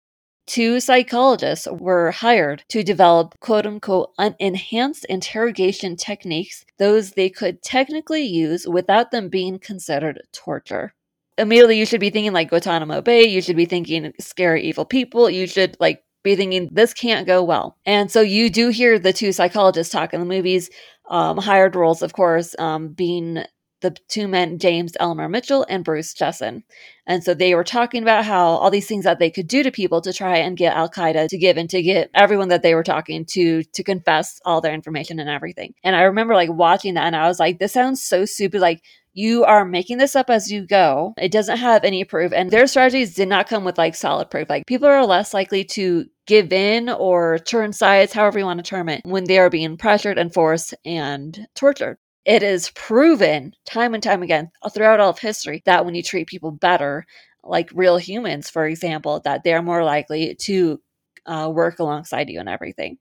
Two 0.48 0.80
psychologists 0.80 1.68
were 1.70 2.12
hired 2.12 2.64
to 2.70 2.82
develop 2.82 3.38
quote 3.42 3.66
unquote 3.66 4.12
enhanced 4.40 5.06
interrogation 5.06 5.98
techniques, 5.98 6.64
those 6.80 7.12
they 7.12 7.30
could 7.30 7.62
technically 7.62 8.24
use 8.24 8.66
without 8.66 9.12
them 9.12 9.28
being 9.28 9.60
considered 9.60 10.22
torture. 10.32 10.94
Immediately, 11.38 11.78
you 11.78 11.86
should 11.86 12.00
be 12.00 12.10
thinking 12.10 12.34
like 12.34 12.50
Guantanamo 12.50 13.02
Bay, 13.02 13.26
you 13.26 13.42
should 13.42 13.58
be 13.58 13.66
thinking 13.66 14.14
scary, 14.20 14.64
evil 14.64 14.86
people, 14.86 15.30
you 15.30 15.48
should 15.48 15.76
like 15.80 16.04
be 16.24 16.36
thinking 16.36 16.70
this 16.72 16.94
can't 16.94 17.28
go 17.28 17.44
well. 17.44 17.78
And 17.86 18.10
so 18.12 18.22
you 18.22 18.50
do 18.50 18.70
hear 18.70 18.98
the 18.98 19.14
two 19.14 19.32
psychologists 19.32 19.92
talk 19.92 20.14
in 20.14 20.20
the 20.20 20.26
movies, 20.26 20.70
um, 21.10 21.38
hired 21.38 21.76
roles, 21.76 22.02
of 22.02 22.14
course, 22.14 22.56
um, 22.58 22.90
being 22.90 23.44
the 23.82 23.92
two 24.08 24.28
men, 24.28 24.58
James 24.60 24.98
Elmer 25.00 25.30
Mitchell 25.30 25.66
and 25.70 25.84
Bruce 25.84 26.14
Jessen. 26.14 26.64
And 27.06 27.24
so 27.24 27.34
they 27.34 27.54
were 27.54 27.64
talking 27.64 28.02
about 28.02 28.26
how 28.26 28.46
all 28.46 28.72
these 28.72 28.88
things 28.88 29.06
that 29.06 29.20
they 29.20 29.30
could 29.30 29.48
do 29.48 29.64
to 29.64 29.72
people 29.72 30.02
to 30.02 30.12
try 30.12 30.38
and 30.38 30.58
get 30.58 30.76
Al 30.76 30.90
Qaeda 30.90 31.28
to 31.30 31.38
give 31.38 31.58
and 31.58 31.70
to 31.70 31.82
get 31.82 32.10
everyone 32.14 32.50
that 32.50 32.64
they 32.64 32.76
were 32.76 32.84
talking 32.84 33.26
to 33.26 33.64
to 33.64 33.84
confess 33.84 34.42
all 34.46 34.62
their 34.62 34.74
information 34.74 35.20
and 35.20 35.30
everything. 35.30 35.74
And 35.84 35.96
I 35.96 36.02
remember 36.04 36.34
like 36.34 36.52
watching 36.52 36.96
that 36.96 37.06
and 37.06 37.16
I 37.16 37.28
was 37.28 37.40
like, 37.40 37.60
this 37.60 37.74
sounds 37.74 38.02
so 38.02 38.26
stupid. 38.26 38.62
Like, 38.62 38.82
you 39.14 39.46
are 39.46 39.66
making 39.66 39.98
this 39.98 40.16
up 40.16 40.30
as 40.30 40.52
you 40.52 40.68
go. 40.68 41.16
It 41.18 41.32
doesn't 41.32 41.58
have 41.58 41.84
any 41.84 42.04
proof. 42.04 42.32
And 42.34 42.52
their 42.52 42.68
strategies 42.68 43.16
did 43.16 43.28
not 43.28 43.48
come 43.48 43.64
with 43.64 43.78
like 43.78 43.96
solid 43.96 44.30
proof. 44.30 44.48
Like, 44.48 44.68
people 44.68 44.88
are 44.88 45.06
less 45.08 45.34
likely 45.34 45.64
to 45.66 46.06
give 46.28 46.54
in 46.54 46.88
or 46.90 47.40
turn 47.40 47.74
sides, 47.74 48.14
however 48.14 48.38
you 48.38 48.46
want 48.46 48.64
to 48.64 48.70
term 48.70 48.90
it, 48.90 49.02
when 49.06 49.24
they 49.24 49.40
are 49.40 49.50
being 49.50 49.76
pressured 49.76 50.20
and 50.20 50.32
forced 50.32 50.76
and 50.86 51.48
tortured 51.56 51.98
it 52.28 52.44
is 52.44 52.72
proven 52.72 53.54
time 53.66 53.94
and 53.94 54.04
time 54.04 54.22
again 54.22 54.52
throughout 54.74 55.00
all 55.00 55.12
of 55.12 55.20
history 55.20 55.64
that 55.66 55.86
when 55.86 55.96
you 55.96 56.04
treat 56.04 56.28
people 56.28 56.52
better, 56.52 57.06
like 57.42 57.72
real 57.74 57.98
humans, 57.98 58.50
for 58.50 58.68
example, 58.68 59.22
that 59.24 59.46
they're 59.46 59.62
more 59.62 59.86
likely 59.86 60.36
to 60.42 60.82
uh, 61.26 61.50
work 61.52 61.80
alongside 61.80 62.30
you 62.30 62.42
and 62.42 62.50
everything. 62.50 62.98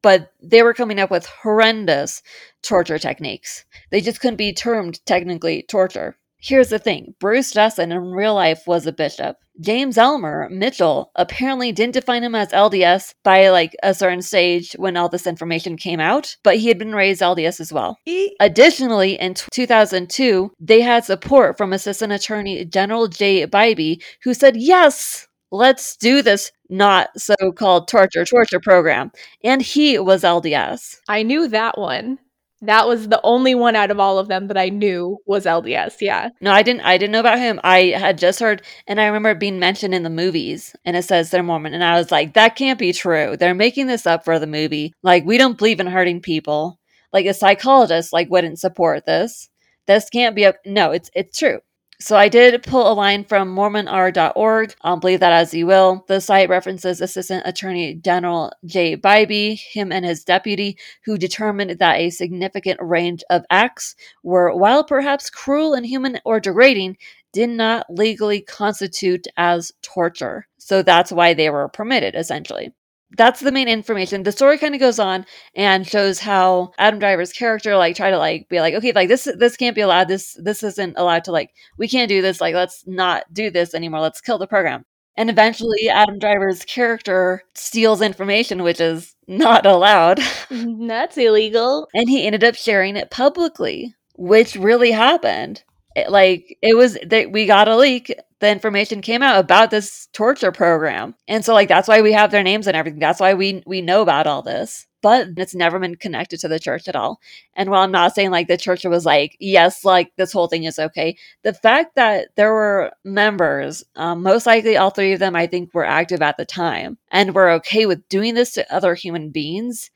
But 0.00 0.30
they 0.40 0.62
were 0.62 0.74
coming 0.74 1.00
up 1.00 1.10
with 1.10 1.26
horrendous 1.26 2.22
torture 2.62 3.00
techniques. 3.00 3.64
They 3.90 4.00
just 4.00 4.20
couldn't 4.20 4.36
be 4.36 4.52
termed 4.52 5.04
technically 5.06 5.64
torture. 5.68 6.16
Here's 6.44 6.70
the 6.70 6.80
thing 6.80 7.14
Bruce 7.20 7.52
Jessen 7.52 7.92
in 7.92 8.10
real 8.10 8.34
life 8.34 8.64
was 8.66 8.84
a 8.84 8.92
bishop. 8.92 9.36
James 9.60 9.96
Elmer 9.96 10.48
Mitchell 10.50 11.12
apparently 11.14 11.70
didn't 11.70 11.94
define 11.94 12.24
him 12.24 12.34
as 12.34 12.48
LDS 12.48 13.14
by 13.22 13.50
like 13.50 13.76
a 13.84 13.94
certain 13.94 14.22
stage 14.22 14.72
when 14.72 14.96
all 14.96 15.08
this 15.08 15.28
information 15.28 15.76
came 15.76 16.00
out, 16.00 16.36
but 16.42 16.56
he 16.56 16.66
had 16.66 16.78
been 16.78 16.96
raised 16.96 17.22
LDS 17.22 17.60
as 17.60 17.72
well. 17.72 17.96
Additionally, 18.40 19.12
in 19.20 19.34
2002, 19.34 20.50
they 20.58 20.80
had 20.80 21.04
support 21.04 21.56
from 21.56 21.72
Assistant 21.72 22.12
Attorney 22.12 22.64
General 22.64 23.06
Jay 23.06 23.46
Bybee, 23.46 24.02
who 24.24 24.34
said, 24.34 24.56
Yes, 24.56 25.28
let's 25.52 25.96
do 25.96 26.22
this 26.22 26.50
not 26.68 27.10
so 27.16 27.36
called 27.54 27.86
torture 27.86 28.24
torture 28.24 28.60
program. 28.60 29.12
And 29.44 29.62
he 29.62 29.96
was 29.96 30.24
LDS. 30.24 30.96
I 31.08 31.22
knew 31.22 31.46
that 31.48 31.78
one. 31.78 32.18
That 32.62 32.86
was 32.86 33.08
the 33.08 33.20
only 33.24 33.56
one 33.56 33.74
out 33.74 33.90
of 33.90 33.98
all 33.98 34.18
of 34.18 34.28
them 34.28 34.46
that 34.46 34.56
I 34.56 34.68
knew 34.68 35.18
was 35.26 35.46
LDS. 35.46 35.96
Yeah. 36.00 36.30
No, 36.40 36.52
I 36.52 36.62
didn't 36.62 36.82
I 36.82 36.96
didn't 36.96 37.10
know 37.12 37.20
about 37.20 37.40
him. 37.40 37.60
I 37.64 37.86
had 37.86 38.18
just 38.18 38.38
heard 38.38 38.62
and 38.86 39.00
I 39.00 39.06
remember 39.06 39.30
it 39.30 39.40
being 39.40 39.58
mentioned 39.58 39.94
in 39.94 40.04
the 40.04 40.10
movies 40.10 40.74
and 40.84 40.96
it 40.96 41.02
says 41.02 41.30
they're 41.30 41.42
Mormon 41.42 41.74
and 41.74 41.82
I 41.82 41.98
was 41.98 42.12
like, 42.12 42.34
that 42.34 42.54
can't 42.54 42.78
be 42.78 42.92
true. 42.92 43.36
They're 43.36 43.54
making 43.54 43.88
this 43.88 44.06
up 44.06 44.24
for 44.24 44.38
the 44.38 44.46
movie. 44.46 44.94
Like 45.02 45.24
we 45.24 45.38
don't 45.38 45.58
believe 45.58 45.80
in 45.80 45.88
hurting 45.88 46.20
people. 46.20 46.78
Like 47.12 47.26
a 47.26 47.34
psychologist 47.34 48.12
like 48.12 48.30
wouldn't 48.30 48.60
support 48.60 49.06
this. 49.06 49.48
This 49.86 50.08
can't 50.08 50.36
be 50.36 50.44
a 50.44 50.54
no, 50.64 50.92
it's 50.92 51.10
it's 51.14 51.36
true. 51.36 51.58
So 52.02 52.16
I 52.16 52.28
did 52.28 52.64
pull 52.64 52.90
a 52.90 52.94
line 52.94 53.22
from 53.22 53.54
mormonr.org. 53.54 54.74
Believe 55.00 55.20
that 55.20 55.32
as 55.32 55.54
you 55.54 55.66
will. 55.66 56.04
The 56.08 56.20
site 56.20 56.48
references 56.48 57.00
Assistant 57.00 57.46
Attorney 57.46 57.94
General 57.94 58.50
Jay 58.64 58.96
Bybee, 58.96 59.56
him 59.56 59.92
and 59.92 60.04
his 60.04 60.24
deputy, 60.24 60.76
who 61.04 61.16
determined 61.16 61.78
that 61.78 62.00
a 62.00 62.10
significant 62.10 62.80
range 62.82 63.22
of 63.30 63.44
acts 63.50 63.94
were, 64.24 64.52
while 64.52 64.82
perhaps 64.82 65.30
cruel, 65.30 65.74
inhuman, 65.74 66.18
or 66.24 66.40
degrading, 66.40 66.96
did 67.32 67.50
not 67.50 67.86
legally 67.88 68.40
constitute 68.40 69.28
as 69.36 69.70
torture. 69.80 70.48
So 70.58 70.82
that's 70.82 71.12
why 71.12 71.34
they 71.34 71.50
were 71.50 71.68
permitted, 71.68 72.16
essentially 72.16 72.72
that's 73.16 73.40
the 73.40 73.52
main 73.52 73.68
information. 73.68 74.22
The 74.22 74.32
story 74.32 74.58
kind 74.58 74.74
of 74.74 74.80
goes 74.80 74.98
on 74.98 75.26
and 75.54 75.86
shows 75.86 76.18
how 76.18 76.72
Adam 76.78 76.98
Driver's 76.98 77.32
character 77.32 77.76
like 77.76 77.96
try 77.96 78.10
to 78.10 78.18
like 78.18 78.48
be 78.48 78.60
like, 78.60 78.74
okay, 78.74 78.92
like 78.92 79.08
this 79.08 79.28
this 79.38 79.56
can't 79.56 79.74
be 79.74 79.82
allowed. 79.82 80.08
This 80.08 80.36
this 80.42 80.62
isn't 80.62 80.94
allowed 80.96 81.24
to 81.24 81.32
like 81.32 81.50
we 81.78 81.88
can't 81.88 82.08
do 82.08 82.22
this. 82.22 82.40
Like 82.40 82.54
let's 82.54 82.84
not 82.86 83.24
do 83.32 83.50
this 83.50 83.74
anymore. 83.74 84.00
Let's 84.00 84.20
kill 84.20 84.38
the 84.38 84.46
program. 84.46 84.84
And 85.16 85.28
eventually, 85.28 85.90
Adam 85.90 86.18
Driver's 86.18 86.64
character 86.64 87.42
steals 87.54 88.00
information, 88.00 88.62
which 88.62 88.80
is 88.80 89.14
not 89.28 89.66
allowed. 89.66 90.20
That's 90.50 91.18
illegal. 91.18 91.88
And 91.94 92.08
he 92.08 92.26
ended 92.26 92.44
up 92.44 92.54
sharing 92.54 92.96
it 92.96 93.10
publicly, 93.10 93.94
which 94.16 94.56
really 94.56 94.90
happened. 94.90 95.64
It, 95.94 96.10
like 96.10 96.58
it 96.62 96.76
was 96.76 96.98
that 97.06 97.32
we 97.32 97.46
got 97.46 97.68
a 97.68 97.76
leak 97.76 98.12
the 98.42 98.50
information 98.50 99.00
came 99.02 99.22
out 99.22 99.38
about 99.38 99.70
this 99.70 100.08
torture 100.12 100.50
program. 100.50 101.14
And 101.28 101.44
so 101.44 101.54
like 101.54 101.68
that's 101.68 101.86
why 101.86 102.02
we 102.02 102.12
have 102.12 102.32
their 102.32 102.42
names 102.42 102.66
and 102.66 102.76
everything. 102.76 102.98
That's 102.98 103.20
why 103.20 103.34
we 103.34 103.62
we 103.66 103.80
know 103.80 104.02
about 104.02 104.26
all 104.26 104.42
this. 104.42 104.88
But 105.00 105.28
it's 105.36 105.54
never 105.54 105.78
been 105.78 105.94
connected 105.94 106.40
to 106.40 106.48
the 106.48 106.58
church 106.58 106.88
at 106.88 106.96
all. 106.96 107.20
And 107.54 107.70
while 107.70 107.82
i'm 107.82 107.92
not 107.92 108.16
saying 108.16 108.32
like 108.32 108.48
the 108.48 108.56
church 108.56 108.84
was 108.84 109.06
like 109.06 109.36
yes 109.38 109.84
like 109.84 110.10
this 110.16 110.32
whole 110.32 110.48
thing 110.48 110.64
is 110.64 110.78
okay 110.78 111.16
the 111.44 111.54
fact 111.54 111.94
that 111.94 112.28
there 112.34 112.52
were 112.52 112.90
members 113.04 113.84
um, 113.94 114.22
most 114.24 114.44
likely 114.44 114.76
all 114.76 114.90
three 114.90 115.12
of 115.12 115.20
them 115.20 115.36
i 115.36 115.46
think 115.46 115.72
were 115.72 115.84
active 115.84 116.20
at 116.22 116.36
the 116.36 116.44
time 116.44 116.98
and 117.12 117.34
were 117.34 117.50
okay 117.50 117.86
with 117.86 118.08
doing 118.08 118.34
this 118.34 118.52
to 118.52 118.74
other 118.74 118.94
human 118.94 119.30
beings 119.30 119.90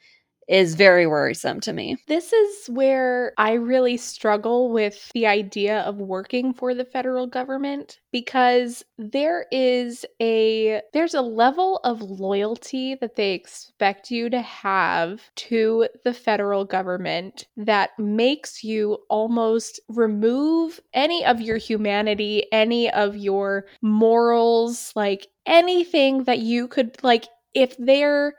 is 0.49 0.75
very 0.75 1.07
worrisome 1.07 1.61
to 1.61 1.73
me. 1.73 1.97
This 2.07 2.33
is 2.33 2.67
where 2.69 3.33
I 3.37 3.55
really 3.55 3.97
struggle 3.97 4.71
with 4.71 5.11
the 5.15 5.27
idea 5.27 5.81
of 5.81 5.97
working 5.97 6.53
for 6.53 6.75
the 6.75 6.85
federal 6.85 7.27
government 7.27 8.01
because 8.13 8.85
there 8.97 9.47
is 9.51 10.07
a 10.21 10.81
there's 10.93 11.15
a 11.15 11.21
level 11.23 11.81
of 11.85 12.01
loyalty 12.01 12.95
that 12.97 13.17
they 13.17 13.33
expect 13.33 14.11
you 14.11 14.31
to 14.31 14.41
have 14.41 15.23
to 15.37 15.89
the 16.05 16.15
federal 16.15 16.65
government 16.65 17.47
that 17.57 17.99
makes 17.99 18.63
you 18.63 18.99
almost 19.09 19.81
remove 19.89 20.81
any 20.95 21.25
of 21.25 21.41
your 21.41 21.57
humanity, 21.57 22.45
any 22.53 22.91
of 22.93 23.17
your 23.17 23.67
morals, 23.83 24.93
like 24.95 25.27
anything 25.45 26.25
that 26.25 26.39
you 26.39 26.69
could 26.69 26.97
like 27.03 27.27
if 27.55 27.77
they're 27.79 28.35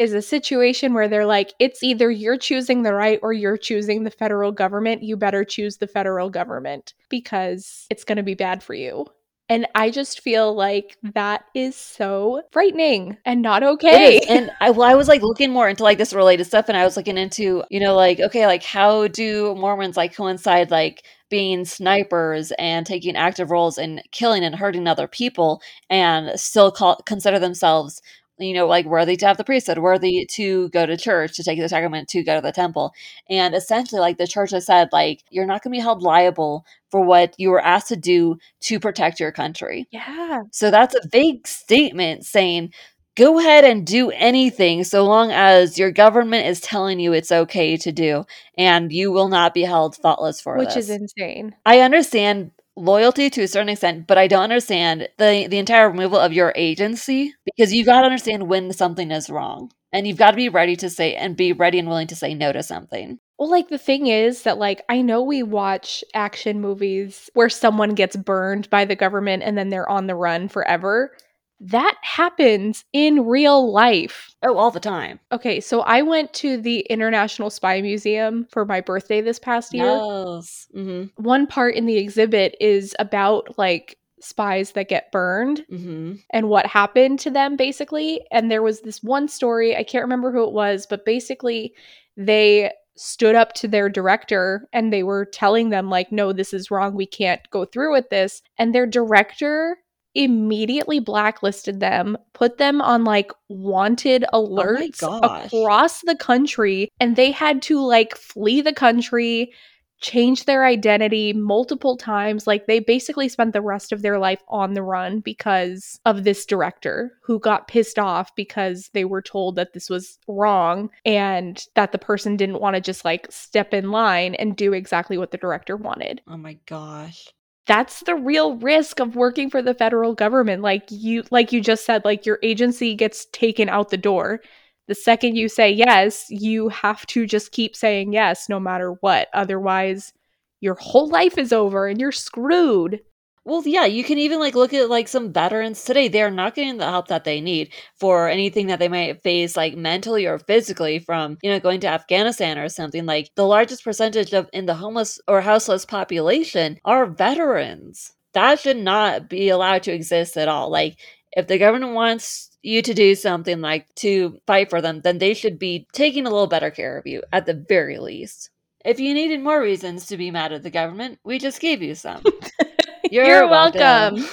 is 0.00 0.14
a 0.14 0.22
situation 0.22 0.94
where 0.94 1.08
they're 1.08 1.26
like, 1.26 1.52
it's 1.58 1.82
either 1.82 2.10
you're 2.10 2.38
choosing 2.38 2.82
the 2.82 2.94
right 2.94 3.20
or 3.22 3.34
you're 3.34 3.58
choosing 3.58 4.02
the 4.02 4.10
federal 4.10 4.50
government. 4.50 5.02
You 5.02 5.14
better 5.14 5.44
choose 5.44 5.76
the 5.76 5.86
federal 5.86 6.30
government 6.30 6.94
because 7.10 7.86
it's 7.90 8.02
going 8.02 8.16
to 8.16 8.22
be 8.22 8.34
bad 8.34 8.62
for 8.62 8.72
you. 8.72 9.04
And 9.50 9.66
I 9.74 9.90
just 9.90 10.20
feel 10.20 10.54
like 10.54 10.96
that 11.02 11.44
is 11.54 11.76
so 11.76 12.40
frightening 12.50 13.18
and 13.26 13.42
not 13.42 13.62
okay. 13.62 14.22
And 14.28 14.50
I, 14.60 14.70
well, 14.70 14.88
I 14.88 14.94
was 14.94 15.06
like 15.06 15.20
looking 15.20 15.50
more 15.50 15.68
into 15.68 15.82
like 15.82 15.98
this 15.98 16.14
related 16.14 16.44
stuff, 16.44 16.66
and 16.68 16.78
I 16.78 16.84
was 16.84 16.96
looking 16.96 17.18
into, 17.18 17.64
you 17.68 17.80
know, 17.80 17.94
like 17.94 18.20
okay, 18.20 18.46
like 18.46 18.62
how 18.62 19.08
do 19.08 19.54
Mormons 19.56 19.96
like 19.96 20.14
coincide 20.14 20.70
like 20.70 21.04
being 21.28 21.64
snipers 21.64 22.52
and 22.58 22.86
taking 22.86 23.16
active 23.16 23.50
roles 23.50 23.76
in 23.76 24.00
killing 24.12 24.44
and 24.44 24.54
hurting 24.54 24.86
other 24.86 25.08
people, 25.08 25.60
and 25.90 26.38
still 26.38 26.70
call 26.70 27.02
consider 27.04 27.40
themselves 27.40 28.00
you 28.40 28.54
know, 28.54 28.66
like 28.66 28.86
worthy 28.86 29.16
to 29.16 29.26
have 29.26 29.36
the 29.36 29.44
priesthood, 29.44 29.78
worthy 29.78 30.26
to 30.32 30.68
go 30.70 30.86
to 30.86 30.96
church, 30.96 31.36
to 31.36 31.44
take 31.44 31.58
the 31.58 31.68
sacrament, 31.68 32.08
to 32.08 32.22
go 32.22 32.36
to 32.36 32.40
the 32.40 32.52
temple. 32.52 32.92
And 33.28 33.54
essentially, 33.54 34.00
like 34.00 34.18
the 34.18 34.26
church 34.26 34.50
has 34.52 34.66
said, 34.66 34.88
like, 34.92 35.22
you're 35.30 35.46
not 35.46 35.62
going 35.62 35.72
to 35.72 35.78
be 35.78 35.82
held 35.82 36.02
liable 36.02 36.64
for 36.90 37.02
what 37.02 37.34
you 37.38 37.50
were 37.50 37.60
asked 37.60 37.88
to 37.88 37.96
do 37.96 38.38
to 38.60 38.80
protect 38.80 39.20
your 39.20 39.32
country. 39.32 39.86
Yeah. 39.90 40.42
So 40.50 40.70
that's 40.70 40.94
a 40.94 41.06
vague 41.08 41.46
statement 41.46 42.24
saying, 42.24 42.72
go 43.16 43.38
ahead 43.38 43.64
and 43.64 43.86
do 43.86 44.10
anything 44.12 44.84
so 44.84 45.04
long 45.04 45.30
as 45.30 45.78
your 45.78 45.90
government 45.90 46.46
is 46.46 46.60
telling 46.60 46.98
you 46.98 47.12
it's 47.12 47.32
okay 47.32 47.76
to 47.76 47.92
do 47.92 48.24
and 48.56 48.92
you 48.92 49.12
will 49.12 49.28
not 49.28 49.52
be 49.52 49.62
held 49.62 49.96
thoughtless 49.96 50.40
for 50.40 50.56
it 50.56 50.60
Which 50.60 50.74
this. 50.74 50.88
is 50.88 50.90
insane. 50.90 51.54
I 51.66 51.80
understand 51.80 52.52
loyalty 52.80 53.30
to 53.30 53.42
a 53.42 53.48
certain 53.48 53.68
extent, 53.68 54.06
but 54.06 54.18
I 54.18 54.26
don't 54.26 54.42
understand 54.42 55.08
the 55.18 55.46
the 55.48 55.58
entire 55.58 55.90
removal 55.90 56.18
of 56.18 56.32
your 56.32 56.52
agency 56.56 57.34
because 57.44 57.72
you've 57.72 57.86
got 57.86 58.00
to 58.00 58.06
understand 58.06 58.48
when 58.48 58.72
something 58.72 59.10
is 59.10 59.30
wrong. 59.30 59.70
And 59.92 60.06
you've 60.06 60.18
got 60.18 60.30
to 60.30 60.36
be 60.36 60.48
ready 60.48 60.76
to 60.76 60.88
say 60.88 61.16
and 61.16 61.36
be 61.36 61.52
ready 61.52 61.78
and 61.78 61.88
willing 61.88 62.06
to 62.08 62.16
say 62.16 62.32
no 62.32 62.52
to 62.52 62.62
something. 62.62 63.18
Well, 63.38 63.50
like 63.50 63.68
the 63.68 63.78
thing 63.78 64.06
is 64.06 64.42
that 64.42 64.58
like 64.58 64.82
I 64.88 65.02
know 65.02 65.22
we 65.22 65.42
watch 65.42 66.04
action 66.14 66.60
movies 66.60 67.28
where 67.34 67.48
someone 67.48 67.94
gets 67.94 68.14
burned 68.14 68.70
by 68.70 68.84
the 68.84 68.94
government 68.94 69.42
and 69.42 69.58
then 69.58 69.68
they're 69.68 69.88
on 69.88 70.06
the 70.06 70.14
run 70.14 70.48
forever 70.48 71.12
that 71.60 71.96
happens 72.02 72.84
in 72.92 73.26
real 73.26 73.70
life. 73.70 74.34
Oh, 74.42 74.56
all 74.56 74.70
the 74.70 74.80
time. 74.80 75.20
Okay, 75.30 75.60
so 75.60 75.80
I 75.82 76.00
went 76.00 76.32
to 76.34 76.56
the 76.56 76.80
International 76.90 77.50
Spy 77.50 77.82
Museum 77.82 78.46
for 78.50 78.64
my 78.64 78.80
birthday 78.80 79.20
this 79.20 79.38
past 79.38 79.74
year. 79.74 79.84
Yes. 79.84 80.68
Mm-hmm. 80.74 81.22
One 81.22 81.46
part 81.46 81.74
in 81.74 81.84
the 81.84 81.98
exhibit 81.98 82.56
is 82.60 82.96
about 82.98 83.58
like 83.58 83.98
spies 84.20 84.72
that 84.72 84.88
get 84.88 85.12
burned 85.12 85.64
mm-hmm. 85.70 86.14
and 86.30 86.48
what 86.48 86.66
happened 86.66 87.18
to 87.20 87.30
them, 87.30 87.56
basically. 87.56 88.22
And 88.30 88.50
there 88.50 88.62
was 88.62 88.80
this 88.80 89.02
one 89.02 89.28
story, 89.28 89.76
I 89.76 89.82
can't 89.82 90.04
remember 90.04 90.32
who 90.32 90.44
it 90.44 90.52
was, 90.52 90.86
but 90.88 91.04
basically 91.04 91.74
they 92.16 92.70
stood 92.96 93.34
up 93.34 93.52
to 93.54 93.68
their 93.68 93.88
director 93.88 94.68
and 94.72 94.92
they 94.92 95.02
were 95.02 95.24
telling 95.24 95.70
them 95.70 95.88
like 95.88 96.12
no 96.12 96.34
this 96.34 96.52
is 96.52 96.70
wrong 96.70 96.94
we 96.94 97.06
can't 97.06 97.40
go 97.48 97.64
through 97.64 97.92
with 97.92 98.10
this 98.10 98.42
and 98.58 98.74
their 98.74 98.86
director 98.86 99.78
immediately 100.14 101.00
blacklisted 101.00 101.80
them, 101.80 102.16
put 102.32 102.58
them 102.58 102.80
on 102.80 103.04
like 103.04 103.32
wanted 103.48 104.24
Oh 104.32 104.48
alerts 104.48 105.00
gosh. 105.00 105.46
across 105.46 106.00
the 106.02 106.16
country, 106.16 106.88
and 106.98 107.16
they 107.16 107.30
had 107.30 107.62
to 107.62 107.80
like 107.80 108.16
flee 108.16 108.60
the 108.60 108.72
country, 108.72 109.52
change 110.00 110.46
their 110.46 110.64
identity 110.64 111.32
multiple 111.32 111.96
times. 111.96 112.46
Like 112.46 112.66
they 112.66 112.80
basically 112.80 113.28
spent 113.28 113.52
the 113.52 113.60
rest 113.60 113.92
of 113.92 114.02
their 114.02 114.18
life 114.18 114.42
on 114.48 114.72
the 114.72 114.82
run 114.82 115.20
because 115.20 116.00
of 116.06 116.24
this 116.24 116.46
director 116.46 117.12
who 117.22 117.38
got 117.38 117.68
pissed 117.68 117.98
off 117.98 118.34
because 118.34 118.90
they 118.94 119.04
were 119.04 119.22
told 119.22 119.56
that 119.56 119.74
this 119.74 119.90
was 119.90 120.18
wrong 120.26 120.90
and 121.04 121.66
that 121.74 121.92
the 121.92 121.98
person 121.98 122.36
didn't 122.36 122.60
want 122.60 122.76
to 122.76 122.80
just 122.80 123.04
like 123.04 123.26
step 123.30 123.74
in 123.74 123.90
line 123.90 124.34
and 124.36 124.56
do 124.56 124.72
exactly 124.72 125.18
what 125.18 125.30
the 125.32 125.38
director 125.38 125.76
wanted 125.76 126.22
Oh 126.26 126.36
my 126.36 126.54
gosh. 126.66 127.28
That's 127.70 128.00
the 128.00 128.16
real 128.16 128.56
risk 128.56 128.98
of 128.98 129.14
working 129.14 129.48
for 129.48 129.62
the 129.62 129.74
federal 129.74 130.12
government. 130.12 130.60
Like 130.60 130.82
you 130.90 131.22
like 131.30 131.52
you 131.52 131.60
just 131.60 131.84
said 131.84 132.04
like 132.04 132.26
your 132.26 132.40
agency 132.42 132.96
gets 132.96 133.26
taken 133.26 133.68
out 133.68 133.90
the 133.90 133.96
door. 133.96 134.40
The 134.88 134.96
second 134.96 135.36
you 135.36 135.48
say 135.48 135.70
yes 135.70 136.26
you 136.30 136.68
have 136.70 137.06
to 137.06 137.26
just 137.26 137.52
keep 137.52 137.76
saying 137.76 138.12
yes 138.12 138.48
no 138.48 138.58
matter 138.58 138.94
what. 139.02 139.28
Otherwise 139.32 140.12
your 140.60 140.74
whole 140.74 141.08
life 141.08 141.38
is 141.38 141.52
over 141.52 141.86
and 141.86 142.00
you're 142.00 142.10
screwed 142.10 143.02
Well, 143.50 143.64
yeah, 143.66 143.84
you 143.84 144.04
can 144.04 144.18
even 144.18 144.38
like 144.38 144.54
look 144.54 144.72
at 144.72 144.88
like 144.88 145.08
some 145.08 145.32
veterans 145.32 145.82
today. 145.82 146.06
They're 146.06 146.30
not 146.30 146.54
getting 146.54 146.76
the 146.76 146.84
help 146.84 147.08
that 147.08 147.24
they 147.24 147.40
need 147.40 147.72
for 147.96 148.28
anything 148.28 148.68
that 148.68 148.78
they 148.78 148.86
might 148.86 149.24
face 149.24 149.56
like 149.56 149.76
mentally 149.76 150.24
or 150.24 150.38
physically 150.38 151.00
from, 151.00 151.36
you 151.42 151.50
know, 151.50 151.58
going 151.58 151.80
to 151.80 151.88
Afghanistan 151.88 152.58
or 152.58 152.68
something. 152.68 153.06
Like 153.06 153.32
the 153.34 153.44
largest 153.44 153.82
percentage 153.82 154.32
of 154.34 154.48
in 154.52 154.66
the 154.66 154.74
homeless 154.74 155.18
or 155.26 155.40
houseless 155.40 155.84
population 155.84 156.78
are 156.84 157.06
veterans. 157.06 158.12
That 158.34 158.60
should 158.60 158.76
not 158.76 159.28
be 159.28 159.48
allowed 159.48 159.82
to 159.82 159.92
exist 159.92 160.36
at 160.36 160.46
all. 160.46 160.70
Like 160.70 161.00
if 161.32 161.48
the 161.48 161.58
government 161.58 161.94
wants 161.94 162.56
you 162.62 162.82
to 162.82 162.94
do 162.94 163.16
something 163.16 163.60
like 163.60 163.92
to 163.96 164.38
fight 164.46 164.70
for 164.70 164.80
them, 164.80 165.00
then 165.00 165.18
they 165.18 165.34
should 165.34 165.58
be 165.58 165.88
taking 165.92 166.24
a 166.24 166.30
little 166.30 166.46
better 166.46 166.70
care 166.70 166.96
of 166.96 167.04
you 167.08 167.24
at 167.32 167.46
the 167.46 167.64
very 167.68 167.98
least. 167.98 168.50
If 168.84 169.00
you 169.00 169.12
needed 169.12 169.42
more 169.42 169.60
reasons 169.60 170.06
to 170.06 170.16
be 170.16 170.30
mad 170.30 170.52
at 170.52 170.62
the 170.62 170.70
government, 170.70 171.18
we 171.24 171.40
just 171.40 171.60
gave 171.60 171.82
you 171.82 171.96
some. 171.96 172.22
You're, 173.10 173.26
You're 173.26 173.48
welcome. 173.48 174.16
welcome. 174.16 174.28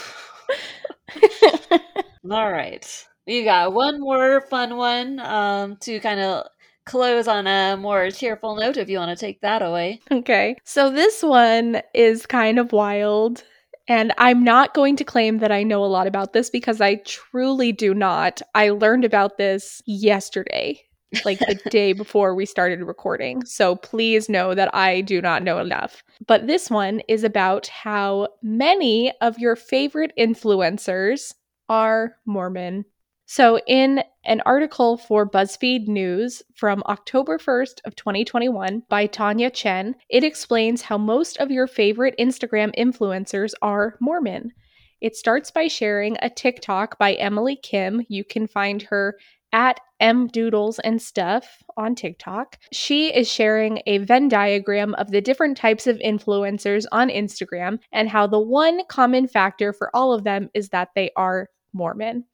All 2.32 2.52
right. 2.52 3.06
We 3.26 3.44
got 3.44 3.74
one 3.74 4.00
more 4.00 4.42
fun 4.42 4.78
one 4.78 5.20
um, 5.20 5.78
to 5.82 6.00
kind 6.00 6.20
of 6.20 6.48
close 6.86 7.28
on 7.28 7.46
a 7.48 7.78
more 7.78 8.10
cheerful 8.10 8.56
note 8.56 8.78
if 8.78 8.90
you 8.90 8.98
want 8.98 9.18
to 9.18 9.26
take 9.26 9.42
that 9.42 9.62
away. 9.62 10.00
Okay. 10.12 10.56
So 10.64 10.90
this 10.90 11.22
one 11.22 11.82
is 11.94 12.26
kind 12.26 12.60
of 12.60 12.72
wild. 12.72 13.44
And 13.90 14.14
I'm 14.18 14.44
not 14.44 14.74
going 14.74 14.98
to 14.98 15.06
claim 15.06 15.38
that 15.38 15.52
I 15.52 15.64
know 15.64 15.84
a 15.84 15.88
lot 15.88 16.08
about 16.08 16.34
this 16.34 16.50
because 16.50 16.82
I 16.82 16.96
truly 17.06 17.72
do 17.72 17.94
not. 17.94 18.42
I 18.54 18.70
learned 18.70 19.06
about 19.06 19.38
this 19.38 19.82
yesterday, 19.86 20.82
like 21.26 21.40
the 21.40 21.60
day 21.70 21.94
before 21.94 22.36
we 22.36 22.46
started 22.46 22.82
recording. 22.82 23.46
So 23.46 23.76
please 23.76 24.30
know 24.30 24.54
that 24.54 24.74
I 24.74 25.02
do 25.02 25.22
not 25.22 25.44
know 25.44 25.60
enough. 25.60 26.04
But 26.26 26.48
this 26.48 26.70
one 26.70 27.02
is 27.08 27.24
about 27.24 27.68
how 27.68 28.30
many 28.42 29.14
of 29.22 29.40
your 29.40 29.56
favorite 29.56 30.14
influencers 30.18 31.34
are 31.70 32.16
Mormon. 32.26 32.86
So, 33.30 33.60
in 33.68 34.04
an 34.24 34.42
article 34.46 34.96
for 34.96 35.30
BuzzFeed 35.30 35.90
News 35.90 36.42
from 36.56 36.82
October 36.86 37.38
1st 37.38 37.82
of 37.84 37.94
2021 37.98 38.84
by 38.88 39.06
Tanya 39.06 39.50
Chen, 39.50 39.96
it 40.10 40.24
explains 40.24 40.84
how 40.84 40.98
most 40.98 41.36
of 41.38 41.52
your 41.52 41.68
favorite 41.68 42.16
Instagram 42.18 42.74
influencers 42.78 43.52
are 43.62 43.98
Mormon. 44.00 44.54
It 45.02 45.18
starts 45.18 45.52
by 45.52 45.68
sharing 45.68 46.18
a 46.22 46.30
TikTok 46.30 46.98
by 46.98 47.14
Emily 47.14 47.58
Kim. 47.58 48.06
You 48.08 48.24
can 48.24 48.48
find 48.48 48.82
her 48.84 49.18
at 49.54 49.80
mdoodles 50.02 50.80
and 50.84 51.02
stuff 51.02 51.64
on 51.76 51.96
TikTok. 51.96 52.58
She 52.72 53.14
is 53.14 53.32
sharing 53.32 53.82
a 53.86 54.00
Venn 54.00 54.28
diagram 54.28 54.94
of 54.96 55.12
the 55.12 55.22
different 55.22 55.58
types 55.58 55.88
of 55.88 55.98
influencers 55.98 56.86
on 56.92 57.10
Instagram 57.10 57.80
and 57.92 58.10
how 58.10 58.28
the 58.28 58.40
one 58.40 58.82
common 58.88 59.28
factor 59.28 59.74
for 59.74 59.90
all 59.96 60.14
of 60.14 60.24
them 60.24 60.50
is 60.54 60.70
that 60.70 60.90
they 60.96 61.12
are 61.16 61.50
Mormon. 61.74 62.26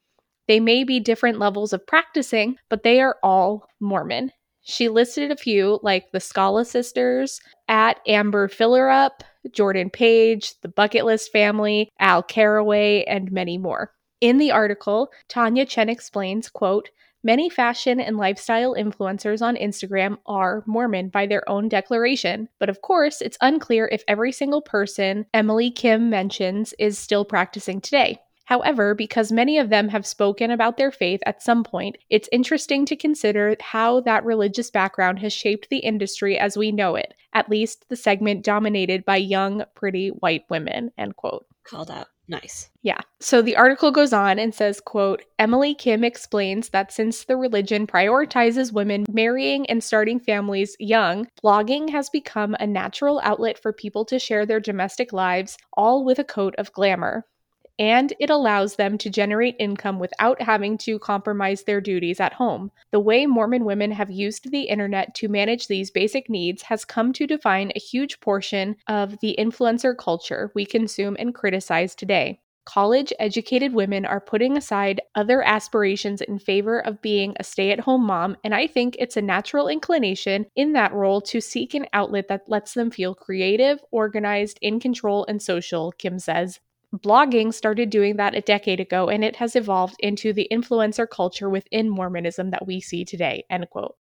They 0.48 0.60
may 0.60 0.84
be 0.84 1.00
different 1.00 1.40
levels 1.40 1.72
of 1.72 1.88
practicing, 1.88 2.58
but 2.70 2.84
they 2.84 3.00
are 3.00 3.18
all 3.24 3.66
Mormon. 3.80 4.32
She 4.62 4.90
listed 4.90 5.32
a 5.32 5.38
few 5.38 5.80
like 5.84 6.12
the 6.12 6.20
Scala 6.20 6.66
sisters, 6.66 7.40
at 7.68 8.00
Amber 8.08 8.48
Fillerup, 8.48 9.22
Jordan 9.52 9.90
Page, 9.90 10.60
the 10.62 10.70
Bucket 10.70 11.06
List 11.06 11.32
family, 11.32 11.90
Al 12.00 12.24
Caraway, 12.24 13.04
and 13.06 13.32
many 13.32 13.58
more. 13.58 13.92
In 14.22 14.38
the 14.38 14.52
article, 14.52 15.12
Tanya 15.28 15.66
Chen 15.66 15.90
explains, 15.90 16.50
quote, 16.50 16.90
Many 17.26 17.50
fashion 17.50 18.02
and 18.02 18.18
lifestyle 18.18 18.76
influencers 18.76 19.42
on 19.42 19.56
Instagram 19.56 20.18
are 20.26 20.62
Mormon 20.66 21.08
by 21.08 21.26
their 21.26 21.48
own 21.50 21.70
declaration, 21.70 22.50
but 22.60 22.68
of 22.68 22.82
course, 22.82 23.22
it's 23.22 23.38
unclear 23.40 23.88
if 23.94 24.04
every 24.10 24.34
single 24.34 24.62
person 24.62 25.26
Emily 25.34 25.72
Kim 25.72 26.10
mentions 26.10 26.74
is 26.80 26.98
still 26.98 27.24
practicing 27.24 27.80
today. 27.80 28.20
However, 28.46 28.94
because 28.94 29.32
many 29.32 29.58
of 29.58 29.70
them 29.70 29.88
have 29.88 30.06
spoken 30.06 30.52
about 30.52 30.76
their 30.76 30.92
faith 30.92 31.22
at 31.26 31.42
some 31.42 31.64
point, 31.64 31.98
it's 32.10 32.28
interesting 32.32 32.86
to 32.88 32.98
consider 32.98 33.56
how 33.62 34.02
that 34.02 34.26
religious 34.26 34.70
background 34.70 35.20
has 35.20 35.32
shaped 35.32 35.70
the 35.70 35.78
industry 35.78 36.38
as 36.38 36.58
we 36.58 36.74
know 36.74 36.96
it, 36.96 37.14
at 37.34 37.50
least 37.50 37.86
the 37.88 37.96
segment 37.96 38.44
dominated 38.44 39.06
by 39.06 39.16
young, 39.16 39.64
pretty 39.76 40.10
white 40.10 40.44
women, 40.50 40.92
end 40.98 41.16
quote. 41.16 41.46
Called 41.64 41.90
out. 41.90 42.08
Nice. 42.28 42.70
Yeah. 42.84 43.02
So 43.20 43.42
the 43.42 43.58
article 43.58 43.92
goes 43.92 44.14
on 44.14 44.40
and 44.40 44.56
says, 44.56 44.80
quote, 44.80 45.24
Emily 45.40 45.76
Kim 45.76 46.04
explains 46.04 46.70
that 46.70 46.92
since 46.92 47.26
the 47.26 47.36
religion 47.36 47.86
prioritizes 47.86 48.72
women 48.72 49.06
marrying 49.12 49.70
and 49.70 49.84
starting 49.84 50.20
families 50.20 50.76
young, 50.80 51.28
blogging 51.44 51.90
has 51.90 52.10
become 52.10 52.56
a 52.60 52.68
natural 52.68 53.20
outlet 53.24 53.60
for 53.60 53.74
people 53.74 54.06
to 54.06 54.20
share 54.20 54.46
their 54.46 54.62
domestic 54.62 55.12
lives, 55.12 55.58
all 55.74 56.06
with 56.06 56.18
a 56.18 56.24
coat 56.24 56.56
of 56.58 56.72
glamour. 56.72 57.26
And 57.80 58.14
it 58.20 58.30
allows 58.30 58.76
them 58.76 58.98
to 59.00 59.10
generate 59.10 59.56
income 59.60 60.00
without 60.00 60.42
having 60.42 60.78
to 60.80 61.00
compromise 61.00 61.64
their 61.64 61.82
duties 61.82 62.20
at 62.20 62.34
home. 62.34 62.72
The 62.92 63.00
way 63.00 63.26
Mormon 63.26 63.66
women 63.66 63.92
have 63.92 64.12
used 64.12 64.52
the 64.52 64.64
internet 64.64 65.16
to 65.16 65.28
manage 65.28 65.68
these 65.68 65.90
basic 65.90 66.30
needs 66.30 66.62
has 66.64 66.86
come 66.86 67.14
to 67.14 67.26
define 67.26 67.72
a 67.76 67.80
huge 67.80 68.20
portion 68.20 68.76
of 68.88 69.20
the 69.20 69.36
influencer 69.40 69.98
culture 69.98 70.52
we 70.54 70.66
consume 70.66 71.16
and 71.18 71.34
criticize 71.34 71.96
today. 71.96 72.40
College 72.66 73.12
educated 73.20 73.74
women 73.74 74.06
are 74.06 74.22
putting 74.22 74.56
aside 74.56 75.02
other 75.16 75.42
aspirations 75.42 76.22
in 76.22 76.40
favor 76.40 76.80
of 76.80 77.02
being 77.02 77.36
a 77.38 77.44
stay 77.44 77.72
at 77.72 77.82
home 77.82 78.06
mom, 78.06 78.38
and 78.44 78.56
I 78.56 78.68
think 78.68 78.96
it's 79.00 79.18
a 79.18 79.22
natural 79.22 79.68
inclination 79.68 80.46
in 80.56 80.72
that 80.74 80.94
role 80.94 81.20
to 81.22 81.42
seek 81.42 81.74
an 81.74 81.88
outlet 81.92 82.30
that 82.30 82.48
lets 82.48 82.74
them 82.74 82.90
feel 82.90 83.16
creative, 83.16 83.84
organized, 83.92 84.60
in 84.62 84.80
control, 84.80 85.26
and 85.28 85.42
social, 85.42 85.92
Kim 85.98 86.20
says. 86.20 86.62
Blogging 86.94 87.52
started 87.54 87.90
doing 87.90 88.18
that 88.18 88.36
a 88.36 88.42
decade 88.42 88.80
ago, 88.80 89.10
and 89.10 89.24
it 89.24 89.38
has 89.38 89.56
evolved 89.56 89.96
into 90.00 90.32
the 90.32 90.48
influencer 90.52 91.10
culture 91.10 91.50
within 91.50 91.90
Mormonism 91.90 92.52
that 92.52 92.68
we 92.68 92.80
see 92.80 93.04
today. 93.04 93.46
End 93.50 93.68
quote. 93.72 93.96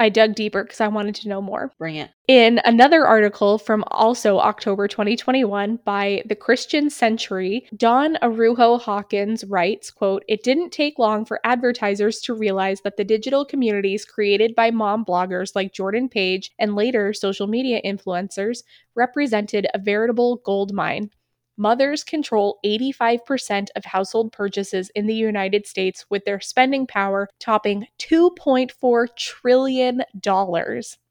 I 0.00 0.08
dug 0.08 0.34
deeper 0.34 0.64
because 0.64 0.80
I 0.80 0.88
wanted 0.88 1.14
to 1.16 1.28
know 1.28 1.40
more. 1.40 1.70
Bring 1.78 1.94
it. 1.94 2.10
In 2.26 2.60
another 2.64 3.06
article 3.06 3.56
from 3.56 3.84
also 3.86 4.40
October 4.40 4.88
2021 4.88 5.78
by 5.84 6.24
the 6.26 6.34
Christian 6.34 6.90
Century, 6.90 7.68
Dawn 7.76 8.18
Araujo 8.20 8.78
Hawkins 8.78 9.44
writes, 9.44 9.92
quote, 9.92 10.24
It 10.26 10.42
didn't 10.42 10.70
take 10.70 10.98
long 10.98 11.24
for 11.24 11.38
advertisers 11.44 12.18
to 12.22 12.34
realize 12.34 12.80
that 12.80 12.96
the 12.96 13.04
digital 13.04 13.44
communities 13.44 14.04
created 14.04 14.56
by 14.56 14.72
mom 14.72 15.04
bloggers 15.04 15.54
like 15.54 15.72
Jordan 15.72 16.08
Page 16.08 16.50
and 16.58 16.74
later 16.74 17.12
social 17.12 17.46
media 17.46 17.80
influencers 17.84 18.64
represented 18.96 19.68
a 19.72 19.78
veritable 19.78 20.38
gold 20.44 20.72
mine. 20.72 21.10
Mothers 21.56 22.02
control 22.02 22.58
85% 22.64 23.68
of 23.76 23.84
household 23.84 24.32
purchases 24.32 24.90
in 24.94 25.06
the 25.06 25.14
United 25.14 25.66
States, 25.66 26.06
with 26.08 26.24
their 26.24 26.40
spending 26.40 26.86
power 26.86 27.28
topping 27.38 27.86
$2.4 27.98 29.16
trillion. 29.16 30.02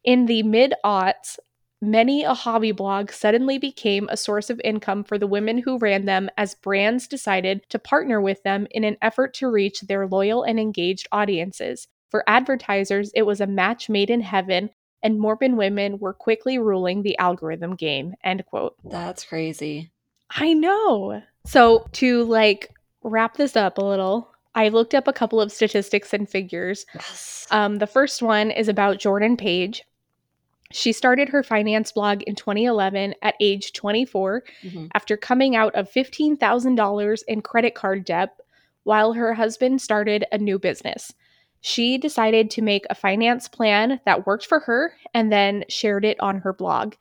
In 0.03 0.25
the 0.25 0.43
mid 0.43 0.73
aughts, 0.83 1.37
many 1.81 2.23
a 2.23 2.33
hobby 2.33 2.71
blog 2.71 3.11
suddenly 3.11 3.57
became 3.57 4.07
a 4.09 4.17
source 4.17 4.49
of 4.49 4.59
income 4.63 5.03
for 5.03 5.17
the 5.17 5.27
women 5.27 5.59
who 5.59 5.77
ran 5.77 6.05
them 6.05 6.29
as 6.37 6.55
brands 6.55 7.07
decided 7.07 7.61
to 7.69 7.79
partner 7.79 8.19
with 8.19 8.41
them 8.43 8.67
in 8.71 8.83
an 8.83 8.97
effort 9.01 9.33
to 9.35 9.49
reach 9.49 9.81
their 9.81 10.07
loyal 10.07 10.43
and 10.43 10.59
engaged 10.59 11.07
audiences. 11.11 11.87
For 12.09 12.23
advertisers, 12.27 13.11
it 13.15 13.23
was 13.23 13.41
a 13.41 13.47
match 13.47 13.89
made 13.89 14.09
in 14.09 14.21
heaven, 14.21 14.71
and 15.01 15.19
Mormon 15.19 15.55
women 15.55 15.97
were 15.97 16.13
quickly 16.13 16.57
ruling 16.57 17.03
the 17.03 17.17
algorithm 17.17 17.75
game. 17.75 18.15
End 18.23 18.45
quote. 18.45 18.75
That's 18.83 19.23
crazy. 19.23 19.91
I 20.35 20.53
know. 20.53 21.21
So, 21.45 21.87
to 21.93 22.23
like 22.23 22.73
wrap 23.03 23.37
this 23.37 23.55
up 23.55 23.77
a 23.77 23.83
little, 23.85 24.29
I 24.55 24.69
looked 24.69 24.93
up 24.93 25.07
a 25.07 25.13
couple 25.13 25.41
of 25.41 25.51
statistics 25.51 26.13
and 26.13 26.29
figures. 26.29 26.85
Yes. 26.93 27.47
Um, 27.51 27.77
the 27.77 27.87
first 27.87 28.21
one 28.21 28.51
is 28.51 28.67
about 28.67 28.99
Jordan 28.99 29.37
Page. 29.37 29.83
She 30.71 30.93
started 30.93 31.29
her 31.29 31.43
finance 31.43 31.91
blog 31.91 32.21
in 32.23 32.35
2011 32.35 33.15
at 33.21 33.35
age 33.41 33.73
24 33.73 34.43
Mhm. 34.63 34.89
after 34.93 35.17
coming 35.17 35.55
out 35.55 35.75
of 35.75 35.89
$15,000 35.91 37.23
in 37.27 37.41
credit 37.41 37.75
card 37.75 38.05
debt 38.05 38.35
while 38.83 39.13
her 39.13 39.33
husband 39.33 39.81
started 39.81 40.25
a 40.31 40.37
new 40.37 40.57
business. 40.57 41.13
She 41.59 41.97
decided 41.97 42.49
to 42.51 42.61
make 42.61 42.85
a 42.89 42.95
finance 42.95 43.47
plan 43.47 43.99
that 44.05 44.25
worked 44.25 44.45
for 44.45 44.59
her 44.61 44.93
and 45.13 45.31
then 45.31 45.65
shared 45.69 46.05
it 46.05 46.17
on 46.19 46.39
her 46.39 46.53
blog. 46.53 46.95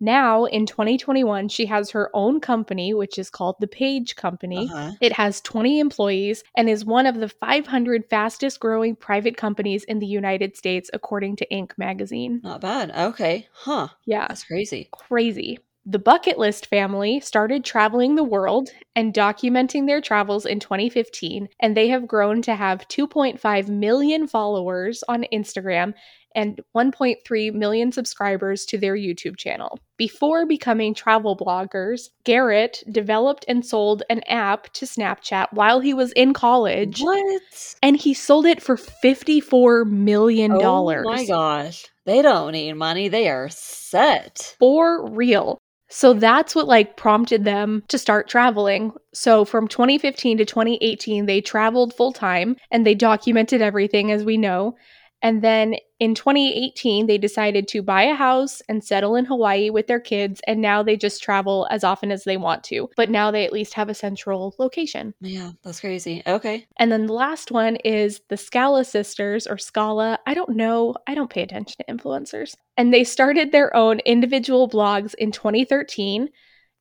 Now, 0.00 0.44
in 0.44 0.64
2021, 0.66 1.48
she 1.48 1.66
has 1.66 1.90
her 1.90 2.10
own 2.14 2.40
company, 2.40 2.94
which 2.94 3.18
is 3.18 3.30
called 3.30 3.56
the 3.58 3.66
Page 3.66 4.14
Company. 4.16 4.68
Uh-huh. 4.72 4.92
It 5.00 5.12
has 5.12 5.40
20 5.40 5.80
employees 5.80 6.44
and 6.56 6.68
is 6.68 6.84
one 6.84 7.06
of 7.06 7.16
the 7.16 7.28
500 7.28 8.04
fastest 8.08 8.60
growing 8.60 8.94
private 8.94 9.36
companies 9.36 9.84
in 9.84 9.98
the 9.98 10.06
United 10.06 10.56
States, 10.56 10.88
according 10.92 11.36
to 11.36 11.46
Inc. 11.52 11.72
magazine. 11.78 12.40
Not 12.44 12.60
bad. 12.60 12.90
Okay. 12.90 13.48
Huh. 13.52 13.88
Yeah, 14.06 14.26
That's 14.28 14.44
crazy. 14.44 14.88
crazy. 14.92 15.58
The 15.90 15.98
Bucket 15.98 16.36
List 16.38 16.66
family 16.66 17.18
started 17.18 17.64
traveling 17.64 18.14
the 18.14 18.22
world 18.22 18.68
and 18.94 19.14
documenting 19.14 19.86
their 19.86 20.02
travels 20.02 20.44
in 20.44 20.60
2015, 20.60 21.48
and 21.60 21.74
they 21.74 21.88
have 21.88 22.06
grown 22.06 22.42
to 22.42 22.54
have 22.54 22.86
2.5 22.88 23.68
million 23.70 24.26
followers 24.26 25.02
on 25.08 25.24
Instagram 25.32 25.94
and 26.34 26.60
1.3 26.76 27.54
million 27.54 27.90
subscribers 27.90 28.66
to 28.66 28.76
their 28.76 28.94
YouTube 28.94 29.38
channel. 29.38 29.78
Before 29.96 30.44
becoming 30.44 30.92
travel 30.92 31.34
bloggers, 31.34 32.10
Garrett 32.24 32.84
developed 32.92 33.46
and 33.48 33.64
sold 33.64 34.02
an 34.10 34.20
app 34.26 34.70
to 34.74 34.84
Snapchat 34.84 35.54
while 35.54 35.80
he 35.80 35.94
was 35.94 36.12
in 36.12 36.34
college, 36.34 37.00
What? 37.00 37.76
and 37.82 37.96
he 37.96 38.12
sold 38.12 38.44
it 38.44 38.60
for 38.62 38.76
$54 38.76 39.86
million. 39.90 40.52
Oh 40.52 41.02
my 41.04 41.24
gosh. 41.24 41.86
They 42.04 42.20
don't 42.20 42.52
need 42.52 42.74
money. 42.74 43.08
They 43.08 43.30
are 43.30 43.48
set. 43.48 44.54
for 44.58 45.08
real. 45.10 45.58
So 45.88 46.12
that's 46.12 46.54
what 46.54 46.66
like 46.66 46.96
prompted 46.96 47.44
them 47.44 47.82
to 47.88 47.98
start 47.98 48.28
traveling. 48.28 48.92
So 49.14 49.44
from 49.44 49.68
2015 49.68 50.38
to 50.38 50.44
2018 50.44 51.26
they 51.26 51.40
traveled 51.40 51.94
full 51.94 52.12
time 52.12 52.56
and 52.70 52.86
they 52.86 52.94
documented 52.94 53.62
everything 53.62 54.12
as 54.12 54.24
we 54.24 54.36
know. 54.36 54.76
And 55.22 55.42
then 55.42 55.76
in 55.98 56.14
2018 56.14 57.06
they 57.06 57.18
decided 57.18 57.66
to 57.68 57.82
buy 57.82 58.02
a 58.02 58.14
house 58.14 58.62
and 58.68 58.84
settle 58.84 59.16
in 59.16 59.24
Hawaii 59.24 59.70
with 59.70 59.88
their 59.88 60.00
kids 60.00 60.40
and 60.46 60.60
now 60.60 60.82
they 60.82 60.96
just 60.96 61.22
travel 61.22 61.66
as 61.70 61.82
often 61.82 62.12
as 62.12 62.24
they 62.24 62.36
want 62.36 62.62
to. 62.64 62.88
But 62.96 63.10
now 63.10 63.30
they 63.30 63.44
at 63.44 63.52
least 63.52 63.74
have 63.74 63.88
a 63.88 63.94
central 63.94 64.54
location. 64.58 65.14
Yeah, 65.20 65.52
that's 65.64 65.80
crazy. 65.80 66.22
Okay. 66.26 66.66
And 66.78 66.92
then 66.92 67.06
the 67.06 67.12
last 67.12 67.50
one 67.50 67.76
is 67.76 68.20
the 68.28 68.36
Scala 68.36 68.84
sisters 68.84 69.46
or 69.46 69.58
Scala. 69.58 70.18
I 70.26 70.34
don't 70.34 70.56
know. 70.56 70.94
I 71.06 71.14
don't 71.14 71.30
pay 71.30 71.42
attention 71.42 71.76
to 71.78 71.92
influencers. 71.92 72.54
And 72.76 72.94
they 72.94 73.04
started 73.04 73.50
their 73.50 73.74
own 73.74 73.98
individual 74.00 74.68
blogs 74.68 75.14
in 75.14 75.32
2013 75.32 76.28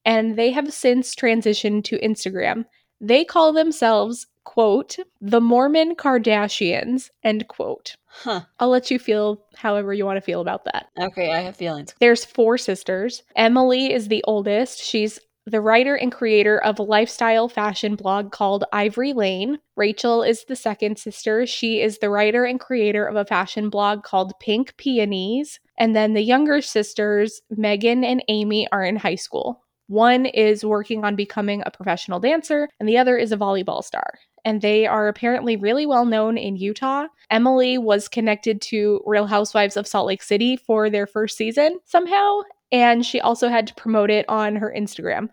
and 0.06 0.38
they 0.38 0.52
have 0.52 0.72
since 0.72 1.16
transitioned 1.16 1.84
to 1.86 2.00
Instagram. 2.00 2.66
They 3.02 3.26
call 3.26 3.54
themselves, 3.54 4.26
quote, 4.48 4.96
the 5.20 5.42
Mormon 5.42 5.94
Kardashians, 5.94 7.10
end 7.22 7.50
quote. 7.50 7.98
Huh. 8.08 8.42
I'll 8.60 8.70
let 8.70 8.90
you 8.90 8.98
feel 8.98 9.44
however 9.56 9.94
you 9.94 10.06
want 10.06 10.16
to 10.16 10.22
feel 10.22 10.40
about 10.40 10.64
that. 10.64 10.88
Okay, 10.98 11.34
I 11.34 11.42
have 11.42 11.58
feelings. 11.58 11.94
There's 12.00 12.24
four 12.24 12.58
sisters. 12.58 13.24
Emily 13.36 13.94
is 13.94 14.08
the 14.08 14.24
oldest. 14.26 14.82
She's 14.82 15.20
the 15.46 15.60
writer 15.60 15.96
and 15.96 16.14
creator 16.14 16.64
of 16.64 16.80
a 16.80 16.84
lifestyle 16.84 17.50
fashion 17.50 17.96
blog 17.96 18.32
called 18.32 18.64
Ivory 18.72 19.12
Lane. 19.12 19.60
Rachel 19.76 20.24
is 20.24 20.46
the 20.46 20.56
second 20.56 20.98
sister. 20.98 21.46
She 21.46 21.82
is 21.82 22.00
the 22.00 22.10
writer 22.10 22.46
and 22.46 22.58
creator 22.60 23.06
of 23.06 23.18
a 23.18 23.26
fashion 23.26 23.70
blog 23.70 24.04
called 24.04 24.34
Pink 24.40 24.78
Peonies. 24.78 25.60
And 25.78 25.94
then 25.94 26.14
the 26.14 26.22
younger 26.22 26.62
sisters, 26.62 27.42
Megan 27.50 28.06
and 28.06 28.24
Amy, 28.30 28.68
are 28.72 28.84
in 28.84 28.96
high 28.96 29.16
school. 29.16 29.62
One 29.88 30.26
is 30.26 30.66
working 30.66 31.06
on 31.06 31.16
becoming 31.16 31.64
a 31.66 31.72
professional 31.72 32.20
dancer, 32.20 32.68
and 32.78 32.90
the 32.90 32.98
other 32.98 33.18
is 33.18 33.32
a 33.32 33.38
volleyball 33.38 33.82
star. 33.82 34.20
And 34.48 34.62
they 34.62 34.88
are 34.88 35.10
apparently 35.10 35.58
really 35.58 35.86
well 35.86 36.06
known 36.06 36.38
in 36.38 36.56
Utah. 36.56 37.08
Emily 37.30 37.78
was 37.78 38.08
connected 38.08 38.62
to 38.62 39.02
Real 39.06 39.26
Housewives 39.26 39.76
of 39.76 39.86
Salt 39.86 40.08
Lake 40.08 40.24
City 40.24 40.56
for 40.56 40.90
their 40.90 41.06
first 41.06 41.36
season 41.36 41.80
somehow, 41.84 42.44
and 42.72 43.06
she 43.06 43.20
also 43.20 43.50
had 43.50 43.68
to 43.68 43.76
promote 43.76 44.10
it 44.10 44.24
on 44.30 44.56
her 44.56 44.74
Instagram. 44.74 45.28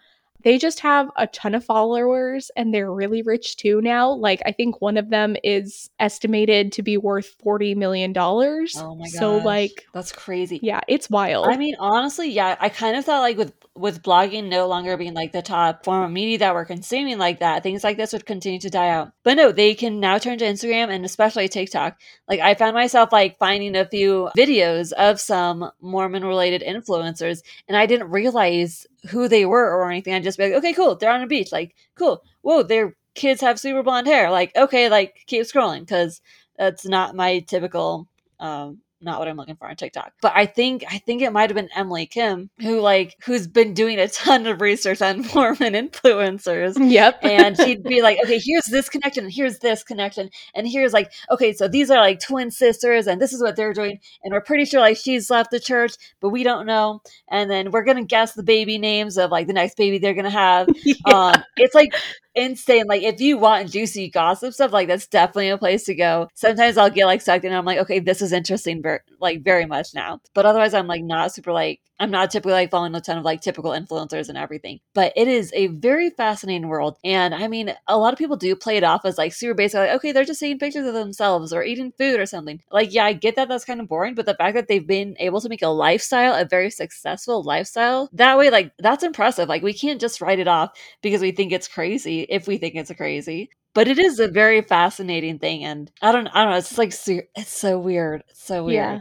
They 0.45 0.59
just 0.59 0.81
have 0.81 1.11
a 1.17 1.27
ton 1.27 1.55
of 1.55 1.65
followers 1.65 2.51
and 2.55 2.73
they're 2.73 2.93
really 2.93 3.23
rich 3.23 3.57
too 3.57 3.81
now. 3.81 4.13
Like 4.13 4.43
I 4.47 4.53
think 4.53 4.81
one 4.81 4.97
of 4.97 5.11
them 5.11 5.37
is 5.43 5.91
estimated 5.99 6.73
to 6.73 6.83
be 6.83 6.97
worth 6.97 7.27
40 7.43 7.75
million 7.75 8.13
dollars. 8.13 8.77
Oh 8.79 8.95
my 8.95 9.07
god. 9.07 9.19
So 9.19 9.37
like 9.39 9.87
that's 9.93 10.13
crazy. 10.13 10.61
yeah, 10.63 10.81
it's 10.87 11.11
wild. 11.11 11.49
I 11.49 11.57
mean, 11.57 11.77
honestly, 11.79 12.31
yeah, 12.31 12.57
I 12.61 12.69
kind 12.69 12.97
of 12.97 13.05
thought 13.05 13.21
like 13.21 13.39
with 13.39 13.53
with 13.77 14.03
blogging 14.03 14.49
no 14.49 14.69
longer 14.69 14.97
being 14.97 15.15
like 15.15 15.33
the 15.33 15.43
top 15.43 15.85
form 15.85 16.05
of 16.05 16.11
media 16.11 16.39
that 16.39 16.55
we're 16.55 16.65
consuming 16.65 17.19
like 17.19 17.41
that, 17.41 17.63
things 17.63 17.83
like 17.83 17.97
this 17.97 18.13
would 18.13 18.25
continue 18.25 18.61
to 18.61 18.71
die 18.71 18.91
out. 18.91 19.13
But 19.25 19.35
no, 19.35 19.51
they 19.51 19.75
can 19.75 19.99
now 19.99 20.19
turn 20.19 20.39
to 20.39 20.45
Instagram 20.45 20.91
and 20.91 21.05
especially 21.05 21.49
TikTok. 21.49 21.99
Like 22.29 22.41
I 22.41 22.55
found 22.55 22.75
myself 22.75 23.11
like 23.13 23.39
finding 23.39 23.75
a 23.75 23.85
few 23.85 24.31
videos 24.37 24.93
of 24.93 25.19
some 25.21 25.71
Mormon 25.81 26.25
related 26.25 26.63
influencers 26.63 27.43
and 27.67 27.77
I 27.77 27.87
didn't 27.87 28.11
realize 28.11 28.87
who 29.11 29.29
they 29.29 29.47
were 29.47 29.71
or 29.71 29.91
anything. 29.91 30.15
I'd 30.15 30.23
just 30.25 30.39
be 30.39 30.45
like, 30.45 30.55
okay, 30.55 30.73
cool, 30.73 30.97
they're 30.97 31.11
on 31.11 31.23
a 31.23 31.27
beach. 31.27 31.53
Like, 31.53 31.75
cool. 31.97 32.23
Whoa, 32.43 32.63
their 32.63 32.97
kids 33.15 33.41
have 33.41 33.61
super 33.61 33.83
blonde 33.83 34.07
hair. 34.07 34.31
Like, 34.31 34.55
okay, 34.57 34.89
like 34.89 35.17
keep 35.27 35.43
scrolling 35.45 35.81
because 35.81 36.21
that's 36.59 36.87
not 36.87 37.17
my 37.17 37.41
typical 37.41 38.09
um 38.41 38.81
not 39.05 39.19
what 39.19 39.29
I'm 39.29 39.37
looking 39.37 39.57
for 39.57 39.69
on 39.69 39.77
TikTok. 39.77 40.13
But 40.21 40.33
I 40.35 40.47
think 40.47 40.85
I 40.89 40.99
think 40.99 41.23
it 41.23 41.33
might 41.33 41.51
have 41.51 41.57
been 41.57 41.69
Emily 41.75 42.07
Kim 42.07 42.51
who 42.61 42.81
like 42.81 43.17
who's 43.25 43.47
been 43.47 43.75
doing 43.75 43.99
a 43.99 44.09
ton 44.09 44.47
of 44.47 44.61
research 44.61 45.03
on 45.03 45.27
Mormon 45.35 45.75
influencers. 45.75 46.77
yep. 46.79 47.19
And 47.23 47.57
she'd 47.57 47.83
be 47.83 48.03
like, 48.03 48.19
okay, 48.25 48.41
here's 48.43 48.67
this 48.67 48.89
connection, 48.89 49.25
and 49.25 49.33
here's 49.33 49.59
this 49.59 49.83
connection, 49.83 50.31
and 50.55 50.67
here's 50.67 50.93
like, 50.93 51.13
okay, 51.31 51.53
so 51.53 51.69
these 51.69 51.91
are 51.91 51.99
like 51.99 52.21
twin 52.21 52.51
sisters, 52.51 53.07
and 53.07 53.21
this 53.21 53.33
is 53.33 53.43
what 53.43 53.57
they're 53.57 53.73
doing, 53.73 53.99
and 54.23 54.33
we're 54.33 54.41
pretty 54.41 54.65
sure 54.65 54.81
like 54.81 54.97
she's 54.97 55.31
left 55.31 55.51
the 55.51 55.61
church, 55.61 55.95
but 56.21 56.31
we 56.31 56.43
don't 56.43 56.67
know, 56.67 57.01
and 57.29 57.51
then 57.51 57.71
we're 57.71 57.85
gonna 57.85 58.05
guess 58.05 58.33
the 58.35 58.43
baby 58.43 58.79
names 58.79 59.19
of 59.19 59.31
like 59.31 59.47
the 59.47 59.53
next 59.53 59.77
baby 59.77 59.99
they're 59.99 60.15
gonna 60.15 60.31
have. 60.31 60.69
Yeah. 60.85 60.95
Um, 61.07 61.43
it's 61.57 61.75
like 61.75 61.95
insane. 62.35 62.87
Like 62.87 63.03
if 63.03 63.21
you 63.21 63.39
want 63.39 63.71
juicy 63.71 64.11
gossip 64.11 64.55
stuff, 64.55 64.73
like 64.73 64.89
that's 64.89 65.07
definitely 65.07 65.51
a 65.51 65.59
place 65.59 65.85
to 65.85 65.95
go. 65.95 66.29
Sometimes 66.35 66.77
I'll 66.77 66.91
get 66.91 67.07
like 67.07 67.21
sucked 67.23 67.45
in 67.45 67.53
I'm 67.53 67.65
like, 67.65 67.79
okay, 67.79 68.01
this 68.01 68.23
is 68.23 68.33
interesting, 68.33 68.83
ver- 68.83 69.05
like 69.21 69.43
very 69.43 69.67
much 69.67 69.95
now. 69.95 70.21
But 70.35 70.47
otherwise, 70.47 70.75
I'm 70.75 70.87
like 70.87 71.05
not 71.05 71.33
super 71.33 71.53
like 71.53 71.81
I'm 72.01 72.11
not 72.11 72.31
typically 72.31 72.53
like 72.53 72.71
following 72.71 72.95
a 72.95 73.01
ton 73.01 73.19
of 73.19 73.25
like 73.25 73.41
typical 73.41 73.71
influencers 73.73 74.29
and 74.29 74.37
everything. 74.37 74.81
But 74.95 75.13
it 75.17 75.29
is 75.29 75.53
a 75.55 75.69
very 75.69 76.11
fascinating 76.11 76.69
world, 76.69 76.99
and 77.05 77.35
I 77.35 77.49
mean, 77.49 77.73
a 77.87 77.99
lot 77.99 78.13
of 78.13 78.19
people 78.19 78.37
do 78.37 78.57
play 78.57 78.77
it 78.77 78.85
off 78.85 79.05
as 79.05 79.19
like 79.19 79.33
super 79.33 79.55
basic, 79.55 79.79
like 79.79 79.91
okay, 79.91 80.13
they're 80.13 80.25
just 80.25 80.41
taking 80.41 80.59
pictures 80.59 80.87
of 80.87 80.95
themselves 80.95 81.53
or 81.53 81.63
eating 81.63 81.93
food 81.99 82.19
or 82.21 82.27
something. 82.27 82.61
Like 82.71 82.93
yeah, 82.93 83.05
I 83.05 83.13
get 83.13 83.37
that 83.37 83.49
that's 83.49 83.65
kind 83.65 83.81
of 83.81 83.89
boring, 83.89 84.15
but 84.15 84.27
the 84.27 84.35
fact 84.35 84.55
that 84.55 84.69
they've 84.69 84.87
been 84.87 85.17
able 85.21 85.41
to 85.41 85.49
make 85.49 85.63
a 85.63 85.69
lifestyle, 85.69 86.35
a 86.35 86.45
very 86.45 86.71
successful 86.71 87.43
lifestyle, 87.43 88.09
that 88.13 88.39
way, 88.39 88.51
like 88.51 88.73
that's 88.79 89.05
impressive. 89.05 89.49
Like 89.49 89.63
we 89.63 89.73
can't 89.73 90.01
just 90.01 90.21
write 90.21 90.39
it 90.39 90.49
off 90.49 90.71
because 91.03 91.21
we 91.21 91.33
think 91.33 91.53
it's 91.53 91.69
crazy 91.69 92.23
if 92.23 92.47
we 92.47 92.59
think 92.59 92.75
it's 92.75 92.93
crazy 92.93 93.51
but 93.75 93.89
it 93.89 93.99
is 93.99 94.21
a 94.21 94.29
very 94.29 94.63
fascinating 94.63 95.39
thing 95.39 95.65
and 95.65 95.91
i 96.03 96.13
don't 96.13 96.29
i 96.29 96.43
don't 96.43 96.53
know 96.53 96.57
it's 96.59 96.79
like 96.79 96.93
it's 97.37 97.51
so 97.53 97.79
weird 97.79 98.23
it's 98.29 98.43
so 98.45 98.65
weird 98.65 99.01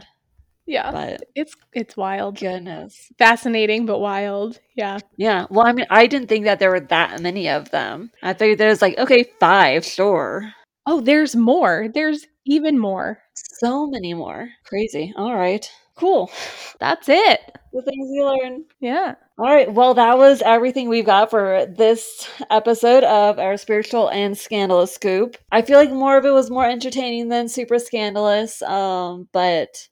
But 0.66 1.22
It's 1.34 1.54
it's 1.72 1.96
wild. 1.96 2.38
goodness 2.38 3.10
Fascinating 3.18 3.86
but 3.86 3.98
wild. 3.98 4.58
Yeah. 4.76 4.98
yeah 5.16 5.46
well 5.50 5.66
i 5.66 5.72
mean 5.72 5.86
i 5.90 6.06
didn't 6.06 6.28
think 6.28 6.44
that 6.46 6.58
there 6.58 6.70
were 6.70 6.80
that 6.80 7.20
many 7.20 7.48
of 7.48 7.70
them 7.70 8.10
i 8.22 8.34
figured 8.34 8.58
there's 8.58 8.82
like 8.82 8.98
okay 8.98 9.24
five 9.40 9.84
sure 9.84 10.52
Oh, 10.86 11.00
there's 11.00 11.34
more. 11.34 11.88
There's 11.94 12.26
even 12.44 12.78
more. 12.78 13.18
so 13.34 13.86
many 13.86 14.12
more 14.12 14.50
crazy 14.66 15.14
all 15.16 15.34
right 15.34 15.66
cool 15.96 16.30
That's 16.80 17.08
it. 17.08 17.40
the 17.72 17.80
things 17.82 18.08
you 18.12 18.24
learn 18.26 18.64
Yeah. 18.80 19.14
All 19.38 19.46
right. 19.52 19.72
Well, 19.72 19.94
that 19.94 20.16
was 20.18 20.42
everything 20.42 20.88
we've 20.88 21.06
got 21.06 21.30
for 21.30 21.66
this 21.66 22.28
episode 22.50 23.02
of 23.02 23.38
our 23.40 23.56
spiritual 23.56 24.08
and 24.10 24.36
scandalous 24.38 24.94
scoop. 24.94 25.36
I 25.50 25.62
feel 25.62 25.76
like 25.78 25.90
more 25.90 26.16
of 26.18 26.24
it 26.24 26.30
was 26.32 26.50
more 26.50 26.66
entertaining 26.68 27.30
than 27.30 27.48
super 27.48 27.78
scandalous, 27.80 28.62
um, 28.62 29.28
but 29.32 29.88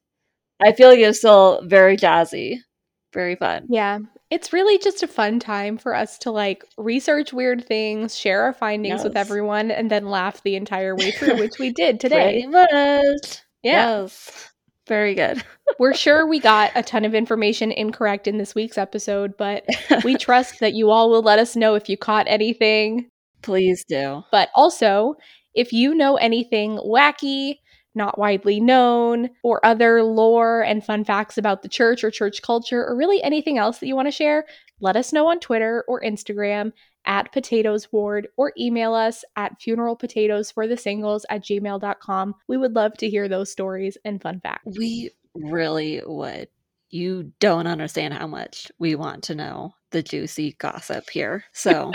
I 0.61 0.71
feel 0.71 0.89
like 0.89 0.99
it 0.99 1.07
was 1.07 1.19
still 1.19 1.61
very 1.65 1.97
jazzy, 1.97 2.57
very 3.13 3.35
fun. 3.35 3.65
Yeah. 3.69 3.99
It's 4.29 4.51
really 4.51 4.79
just 4.79 5.03
a 5.03 5.07
fun 5.07 5.39
time 5.39 5.77
for 5.77 5.93
us 5.93 6.17
to 6.19 6.31
like 6.31 6.63
research 6.77 7.33
weird 7.33 7.65
things, 7.65 8.17
share 8.17 8.41
our 8.43 8.53
findings 8.53 9.03
with 9.03 9.15
everyone, 9.15 9.69
and 9.69 9.91
then 9.91 10.07
laugh 10.07 10.41
the 10.41 10.55
entire 10.55 10.95
way 10.95 11.11
through, 11.11 11.37
which 11.37 11.59
we 11.59 11.71
did 11.71 11.99
today. 11.99 12.41
Pretty 12.41 12.47
much. 12.47 13.41
Yeah. 13.61 14.01
Yes. 14.01 14.49
Very 14.87 15.15
good. 15.15 15.43
We're 15.79 15.93
sure 15.93 16.27
we 16.27 16.39
got 16.39 16.71
a 16.75 16.83
ton 16.83 17.05
of 17.05 17.15
information 17.15 17.71
incorrect 17.71 18.27
in 18.27 18.37
this 18.37 18.53
week's 18.53 18.77
episode, 18.77 19.37
but 19.37 19.65
we 20.03 20.15
trust 20.17 20.59
that 20.59 20.73
you 20.73 20.89
all 20.89 21.09
will 21.09 21.21
let 21.21 21.39
us 21.39 21.55
know 21.55 21.75
if 21.75 21.87
you 21.87 21.95
caught 21.95 22.27
anything. 22.27 23.09
Please 23.43 23.85
do. 23.87 24.23
But 24.31 24.49
also, 24.55 25.15
if 25.53 25.71
you 25.71 25.95
know 25.95 26.17
anything 26.17 26.77
wacky, 26.77 27.59
not 27.95 28.17
widely 28.17 28.59
known, 28.59 29.29
or 29.43 29.65
other 29.65 30.03
lore 30.03 30.61
and 30.61 30.83
fun 30.83 31.03
facts 31.03 31.37
about 31.37 31.61
the 31.61 31.69
church 31.69 32.03
or 32.03 32.11
church 32.11 32.41
culture, 32.41 32.85
or 32.85 32.95
really 32.95 33.21
anything 33.23 33.57
else 33.57 33.79
that 33.79 33.87
you 33.87 33.95
want 33.95 34.07
to 34.07 34.11
share, 34.11 34.45
let 34.79 34.95
us 34.95 35.13
know 35.13 35.27
on 35.27 35.39
Twitter 35.39 35.83
or 35.87 36.01
Instagram 36.01 36.71
at 37.05 37.31
potatoes 37.31 37.91
ward 37.91 38.27
or 38.37 38.53
email 38.57 38.93
us 38.93 39.23
at 39.35 39.59
funeralpotatoes 39.59 40.53
for 40.53 40.67
the 40.67 40.77
singles 40.77 41.25
at 41.29 41.43
gmail.com. 41.43 42.35
We 42.47 42.57
would 42.57 42.73
love 42.73 42.93
to 42.97 43.09
hear 43.09 43.27
those 43.27 43.51
stories 43.51 43.97
and 44.05 44.21
fun 44.21 44.39
facts. 44.39 44.77
We 44.77 45.11
really 45.35 46.01
would. 46.05 46.47
You 46.89 47.31
don't 47.39 47.67
understand 47.67 48.13
how 48.13 48.27
much 48.27 48.71
we 48.77 48.95
want 48.95 49.23
to 49.23 49.35
know 49.35 49.73
the 49.93 50.03
juicy 50.03 50.55
gossip 50.59 51.09
here. 51.09 51.45
So 51.53 51.93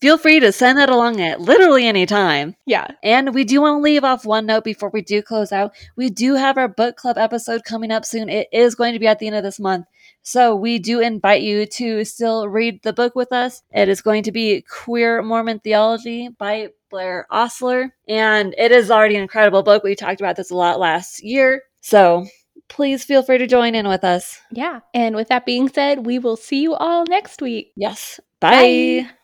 feel 0.00 0.18
free 0.18 0.40
to 0.40 0.50
send 0.50 0.78
that 0.78 0.88
along 0.88 1.20
at 1.20 1.40
literally 1.40 1.86
any 1.86 2.06
time. 2.06 2.56
Yeah. 2.66 2.88
And 3.04 3.32
we 3.32 3.44
do 3.44 3.60
want 3.60 3.78
to 3.78 3.82
leave 3.82 4.02
off 4.02 4.26
one 4.26 4.46
note 4.46 4.64
before 4.64 4.90
we 4.90 5.02
do 5.02 5.22
close 5.22 5.52
out. 5.52 5.72
We 5.94 6.10
do 6.10 6.34
have 6.34 6.58
our 6.58 6.66
book 6.66 6.96
club 6.96 7.16
episode 7.16 7.62
coming 7.64 7.92
up 7.92 8.04
soon. 8.04 8.28
It 8.28 8.48
is 8.52 8.74
going 8.74 8.94
to 8.94 8.98
be 8.98 9.06
at 9.06 9.20
the 9.20 9.28
end 9.28 9.36
of 9.36 9.44
this 9.44 9.60
month. 9.60 9.86
So 10.22 10.56
we 10.56 10.78
do 10.78 11.00
invite 11.00 11.42
you 11.42 11.66
to 11.66 12.04
still 12.04 12.48
read 12.48 12.82
the 12.82 12.92
book 12.92 13.14
with 13.14 13.32
us. 13.32 13.62
It 13.70 13.88
is 13.88 14.02
going 14.02 14.24
to 14.24 14.32
be 14.32 14.62
Queer 14.62 15.22
Mormon 15.22 15.60
Theology 15.60 16.30
by 16.30 16.70
Blaire 16.90 17.24
Ostler. 17.30 17.90
And 18.08 18.54
it 18.58 18.72
is 18.72 18.90
already 18.90 19.16
an 19.16 19.22
incredible 19.22 19.62
book. 19.62 19.84
We 19.84 19.94
talked 19.94 20.20
about 20.20 20.36
this 20.36 20.50
a 20.50 20.56
lot 20.56 20.80
last 20.80 21.22
year. 21.22 21.62
So 21.82 22.26
please 22.68 23.04
feel 23.04 23.22
free 23.22 23.38
to 23.38 23.46
join 23.46 23.74
in 23.74 23.88
with 23.88 24.04
us. 24.04 24.40
Yeah. 24.50 24.80
And 24.92 25.16
with 25.16 25.28
that 25.28 25.46
being 25.46 25.68
said, 25.68 26.06
we 26.06 26.18
will 26.18 26.36
see 26.36 26.62
you 26.62 26.74
all 26.74 27.04
next 27.04 27.42
week. 27.42 27.72
Yes. 27.76 28.20
Bye. 28.40 29.04
Bye. 29.04 29.10